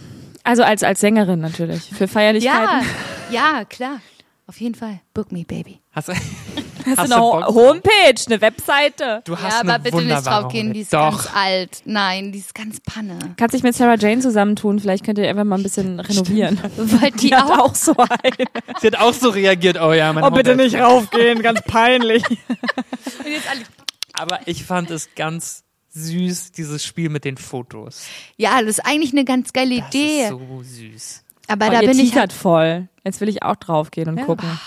Also 0.43 0.63
als, 0.63 0.83
als 0.83 1.01
Sängerin 1.01 1.39
natürlich. 1.41 1.83
Für 1.83 2.05
Ja, 2.05 2.07
Feierlichkeiten. 2.07 2.85
ja, 3.29 3.65
klar. 3.65 3.99
Auf 4.47 4.59
jeden 4.59 4.73
Fall. 4.73 5.01
Book 5.13 5.31
me, 5.31 5.43
baby. 5.43 5.79
Hast, 5.91 6.07
Hast, 6.85 6.97
hast 6.97 6.97
du 6.97 7.01
eine 7.01 7.15
du 7.15 7.19
Ho- 7.21 7.31
Bock? 7.41 7.47
Homepage, 7.55 8.15
eine 8.25 8.41
Webseite. 8.41 9.21
Du 9.25 9.37
hast 9.37 9.53
ja, 9.53 9.59
eine 9.59 9.73
aber 9.75 9.83
bitte 9.83 9.97
nicht 10.01 10.25
draufgehen, 10.25 10.73
die 10.73 10.79
ist 10.79 10.93
Homepage. 10.93 11.17
ganz 11.17 11.29
alt. 11.35 11.81
Nein, 11.85 12.31
die 12.31 12.39
ist 12.39 12.55
ganz 12.55 12.79
panne. 12.79 13.19
Kannst 13.37 13.53
dich 13.53 13.61
mit 13.61 13.75
Sarah 13.75 13.95
Jane 13.95 14.21
zusammentun. 14.21 14.79
Vielleicht 14.79 15.05
könnt 15.05 15.19
ihr 15.19 15.29
einfach 15.29 15.43
mal 15.43 15.57
ein 15.57 15.63
bisschen 15.63 15.99
renovieren. 15.99 16.57
Wollt 16.77 17.21
die 17.21 17.27
Die 17.27 17.35
hat 17.35 17.51
auch? 17.51 17.59
auch 17.71 17.75
so 17.75 17.93
ein. 17.97 18.47
Sie 18.79 18.87
hat 18.87 18.97
auch 18.97 19.13
so 19.13 19.29
reagiert, 19.29 19.79
oh 19.79 19.93
ja, 19.93 20.11
meine 20.13 20.25
Oh, 20.25 20.31
bitte 20.31 20.55
nicht 20.55 20.75
raufgehen, 20.77 21.43
ganz 21.43 21.61
peinlich. 21.63 22.23
Und 22.27 22.37
jetzt 23.27 23.47
alle- 23.51 23.59
Aber 24.19 24.39
ich 24.45 24.63
fand 24.65 24.91
es 24.91 25.09
ganz 25.15 25.63
süß, 25.89 26.51
dieses 26.51 26.85
Spiel 26.85 27.09
mit 27.09 27.25
den 27.25 27.37
Fotos. 27.37 28.05
Ja, 28.37 28.59
das 28.61 28.69
ist 28.77 28.85
eigentlich 28.85 29.11
eine 29.11 29.25
ganz 29.25 29.53
geile 29.53 29.79
Das 29.79 29.87
Idee. 29.89 30.23
ist 30.23 30.29
so 30.29 30.61
süß. 30.63 31.23
aber 31.47 31.67
Oh, 31.67 31.71
da 31.71 31.81
ihr 31.81 31.89
bin 31.89 31.99
ich 31.99 32.11
teasert 32.11 32.33
voll. 32.33 32.87
Jetzt 33.03 33.21
will 33.21 33.29
ich 33.29 33.43
auch 33.43 33.55
draufgehen 33.55 34.09
und 34.09 34.17
Ja. 34.17 34.25
gucken. 34.25 34.59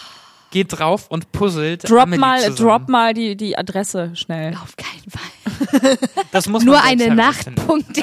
Geht 0.51 0.79
drauf 0.79 1.07
und 1.09 1.33
puzzelt. 1.33 1.89
Drop 1.89 2.03
Amelie 2.03 2.19
mal, 2.21 2.39
zusammen. 2.41 2.57
drop 2.57 2.89
mal 2.89 3.15
die, 3.15 3.37
die 3.37 3.57
Adresse 3.57 4.15
schnell. 4.17 4.55
auf 4.63 4.75
keinen 4.77 5.11
Fall. 5.11 5.99
Das 6.33 6.49
muss 6.49 6.65
Nur 6.65 6.83
eine 6.83 7.05
selbst 7.05 7.17
Nacht. 7.17 7.47
herausfinden. 7.47 7.67
Punkt. 7.67 7.97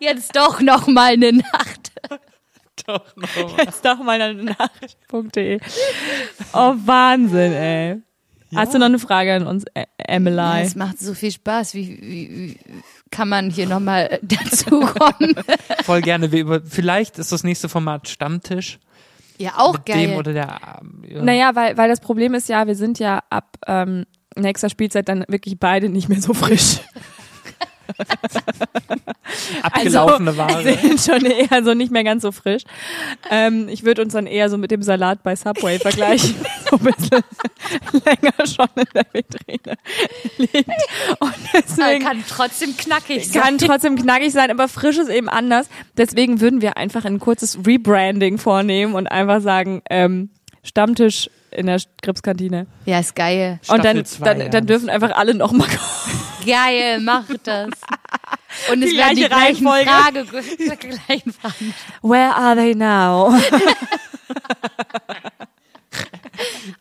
Jetzt 0.00 0.36
doch 0.36 0.60
noch 0.60 0.86
mal 0.86 1.12
eine 1.14 1.32
Nacht. 1.32 1.92
Doch, 2.86 3.16
noch. 3.16 3.58
Jetzt 3.58 3.84
doch 3.84 3.98
mal 3.98 4.20
eine 4.20 4.44
Nachricht.de. 4.44 5.58
Oh, 6.52 6.74
Wahnsinn, 6.84 7.52
ey. 7.52 7.96
Hast 8.56 8.74
du 8.74 8.78
noch 8.78 8.86
eine 8.86 8.98
Frage 8.98 9.34
an 9.34 9.46
uns, 9.46 9.64
Emily? 9.98 10.62
Es 10.62 10.74
macht 10.76 10.98
so 10.98 11.14
viel 11.14 11.30
Spaß. 11.30 11.74
Wie, 11.74 11.98
wie, 12.00 12.30
wie 12.30 12.58
kann 13.10 13.28
man 13.28 13.50
hier 13.50 13.66
noch 13.68 13.80
mal 13.80 14.18
dazu 14.22 14.80
kommen? 14.80 15.34
Voll 15.84 16.00
gerne. 16.00 16.32
Wir 16.32 16.40
über, 16.40 16.60
vielleicht 16.62 17.18
ist 17.18 17.32
das 17.32 17.44
nächste 17.44 17.68
Format 17.68 18.08
Stammtisch. 18.08 18.78
ja, 19.38 19.52
auch 19.56 19.74
mit 19.74 19.86
geil. 19.86 20.06
dem 20.08 20.16
oder 20.16 20.32
der. 20.32 20.58
ähm, 20.80 21.04
Ja. 21.08 21.22
Naja, 21.22 21.54
weil, 21.54 21.76
weil 21.76 21.88
das 21.88 22.00
Problem 22.00 22.34
ist 22.34 22.48
ja, 22.48 22.66
wir 22.66 22.74
sind 22.74 22.98
ja 22.98 23.22
ab 23.30 23.56
ähm, 23.66 24.06
nächster 24.36 24.68
Spielzeit 24.70 25.08
dann 25.08 25.24
wirklich 25.28 25.58
beide 25.58 25.88
nicht 25.88 26.08
mehr 26.08 26.20
so 26.20 26.34
frisch. 26.34 26.78
abgelaufene 29.62 30.36
Ware. 30.36 30.62
sind 30.80 31.00
schon 31.00 31.24
eher 31.24 31.64
so 31.64 31.74
nicht 31.74 31.92
mehr 31.92 32.04
ganz 32.04 32.22
so 32.22 32.32
frisch. 32.32 32.62
Ähm, 33.30 33.68
ich 33.68 33.84
würde 33.84 34.02
uns 34.02 34.12
dann 34.12 34.26
eher 34.26 34.48
so 34.48 34.58
mit 34.58 34.70
dem 34.70 34.82
Salat 34.82 35.22
bei 35.22 35.36
Subway 35.36 35.78
vergleichen. 35.80 36.34
so 36.70 36.76
ein 36.76 36.84
bisschen 36.84 37.22
länger 37.92 38.46
schon 38.46 38.68
in 38.76 38.86
der 38.94 39.06
Vitrine 39.12 39.76
liegt. 40.38 40.68
Und 41.20 41.34
deswegen 41.52 42.04
kann 42.04 42.24
trotzdem 42.28 42.76
knackig 42.76 43.28
sein. 43.28 43.42
kann 43.42 43.58
trotzdem 43.58 43.96
knackig 43.96 44.32
sein, 44.32 44.50
aber 44.50 44.68
frisch 44.68 44.98
ist 44.98 45.10
eben 45.10 45.28
anders. 45.28 45.68
Deswegen 45.96 46.40
würden 46.40 46.60
wir 46.60 46.76
einfach 46.76 47.04
ein 47.04 47.18
kurzes 47.18 47.58
Rebranding 47.66 48.38
vornehmen 48.38 48.94
und 48.94 49.06
einfach 49.06 49.40
sagen, 49.40 49.82
ähm, 49.90 50.30
Stammtisch 50.66 51.30
in 51.52 51.66
der 51.66 51.80
Gripskantine. 52.02 52.66
Ja, 52.86 52.98
ist 52.98 53.14
geil. 53.14 53.60
Und 53.68 53.84
dann, 53.84 53.98
Staffel 53.98 54.06
zwei, 54.06 54.24
dann, 54.24 54.40
ja. 54.40 54.48
dann 54.48 54.66
dürfen 54.66 54.90
einfach 54.90 55.12
alle 55.12 55.34
nochmal 55.34 55.68
kommen. 55.68 56.25
Geil, 56.46 57.00
mach 57.00 57.24
das. 57.42 57.70
Und 58.72 58.82
es 58.82 58.90
Die 58.90 58.96
werden 58.96 59.16
die 59.16 59.24
gleiche 59.24 59.60
gleichen. 59.62 59.66
Frage, 59.88 60.24
die 60.58 60.64
gleichen 61.06 61.32
Fragen. 61.32 61.74
Where 62.02 62.34
are 62.34 62.54
they 62.56 62.74
now? 62.74 63.34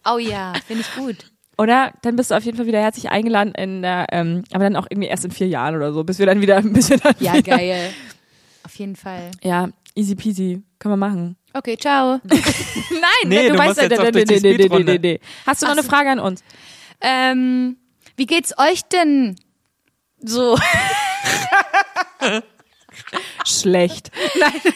Oh 0.07 0.17
ja, 0.17 0.53
finde 0.67 0.83
ich 0.83 0.95
gut. 0.95 1.15
Oder? 1.57 1.93
Dann 2.01 2.15
bist 2.15 2.31
du 2.31 2.35
auf 2.35 2.43
jeden 2.43 2.57
Fall 2.57 2.65
wieder 2.67 2.81
herzlich 2.81 3.09
eingeladen 3.09 3.53
in 3.55 3.81
der, 3.81 4.07
ähm, 4.11 4.43
aber 4.51 4.65
dann 4.65 4.75
auch 4.75 4.87
irgendwie 4.89 5.07
erst 5.07 5.25
in 5.25 5.31
vier 5.31 5.47
Jahren 5.47 5.75
oder 5.75 5.93
so, 5.93 6.03
bis 6.03 6.19
wir 6.19 6.25
dann 6.25 6.41
wieder 6.41 6.57
ein 6.57 6.73
bisschen 6.73 6.99
dann 6.99 7.15
Ja, 7.19 7.33
wieder, 7.37 7.57
geil. 7.57 7.93
Auf 8.63 8.75
jeden 8.75 8.95
Fall. 8.95 9.31
Ja, 9.43 9.69
easy 9.95 10.15
peasy. 10.15 10.61
Können 10.79 10.93
wir 10.93 10.97
machen. 10.97 11.37
Okay, 11.53 11.77
ciao. 11.77 12.19
Nein, 12.29 12.39
Nee, 13.25 13.49
du 13.49 13.55
musst 13.55 13.81
jetzt 13.81 13.99
auch 13.99 14.11
durch 14.11 14.25
die 14.25 14.37
Speedrunde. 14.39 15.19
Hast 15.45 15.61
du 15.61 15.65
noch 15.67 15.73
Ach 15.73 15.77
eine. 15.77 15.87
Frage 15.87 16.09
an 16.11 16.19
uns? 16.19 16.43
ähm, 17.01 17.77
wie 18.17 18.25
geht's 18.25 18.53
euch 18.57 18.81
denn 18.83 19.35
so? 20.19 20.57
Schlecht. 23.45 24.11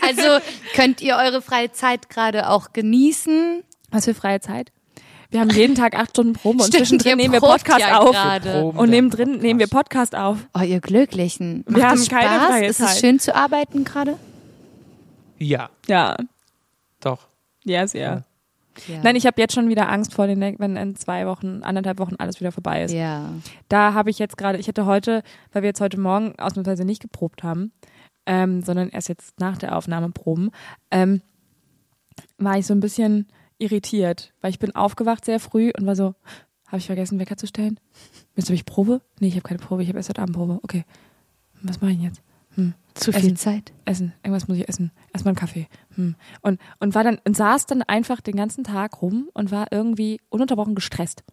Also 0.06 0.46
könnt 0.76 1.02
ihr 1.02 1.16
eure 1.16 1.42
freie 1.42 1.72
Zeit 1.72 2.10
gerade 2.10 2.50
auch 2.50 2.74
genießen? 2.74 3.64
Was 3.92 4.06
für 4.06 4.14
freie 4.14 4.40
Zeit? 4.42 4.72
Wir 5.32 5.40
haben 5.42 5.50
jeden 5.52 5.76
Tag 5.76 5.96
acht 5.96 6.10
Stunden 6.12 6.34
Probe 6.34 6.64
und 6.64 6.74
zwischendrin 6.74 7.18
nehmen 7.18 7.34
wir 7.34 7.40
Podcast 7.40 7.80
ja 7.80 8.00
auf. 8.00 8.16
Proben 8.42 8.78
Und 8.80 8.90
neben 8.90 9.10
drin 9.12 9.38
nehmen 9.38 9.60
wir 9.60 9.68
Podcast 9.68 10.16
auf. 10.16 10.38
Oh, 10.58 10.62
ihr 10.64 10.80
Glücklichen. 10.80 11.64
Macht 11.68 11.78
Wir 11.78 11.88
haben 11.90 12.00
es 12.00 12.10
keine 12.10 12.36
Spaß? 12.36 12.48
freie 12.48 12.68
Ist 12.68 12.78
Zeit. 12.80 12.90
es 12.96 13.00
schön 13.00 13.20
zu 13.20 13.36
arbeiten 13.36 13.84
gerade? 13.86 14.18
Ja, 15.38 15.70
Ja, 15.88 16.18
doch. 17.00 17.28
ja, 17.64 17.88
sehr. 17.88 18.02
Ja. 18.02 18.24
Nein, 19.04 19.16
ich 19.16 19.26
habe 19.26 19.40
jetzt 19.42 19.54
schon 19.54 19.70
wieder 19.70 19.90
Angst 19.90 20.14
vor 20.14 20.28
den, 20.28 20.40
wenn 20.40 20.76
in 20.76 20.96
zwei 20.96 21.26
Wochen, 21.26 21.62
anderthalb 21.64 22.00
Wochen 22.00 22.16
alles 22.18 22.40
wieder 22.40 22.52
vorbei 22.52 22.84
ist. 22.84 22.92
ja. 22.92 23.34
Da 23.68 23.94
habe 23.94 24.10
ich 24.10 24.20
jetzt 24.20 24.38
gerade, 24.38 24.58
ich 24.58 24.68
hätte 24.68 24.86
heute, 24.86 25.24
weil 25.52 25.64
wir 25.64 25.70
jetzt 25.70 25.82
heute 25.82 26.00
Morgen 26.00 26.34
ausnahmsweise 26.38 26.86
nicht 26.86 27.02
geprobt 27.02 27.44
haben, 27.44 27.72
ähm, 28.26 28.62
sondern 28.62 28.90
erst 28.90 29.10
jetzt 29.10 29.40
nach 29.40 29.58
der 29.58 29.76
Aufnahme 29.76 30.10
proben, 30.10 30.52
ähm, 30.92 31.22
war 32.38 32.58
ich 32.58 32.66
so 32.66 32.74
ein 32.74 32.80
bisschen 32.80 33.28
irritiert, 33.58 34.34
weil 34.42 34.52
ich 34.52 34.60
bin 34.60 34.76
aufgewacht 34.76 35.26
sehr 35.26 35.40
früh 35.40 35.72
und 35.78 35.86
war 35.86 35.96
so, 35.96 36.16
habe 36.68 36.78
ich 36.78 36.86
vergessen, 36.86 37.20
Wecker 37.20 37.38
zu 37.38 37.48
stellen? 37.48 37.80
Jetzt 38.36 38.46
habe 38.46 38.56
ich 38.56 38.66
Probe? 38.66 39.02
Nee, 39.20 39.28
ich 39.28 39.36
habe 39.36 39.48
keine 39.48 39.60
Probe, 39.60 39.84
ich 39.84 39.90
habe 39.90 39.98
erst 39.98 40.10
heute 40.10 40.22
Abend 40.22 40.36
Probe. 40.36 40.60
Okay, 40.64 40.86
was 41.62 41.82
mache 41.82 41.92
ich 41.92 42.02
jetzt? 42.02 42.22
Hm. 42.56 42.74
Zu 43.00 43.12
Essen. 43.12 43.22
viel 43.22 43.38
Zeit. 43.38 43.72
Essen, 43.86 44.14
irgendwas 44.24 44.47
muss 44.47 44.58
ich 44.58 44.68
essen. 44.70 44.91
Erstmal 45.14 45.32
einen 45.32 45.38
Kaffee. 45.39 45.68
Hm. 45.95 46.16
Und, 46.41 46.60
und 46.80 46.95
war 46.95 47.04
dann, 47.04 47.20
und 47.26 47.36
saß 47.36 47.66
dann 47.66 47.82
einfach 47.84 48.22
den 48.22 48.36
ganzen 48.36 48.64
Tag 48.64 49.02
rum 49.02 49.30
und 49.34 49.52
war 49.52 49.68
irgendwie 49.72 50.20
ununterbrochen 50.30 50.76
gestresst, 50.76 51.24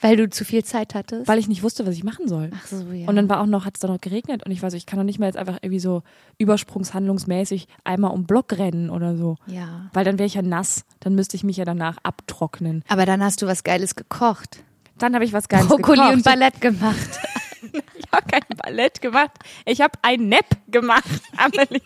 Weil 0.00 0.16
du 0.16 0.28
zu 0.28 0.44
viel 0.44 0.64
Zeit 0.64 0.94
hattest? 0.94 1.28
weil 1.28 1.38
ich 1.38 1.46
nicht 1.48 1.62
wusste, 1.62 1.86
was 1.86 1.94
ich 1.94 2.04
machen 2.04 2.26
soll. 2.28 2.50
Ach 2.54 2.66
so, 2.66 2.76
ja. 2.92 3.06
Und 3.08 3.16
dann 3.16 3.28
war 3.28 3.40
auch 3.40 3.46
noch, 3.46 3.64
hat 3.64 3.74
es 3.76 3.80
dann 3.80 3.90
noch 3.92 4.00
geregnet 4.00 4.44
und 4.44 4.50
ich 4.52 4.62
war 4.62 4.70
so, 4.70 4.76
ich 4.76 4.86
kann 4.86 4.98
doch 4.98 5.04
nicht 5.04 5.18
mehr 5.18 5.28
jetzt 5.28 5.36
einfach 5.36 5.58
irgendwie 5.62 5.80
so 5.80 6.02
übersprungshandlungsmäßig 6.38 7.68
einmal 7.84 8.10
um 8.12 8.24
Block 8.24 8.52
rennen 8.52 8.90
oder 8.90 9.16
so. 9.16 9.36
ja. 9.46 9.90
Weil 9.92 10.04
dann 10.04 10.18
wäre 10.18 10.26
ich 10.26 10.34
ja 10.34 10.42
nass, 10.42 10.84
dann 11.00 11.14
müsste 11.14 11.36
ich 11.36 11.44
mich 11.44 11.56
ja 11.56 11.64
danach 11.64 11.98
abtrocknen. 12.02 12.82
Aber 12.88 13.06
dann 13.06 13.22
hast 13.22 13.42
du 13.42 13.46
was 13.46 13.62
Geiles 13.64 13.94
gekocht. 13.94 14.64
Dann 14.98 15.14
habe 15.14 15.24
ich 15.24 15.32
was 15.32 15.48
Geiles 15.48 15.66
Brokkoli 15.68 15.98
gekocht. 15.98 16.14
und 16.14 16.24
Ballett 16.24 16.60
gemacht. 16.60 16.96
Ich 17.72 18.04
habe 18.12 18.26
kein 18.30 18.42
Ballett 18.56 19.00
gemacht. 19.00 19.30
Ich 19.64 19.80
habe 19.80 19.98
ein 20.02 20.28
Nap 20.28 20.46
gemacht, 20.68 21.04
Amelie. 21.36 21.80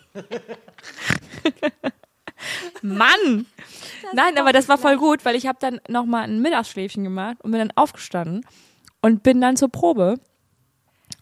Mann! 2.83 3.47
Nein, 4.13 4.39
aber 4.39 4.53
das 4.53 4.69
war 4.69 4.79
voll 4.79 4.97
gut, 4.97 5.25
weil 5.25 5.35
ich 5.37 5.47
habe 5.47 5.59
dann 5.61 5.81
nochmal 5.89 6.25
ein 6.25 6.41
Mittagsschläfchen 6.41 7.05
gemacht 7.05 7.39
und 7.43 7.51
bin 7.51 7.59
dann 7.61 7.73
aufgestanden 7.75 8.47
und 9.03 9.23
bin 9.23 9.41
dann 9.41 9.57
zur 9.57 9.71
Probe. 9.71 10.21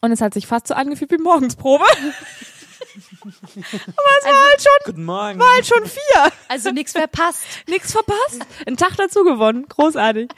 Und 0.00 0.12
es 0.12 0.20
hat 0.20 0.34
sich 0.34 0.46
fast 0.46 0.68
so 0.68 0.74
angefühlt 0.74 1.11
wie 1.11 1.18
Morgensprobe. 1.18 1.84
aber 3.24 3.30
es 3.30 4.24
war 4.24 4.48
halt 4.48 4.62
schon, 4.62 4.72
Guten 4.84 5.04
Morgen. 5.04 5.38
war 5.40 5.54
halt 5.54 5.66
schon 5.66 5.84
vier. 5.86 6.32
Also 6.48 6.70
nichts 6.70 6.92
verpasst. 6.92 7.42
Nix 7.66 7.92
verpasst. 7.92 8.46
Einen 8.66 8.76
Tag 8.76 8.96
dazu 8.96 9.24
gewonnen. 9.24 9.66
Großartig. 9.68 10.30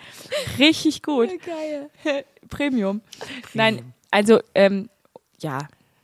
Richtig 0.58 1.02
gut. 1.02 1.28
Geil. 1.44 2.24
Premium. 2.48 3.02
Nein, 3.54 3.92
also, 4.11 4.40
ähm, 4.54 4.88
ja, 5.40 5.59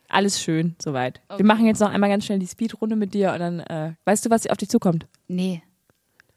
alles 0.09 0.41
schön, 0.41 0.77
soweit. 0.83 1.21
Wir 1.37 1.45
machen 1.45 1.67
jetzt 1.67 1.81
noch 1.81 1.91
einmal 1.91 2.11
ganz 2.11 2.25
schnell 2.25 2.39
die 2.39 2.47
Speedrunde 2.47 2.97
mit 2.97 3.15
dir 3.15 3.33
und 3.33 3.41
dann, 3.41 3.61
äh, 3.61 3.95
weißt 4.05 4.27
du, 4.27 4.31
was 4.31 4.47
auf 4.47 4.57
dich 4.57 4.69
zukommt? 4.69 5.07
Nee. 5.27 5.63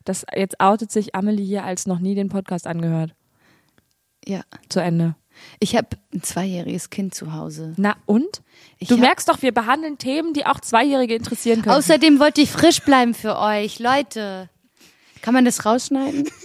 Das, 0.03 0.25
jetzt 0.35 0.59
outet 0.59 0.91
sich 0.91 1.15
Amelie 1.15 1.45
hier 1.45 1.63
als 1.63 1.85
noch 1.85 1.99
nie 1.99 2.15
den 2.15 2.29
Podcast 2.29 2.65
angehört. 2.65 3.13
Ja. 4.25 4.41
Zu 4.69 4.79
Ende. 4.79 5.15
Ich 5.59 5.75
habe 5.75 5.89
ein 6.13 6.23
zweijähriges 6.23 6.89
Kind 6.89 7.13
zu 7.13 7.33
Hause. 7.33 7.73
Na 7.77 7.95
und? 8.05 8.41
Ich 8.79 8.87
Du 8.87 8.97
merkst 8.97 9.29
doch, 9.29 9.41
wir 9.41 9.53
behandeln 9.53 9.97
Themen, 9.97 10.33
die 10.33 10.45
auch 10.45 10.59
Zweijährige 10.59 11.13
interessieren 11.13 11.61
können. 11.61 11.75
Außerdem 11.75 12.19
wollte 12.19 12.41
ich 12.41 12.51
frisch 12.51 12.81
bleiben 12.81 13.13
für 13.13 13.37
euch. 13.37 13.79
Leute. 13.79 14.49
Kann 15.21 15.33
man 15.33 15.45
das 15.45 15.65
rausschneiden? 15.65 16.27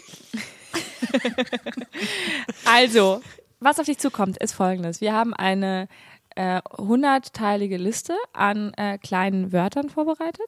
Also, 2.64 3.20
was 3.64 3.78
auf 3.78 3.86
dich 3.86 3.98
zukommt, 3.98 4.36
ist 4.38 4.52
folgendes. 4.52 5.00
Wir 5.00 5.12
haben 5.12 5.34
eine 5.34 5.88
äh, 6.36 6.60
hundertteilige 6.78 7.76
Liste 7.76 8.14
an 8.32 8.72
äh, 8.74 8.98
kleinen 8.98 9.52
Wörtern 9.52 9.90
vorbereitet. 9.90 10.46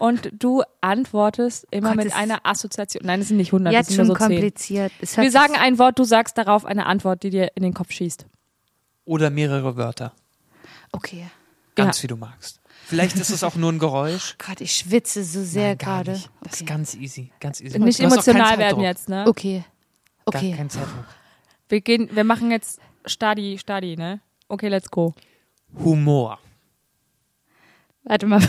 Und 0.00 0.30
du 0.32 0.62
antwortest 0.80 1.66
immer 1.70 1.94
Gott, 1.94 2.04
mit 2.04 2.16
einer 2.16 2.40
Assoziation. 2.44 3.02
Nein, 3.06 3.20
es 3.20 3.28
sind 3.28 3.36
nicht 3.36 3.52
hundert, 3.52 3.72
es 3.72 3.78
Jetzt 3.78 3.86
sind 3.88 3.96
schon 3.98 4.06
nur 4.08 4.16
so 4.16 4.26
zehn. 4.26 4.36
kompliziert. 4.36 4.92
Es 5.00 5.16
Wir 5.16 5.30
sagen 5.30 5.54
ein 5.54 5.78
Wort, 5.78 5.98
du 5.98 6.04
sagst 6.04 6.36
darauf 6.38 6.64
eine 6.64 6.86
Antwort, 6.86 7.22
die 7.22 7.30
dir 7.30 7.52
in 7.54 7.62
den 7.62 7.72
Kopf 7.72 7.92
schießt. 7.92 8.26
Oder 9.04 9.30
mehrere 9.30 9.76
Wörter. 9.76 10.12
Okay. 10.90 11.26
Ganz 11.76 11.98
Ja. 11.98 12.02
wie 12.02 12.06
du 12.08 12.16
magst. 12.16 12.60
Vielleicht 12.86 13.16
ist 13.16 13.30
es 13.30 13.44
auch 13.44 13.54
nur 13.54 13.70
ein 13.70 13.78
Geräusch. 13.78 14.34
Gott, 14.44 14.60
ich 14.60 14.74
schwitze 14.74 15.22
so 15.22 15.42
sehr 15.44 15.68
Nein, 15.70 15.78
gar 15.78 15.96
gerade. 16.04 16.12
nicht. 16.12 16.30
Das 16.42 16.52
ist 16.54 16.62
Okay. 16.62 16.68
ganz 16.72 16.94
easy. 16.96 17.32
Ganz 17.38 17.60
easy. 17.60 17.78
Nicht 17.78 18.00
emotional 18.00 18.58
werden 18.58 18.82
jetzt, 18.82 19.08
ne? 19.08 19.24
Okay. 19.28 19.64
Gar 20.24 20.40
Okay. 20.42 20.54
kein 20.56 20.68
Zeitdruck. 20.68 21.04
Wir 21.68 21.80
gehen, 21.80 22.08
wir 22.14 22.24
machen 22.24 22.50
jetzt 22.50 22.80
Stadi, 23.06 23.58
Stadi, 23.58 23.96
ne? 23.96 24.20
Okay, 24.48 24.68
let's 24.68 24.90
go. 24.90 25.14
Humor. 25.84 26.38
Warte 28.04 28.26
mal. 28.26 28.40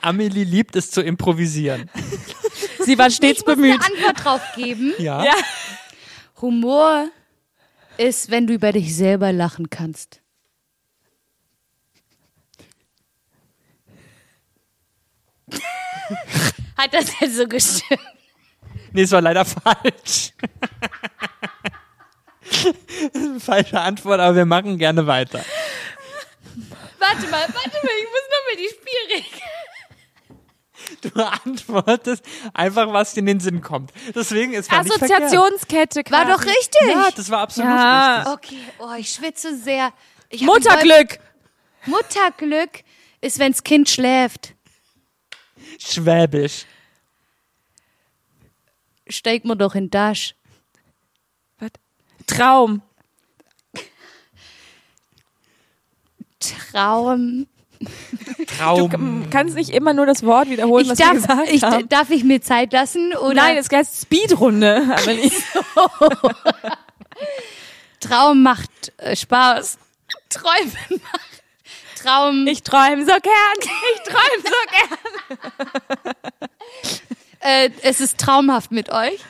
Amelie 0.00 0.44
liebt 0.44 0.76
es 0.76 0.90
zu 0.90 1.00
improvisieren. 1.02 1.90
Sie 2.84 2.98
war 2.98 3.10
stets 3.10 3.40
ich 3.40 3.46
muss 3.46 3.56
bemüht. 3.56 3.80
eine 3.80 3.84
Antwort 4.06 4.24
drauf 4.24 4.42
geben. 4.56 4.92
Ja. 4.98 5.24
Ja. 5.24 5.34
Humor 6.40 7.08
ist, 7.98 8.30
wenn 8.30 8.46
du 8.46 8.54
über 8.54 8.72
dich 8.72 8.94
selber 8.96 9.32
lachen 9.32 9.70
kannst. 9.70 10.20
Hat 16.76 16.92
das 16.94 17.18
jetzt 17.20 17.36
so 17.36 17.46
gestimmt? 17.46 18.00
Nee, 18.92 19.02
es 19.02 19.10
war 19.12 19.20
leider 19.22 19.44
falsch. 19.44 20.32
Falsche 23.38 23.80
Antwort, 23.80 24.20
aber 24.20 24.36
wir 24.36 24.44
machen 24.44 24.78
gerne 24.78 25.06
weiter. 25.06 25.44
Warte 26.98 27.22
mal, 27.28 27.40
warte 27.40 27.78
mal, 27.82 27.92
ich 27.98 28.08
muss 28.10 28.26
nochmal 28.30 28.56
die 28.58 28.68
Spielregeln. 28.68 29.42
Du 31.00 31.10
antwortest 31.22 32.24
einfach, 32.54 32.92
was 32.92 33.14
dir 33.14 33.20
in 33.20 33.26
den 33.26 33.40
Sinn 33.40 33.60
kommt. 33.62 33.92
Deswegen 34.14 34.52
ist 34.52 34.70
war 34.70 34.82
nicht 34.82 34.92
verkehrt. 34.98 35.22
Assoziationskette 35.22 36.02
War 36.10 36.24
quasi. 36.26 36.32
doch 36.32 36.44
richtig. 36.44 36.88
Ja, 36.88 37.08
das 37.14 37.30
war 37.30 37.40
absolut 37.40 37.70
Ja. 37.70 38.16
richtig. 38.18 38.32
Okay, 38.34 38.58
oh, 38.78 38.94
ich 38.98 39.08
schwitze 39.10 39.56
sehr. 39.56 39.92
Ich 40.28 40.42
Mutterglück. 40.42 41.18
Mutterglück 41.86 42.82
ist, 43.20 43.38
wenns 43.38 43.62
Kind 43.62 43.88
schläft. 43.88 44.54
Schwäbisch. 45.78 46.66
Steig 49.12 49.44
mir 49.44 49.56
doch 49.56 49.74
in 49.74 49.90
Dasch. 49.90 50.34
Was? 51.58 51.70
Traum. 52.26 52.82
Traum. 56.40 57.46
Traum. 58.46 59.26
Kannst 59.30 59.54
nicht 59.56 59.70
immer 59.70 59.92
nur 59.92 60.06
das 60.06 60.24
Wort 60.24 60.48
wiederholen, 60.48 60.84
Ich 60.84 60.90
was 60.90 60.98
wir 60.98 61.06
darf, 61.06 61.14
gesagt 61.14 61.48
ich, 61.50 61.62
haben. 61.62 61.88
darf 61.88 62.10
ich 62.10 62.24
mir 62.24 62.40
Zeit 62.40 62.72
lassen? 62.72 63.14
Oder 63.16 63.34
Nein, 63.34 63.56
es 63.56 63.68
heißt 63.70 64.02
Speedrunde. 64.02 64.82
Aber 64.96 65.12
nicht. 65.14 65.36
Traum 68.00 68.42
macht 68.42 68.70
äh, 68.98 69.14
Spaß. 69.14 69.78
Träumen 70.28 71.00
macht 71.02 71.42
Traum. 72.02 72.46
Ich 72.46 72.62
träume 72.62 73.04
so 73.04 73.12
gern. 73.12 73.58
Ich 73.94 74.02
träume 74.02 74.42
so 74.42 74.56
gern. 74.72 76.14
äh, 77.42 77.70
es 77.82 78.00
ist 78.00 78.18
traumhaft 78.18 78.72
mit 78.72 78.90
euch. 78.90 79.20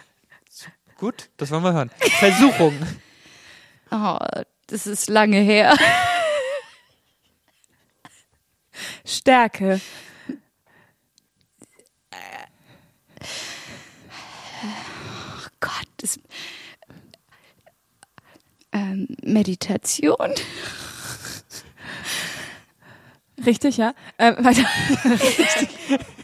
Gut, 0.98 1.30
das 1.36 1.50
wollen 1.50 1.64
wir 1.64 1.72
hören. 1.72 1.90
Versuchung. 2.18 2.74
Oh, 3.94 4.16
das 4.68 4.86
ist 4.86 5.10
lange 5.10 5.36
her. 5.36 5.76
Stärke. 9.04 9.82
Oh 14.62 15.46
Gott, 15.60 15.88
das, 15.98 16.18
ähm, 18.72 19.08
Meditation. 19.22 20.32
Richtig, 23.44 23.76
ja? 23.76 23.94
Äh, 24.16 24.32
weiter. 24.42 24.64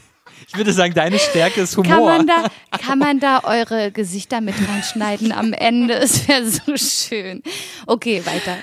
Ich 0.51 0.57
würde 0.57 0.73
sagen, 0.73 0.95
deine 0.95 1.19
Stärke 1.19 1.61
ist 1.61 1.77
Humor. 1.77 1.93
Kann 1.93 2.03
man, 2.03 2.27
da, 2.27 2.77
kann 2.79 2.99
man 2.99 3.19
da 3.19 3.43
eure 3.43 3.91
Gesichter 3.91 4.41
mit 4.41 4.55
reinschneiden 4.67 5.31
am 5.31 5.53
Ende? 5.53 5.93
Es 5.93 6.27
wäre 6.27 6.49
so 6.49 6.75
schön. 6.75 7.43
Okay, 7.85 8.25
weiter. 8.25 8.57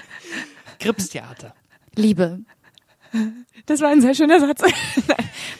Kripstheater. 0.80 1.54
Liebe. 1.94 2.40
Das 3.66 3.80
war 3.80 3.88
ein 3.88 4.00
sehr 4.00 4.14
schöner 4.14 4.40
Satz. 4.40 4.62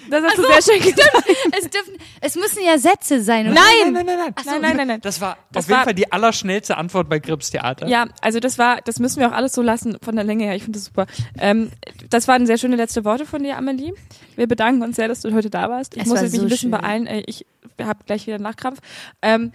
Das 0.08 0.22
hast 0.22 0.38
du 0.38 0.42
sehr 0.42 0.62
schön 0.62 0.80
gesagt. 0.94 1.24
Es, 1.58 1.68
dürfen, 1.68 1.94
es 2.20 2.36
müssen 2.36 2.62
ja 2.64 2.78
Sätze 2.78 3.20
sein. 3.22 3.46
oder? 3.46 3.56
Nein, 3.56 3.92
nein, 3.92 4.06
nein, 4.06 4.18
nein. 4.18 4.34
Nein, 4.44 4.60
nein, 4.62 4.76
nein, 4.76 4.86
nein. 4.86 5.00
Das 5.00 5.20
war 5.20 5.36
Das 5.50 5.64
auf 5.64 5.68
jeden 5.68 5.78
war- 5.78 5.84
Fall 5.84 5.94
die 5.94 6.12
allerschnellste 6.12 6.76
Antwort 6.76 7.08
bei 7.08 7.18
Kripstheater. 7.18 7.88
Ja, 7.88 8.06
also 8.20 8.38
das 8.38 8.56
war, 8.56 8.80
das 8.82 9.00
müssen 9.00 9.18
wir 9.18 9.28
auch 9.28 9.32
alles 9.32 9.52
so 9.52 9.62
lassen 9.62 9.98
von 10.00 10.14
der 10.14 10.24
Länge 10.24 10.44
her. 10.44 10.54
Ich 10.54 10.62
finde 10.62 10.78
das 10.78 10.84
super. 10.86 11.06
Ähm, 11.40 11.72
das 12.08 12.28
waren 12.28 12.46
sehr 12.46 12.56
schöne 12.56 12.76
letzte 12.76 13.04
Worte 13.04 13.26
von 13.26 13.42
dir, 13.42 13.56
Amelie. 13.56 13.92
Wir 14.36 14.46
bedanken 14.46 14.82
uns 14.82 14.94
sehr, 14.94 15.08
dass 15.08 15.22
du 15.22 15.34
heute 15.34 15.50
da 15.50 15.68
warst. 15.70 15.96
Ich 15.96 16.02
Es 16.02 16.08
muss 16.08 16.18
war 16.18 16.22
mich 16.22 16.32
so 16.32 16.42
ein 16.42 16.48
bisschen 16.48 16.70
schön. 16.70 16.80
beeilen. 16.80 17.06
Äh, 17.08 17.24
Ich 17.26 17.44
habe 17.82 17.98
gleich 18.06 18.28
wieder 18.28 18.38
Nachkrampf. 18.38 18.78
Ähm, 19.22 19.50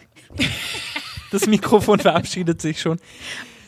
Das 1.32 1.48
Mikrofon 1.48 2.00
verabschiedet 2.00 2.62
sich 2.62 2.82
schon. 2.82 3.00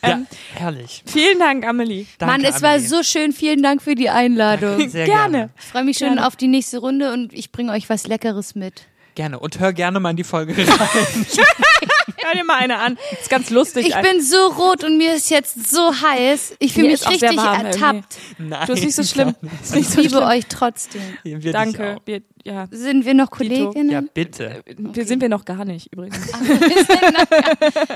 Ja, 0.04 0.10
Ähm, 0.12 0.28
herrlich. 0.56 1.01
vielen 1.06 1.39
Dank, 1.39 1.66
Amelie. 1.66 2.06
Danke, 2.18 2.32
Mann, 2.43 2.43
es 2.54 2.62
war 2.62 2.72
Amelie. 2.72 2.88
so 2.88 3.04
schön. 3.04 3.32
Vielen 3.32 3.64
Dank 3.64 3.82
für 3.82 3.95
die 3.95 4.10
Einladung. 4.10 4.78
Sehr 4.89 5.06
Gerne. 5.06 5.32
gerne. 5.38 5.49
Ich 5.60 5.66
freue 5.66 5.84
mich 5.86 5.97
schon 5.97 6.08
Gerne. 6.10 6.28
auf 6.28 6.36
die 6.36 6.47
nächste 6.47 6.80
Runde 6.80 7.14
und 7.14 7.32
ich 7.34 7.51
bringe 7.51 7.72
euch 7.72 7.89
was 7.89 8.06
Leckeres 8.08 8.54
mit. 8.56 8.84
Gerne. 9.16 9.39
Und 9.39 9.60
hör 9.60 9.74
gerne 9.74 9.99
mal 9.99 10.10
in 10.10 10.16
die 10.18 10.24
Folge 10.24 10.56
rein. 10.58 10.68
Hör 12.18 12.34
dir 12.34 12.43
mal 12.43 12.57
eine 12.59 12.80
an. 12.80 12.97
Ist 13.20 13.30
ganz 13.30 13.49
lustig. 13.49 13.88
Ich 13.88 13.95
bin 14.01 14.22
so 14.22 14.47
rot 14.47 14.84
und 14.84 14.97
mir 14.97 15.14
ist 15.16 15.30
jetzt 15.30 15.70
so 15.72 15.93
heiß. 16.01 16.55
Ich 16.59 16.74
fühle 16.74 16.89
mich 16.89 17.07
richtig 17.07 17.38
warm 17.38 17.66
ertappt. 17.66 18.18
Nein. 18.38 18.68
Du 18.68 18.74
ist 18.74 18.84
nicht 18.84 18.95
so 18.95 19.03
schlimm. 19.03 19.36
Ist 19.61 19.76
nicht 19.76 19.88
Ich 19.89 19.93
so 19.93 20.01
liebe 20.01 20.16
schlimm. 20.18 20.28
euch 20.28 20.45
trotzdem. 20.47 21.01
Wir 21.24 21.51
Danke. 21.51 21.97
Wir, 22.05 22.22
ja, 22.43 22.68
Sind 22.72 23.05
wir 23.05 23.14
noch. 23.14 23.32
Kolleginnen? 23.32 23.89
Ja, 23.89 24.01
bitte. 24.01 24.64
wir 24.78 25.05
sind 25.05 25.22
wir 25.22 25.30
noch 25.30 25.45
gar 25.45 25.66
nicht 25.66 25.91
übrigens. 25.93 26.18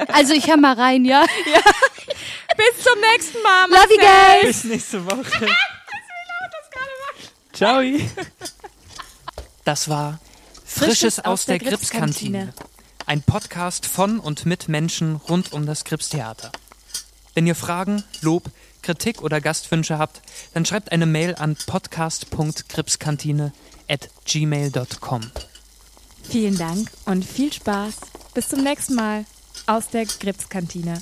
Also 0.08 0.34
ich 0.34 0.48
hör 0.48 0.58
mal 0.58 0.74
rein, 0.74 1.06
ja? 1.06 1.26
Bis 2.56 2.84
zum 2.84 3.00
nächsten 3.14 3.42
Mal. 3.44 3.70
Love 3.70 3.94
you 3.94 4.00
guys. 4.00 4.48
Bis 4.48 4.64
nächste 4.64 5.06
Woche. 5.06 5.48
Ciao. 7.54 7.82
Das 9.64 9.90
war 9.90 10.20
Frisches 10.66 11.20
aus 11.20 11.46
der 11.46 11.60
Gripskantine. 11.60 12.54
Ein 13.08 13.22
Podcast 13.22 13.86
von 13.86 14.20
und 14.20 14.46
mit 14.46 14.68
Menschen 14.68 15.16
rund 15.16 15.54
um 15.54 15.66
das 15.66 15.86
Gripstheater. 15.86 16.52
Wenn 17.36 17.48
ihr 17.48 17.56
Fragen, 17.56 18.04
Lob, 18.20 18.52
Kritik 18.82 19.22
oder 19.22 19.40
Gastwünsche 19.40 19.98
habt, 19.98 20.22
dann 20.54 20.66
schreibt 20.66 20.92
eine 20.92 21.06
Mail 21.06 21.34
an 21.36 21.56
podcast.gripskantine 21.68 23.54
at 23.88 24.10
gmail.com. 24.26 25.22
Vielen 26.22 26.58
Dank 26.58 26.92
und 27.06 27.24
viel 27.24 27.54
Spaß. 27.54 27.96
Bis 28.34 28.50
zum 28.50 28.62
nächsten 28.62 28.96
Mal 28.96 29.24
aus 29.68 29.88
der 29.88 30.06
Gripskantine. 30.06 31.02